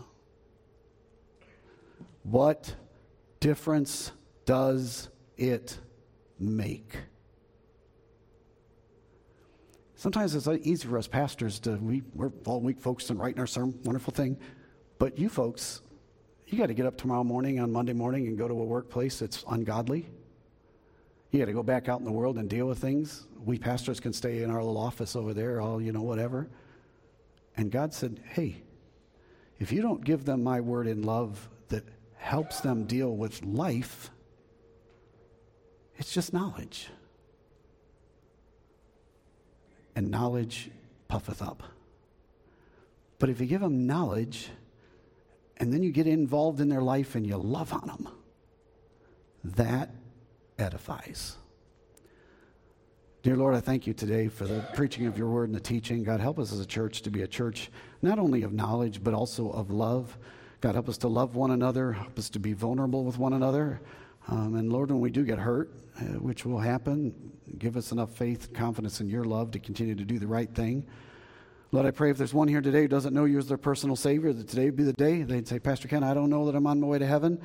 What 2.22 2.76
difference 3.40 4.12
does 4.46 5.08
it 5.36 5.78
make? 6.38 6.96
Sometimes 9.98 10.36
it's 10.36 10.46
easy 10.64 10.86
for 10.86 10.96
us 10.96 11.08
pastors 11.08 11.58
to, 11.58 11.72
we, 11.72 12.04
we're 12.14 12.30
all 12.46 12.60
week 12.60 12.78
focused 12.78 13.10
on 13.10 13.18
writing 13.18 13.40
our 13.40 13.48
sermon, 13.48 13.76
wonderful 13.82 14.12
thing. 14.12 14.38
But 15.00 15.18
you 15.18 15.28
folks, 15.28 15.82
you 16.46 16.56
got 16.56 16.66
to 16.66 16.74
get 16.74 16.86
up 16.86 16.96
tomorrow 16.96 17.24
morning 17.24 17.58
on 17.58 17.72
Monday 17.72 17.94
morning 17.94 18.28
and 18.28 18.38
go 18.38 18.46
to 18.46 18.54
a 18.54 18.64
workplace 18.64 19.18
that's 19.18 19.44
ungodly. 19.48 20.08
You 21.32 21.40
got 21.40 21.46
to 21.46 21.52
go 21.52 21.64
back 21.64 21.88
out 21.88 21.98
in 21.98 22.04
the 22.04 22.12
world 22.12 22.38
and 22.38 22.48
deal 22.48 22.66
with 22.66 22.78
things. 22.78 23.26
We 23.44 23.58
pastors 23.58 23.98
can 23.98 24.12
stay 24.12 24.44
in 24.44 24.52
our 24.52 24.62
little 24.62 24.78
office 24.78 25.16
over 25.16 25.34
there, 25.34 25.60
all, 25.60 25.82
you 25.82 25.90
know, 25.90 26.02
whatever. 26.02 26.48
And 27.56 27.72
God 27.72 27.92
said, 27.92 28.22
hey, 28.24 28.62
if 29.58 29.72
you 29.72 29.82
don't 29.82 30.04
give 30.04 30.24
them 30.24 30.44
my 30.44 30.60
word 30.60 30.86
in 30.86 31.02
love 31.02 31.48
that 31.70 31.82
helps 32.14 32.60
them 32.60 32.84
deal 32.84 33.16
with 33.16 33.42
life, 33.42 34.10
it's 35.96 36.14
just 36.14 36.32
knowledge. 36.32 36.88
And 39.98 40.12
knowledge 40.12 40.70
puffeth 41.08 41.42
up. 41.42 41.64
But 43.18 43.30
if 43.30 43.40
you 43.40 43.46
give 43.46 43.62
them 43.62 43.88
knowledge 43.88 44.48
and 45.56 45.72
then 45.72 45.82
you 45.82 45.90
get 45.90 46.06
involved 46.06 46.60
in 46.60 46.68
their 46.68 46.82
life 46.82 47.16
and 47.16 47.26
you 47.26 47.36
love 47.36 47.72
on 47.72 47.88
them, 47.88 48.08
that 49.42 49.90
edifies. 50.56 51.36
Dear 53.24 53.34
Lord, 53.34 53.56
I 53.56 53.60
thank 53.60 53.88
you 53.88 53.92
today 53.92 54.28
for 54.28 54.46
the 54.46 54.64
preaching 54.72 55.06
of 55.06 55.18
your 55.18 55.30
word 55.30 55.48
and 55.48 55.56
the 55.56 55.60
teaching. 55.60 56.04
God, 56.04 56.20
help 56.20 56.38
us 56.38 56.52
as 56.52 56.60
a 56.60 56.66
church 56.66 57.02
to 57.02 57.10
be 57.10 57.22
a 57.22 57.26
church 57.26 57.68
not 58.00 58.20
only 58.20 58.44
of 58.44 58.52
knowledge, 58.52 59.02
but 59.02 59.14
also 59.14 59.50
of 59.50 59.72
love. 59.72 60.16
God, 60.60 60.76
help 60.76 60.88
us 60.88 60.98
to 60.98 61.08
love 61.08 61.34
one 61.34 61.50
another, 61.50 61.90
help 61.90 62.16
us 62.20 62.30
to 62.30 62.38
be 62.38 62.52
vulnerable 62.52 63.02
with 63.02 63.18
one 63.18 63.32
another. 63.32 63.80
Um, 64.28 64.56
and 64.56 64.72
Lord, 64.72 64.90
when 64.90 65.00
we 65.00 65.10
do 65.10 65.24
get 65.24 65.38
hurt, 65.38 65.72
uh, 65.98 66.04
which 66.20 66.44
will 66.44 66.58
happen, 66.58 67.14
give 67.58 67.76
us 67.76 67.92
enough 67.92 68.10
faith, 68.14 68.52
confidence 68.52 69.00
in 69.00 69.08
your 69.08 69.24
love 69.24 69.50
to 69.52 69.58
continue 69.58 69.94
to 69.94 70.04
do 70.04 70.18
the 70.18 70.26
right 70.26 70.54
thing. 70.54 70.86
Lord, 71.72 71.86
I 71.86 71.90
pray 71.90 72.10
if 72.10 72.18
there's 72.18 72.32
one 72.32 72.48
here 72.48 72.60
today 72.60 72.82
who 72.82 72.88
doesn't 72.88 73.12
know 73.12 73.24
you 73.24 73.38
as 73.38 73.46
their 73.46 73.58
personal 73.58 73.96
Savior, 73.96 74.32
that 74.32 74.48
today 74.48 74.66
would 74.66 74.76
be 74.76 74.84
the 74.84 74.92
day 74.92 75.22
they'd 75.22 75.48
say, 75.48 75.58
Pastor 75.58 75.88
Ken, 75.88 76.02
I 76.02 76.14
don't 76.14 76.30
know 76.30 76.46
that 76.46 76.54
I'm 76.54 76.66
on 76.66 76.80
my 76.80 76.86
way 76.86 76.98
to 76.98 77.06
heaven. 77.06 77.40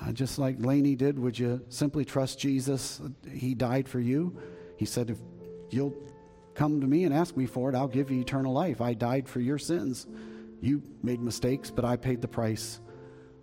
Uh, 0.00 0.12
just 0.12 0.38
like 0.38 0.56
Laney 0.58 0.96
did, 0.96 1.18
would 1.18 1.38
you 1.38 1.60
simply 1.68 2.04
trust 2.04 2.38
Jesus? 2.38 3.00
He 3.32 3.54
died 3.54 3.88
for 3.88 4.00
you. 4.00 4.36
He 4.76 4.86
said, 4.86 5.10
If 5.10 5.18
you'll 5.70 5.94
come 6.54 6.80
to 6.80 6.86
me 6.86 7.04
and 7.04 7.14
ask 7.14 7.36
me 7.36 7.46
for 7.46 7.68
it, 7.68 7.74
I'll 7.74 7.88
give 7.88 8.10
you 8.10 8.20
eternal 8.20 8.52
life. 8.52 8.80
I 8.80 8.94
died 8.94 9.28
for 9.28 9.40
your 9.40 9.58
sins. 9.58 10.06
You 10.60 10.82
made 11.02 11.20
mistakes, 11.20 11.70
but 11.70 11.84
I 11.84 11.96
paid 11.96 12.22
the 12.22 12.28
price. 12.28 12.80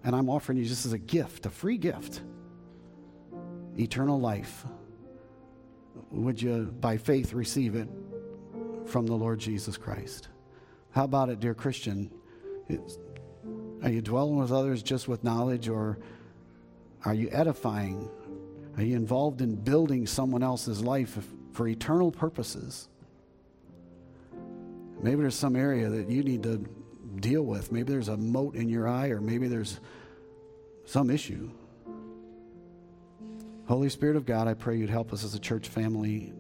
And 0.04 0.16
I'm 0.16 0.30
offering 0.30 0.58
you 0.58 0.66
just 0.66 0.86
as 0.86 0.94
a 0.94 0.98
gift, 0.98 1.46
a 1.46 1.50
free 1.50 1.78
gift, 1.78 2.22
eternal 3.82 4.20
life. 4.20 4.66
Would 6.12 6.42
you, 6.42 6.74
by 6.80 6.98
faith, 6.98 7.34
receive 7.34 7.76
it 7.76 7.88
from 8.86 9.06
the 9.06 9.14
Lord 9.14 9.40
Jesus 9.40 9.78
Christ? 9.78 10.30
How 10.92 11.06
about 11.06 11.30
it, 11.30 11.40
dear 11.40 11.54
Christian? 11.54 12.12
It's, 12.68 12.98
are 13.84 13.90
you 13.90 14.02
dwelling 14.02 14.38
with 14.38 14.52
others 14.52 14.84
just 14.84 15.08
with 15.08 15.24
knowledge 15.24 15.70
or 15.70 16.00
are 17.06 17.14
you 17.14 17.30
edifying? 17.32 18.10
Are 18.78 18.84
you 18.84 18.96
involved 18.96 19.42
in 19.42 19.56
building 19.56 20.06
someone 20.06 20.44
else's 20.44 20.82
life 20.82 21.18
for 21.54 21.68
eternal 21.68 22.12
purposes? 22.12 22.88
Maybe 25.02 25.22
there's 25.22 25.36
some 25.36 25.56
area 25.56 25.90
that 25.90 26.10
you 26.10 26.24
need 26.24 26.44
to 26.44 26.64
deal 27.20 27.44
with. 27.44 27.72
Maybe 27.72 27.92
there's 27.92 28.08
a 28.08 28.18
mote 28.18 28.56
in 28.56 28.70
your 28.70 28.88
eye, 28.88 29.08
or 29.08 29.20
maybe 29.20 29.48
there's 29.48 29.80
some 30.86 31.10
issue. 31.10 31.50
Holy 33.72 33.90
Spirit 33.90 34.16
of 34.16 34.26
God, 34.26 34.48
I 34.48 34.54
pray 34.54 34.78
you'd 34.78 34.90
help 34.90 35.14
us 35.14 35.24
as 35.24 35.34
a 35.34 35.40
church 35.40 35.68
family 35.68 36.34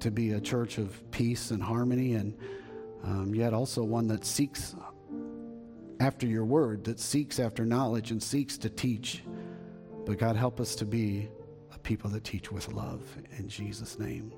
to 0.00 0.10
be 0.10 0.32
a 0.32 0.40
church 0.40 0.78
of 0.78 1.10
peace 1.10 1.50
and 1.50 1.62
harmony, 1.62 2.14
and 2.14 2.36
um, 3.02 3.34
yet 3.34 3.54
also 3.54 3.82
one 3.82 4.06
that 4.08 4.24
seeks 4.24 4.74
after 6.00 6.26
your 6.26 6.44
word, 6.44 6.84
that 6.84 7.00
seeks 7.00 7.38
after 7.40 7.64
knowledge 7.64 8.10
and 8.10 8.22
seeks 8.22 8.58
to 8.58 8.68
teach 8.68 9.22
but 10.04 10.18
God, 10.18 10.36
help 10.36 10.60
us 10.60 10.74
to 10.76 10.84
be 10.84 11.28
a 11.74 11.78
people 11.78 12.10
that 12.10 12.24
teach 12.24 12.52
with 12.52 12.68
love. 12.72 13.00
In 13.38 13.48
Jesus' 13.48 13.98
name, 13.98 14.32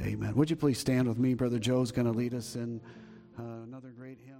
amen. 0.00 0.34
Would 0.34 0.50
you 0.50 0.56
please 0.56 0.78
stand 0.78 1.06
with 1.06 1.18
me? 1.18 1.34
Brother 1.34 1.58
Joe's 1.58 1.92
going 1.92 2.06
to 2.06 2.12
lead 2.12 2.34
us 2.34 2.56
in 2.56 2.80
uh, 3.38 3.42
another 3.64 3.90
great 3.90 4.18
hymn. 4.24 4.33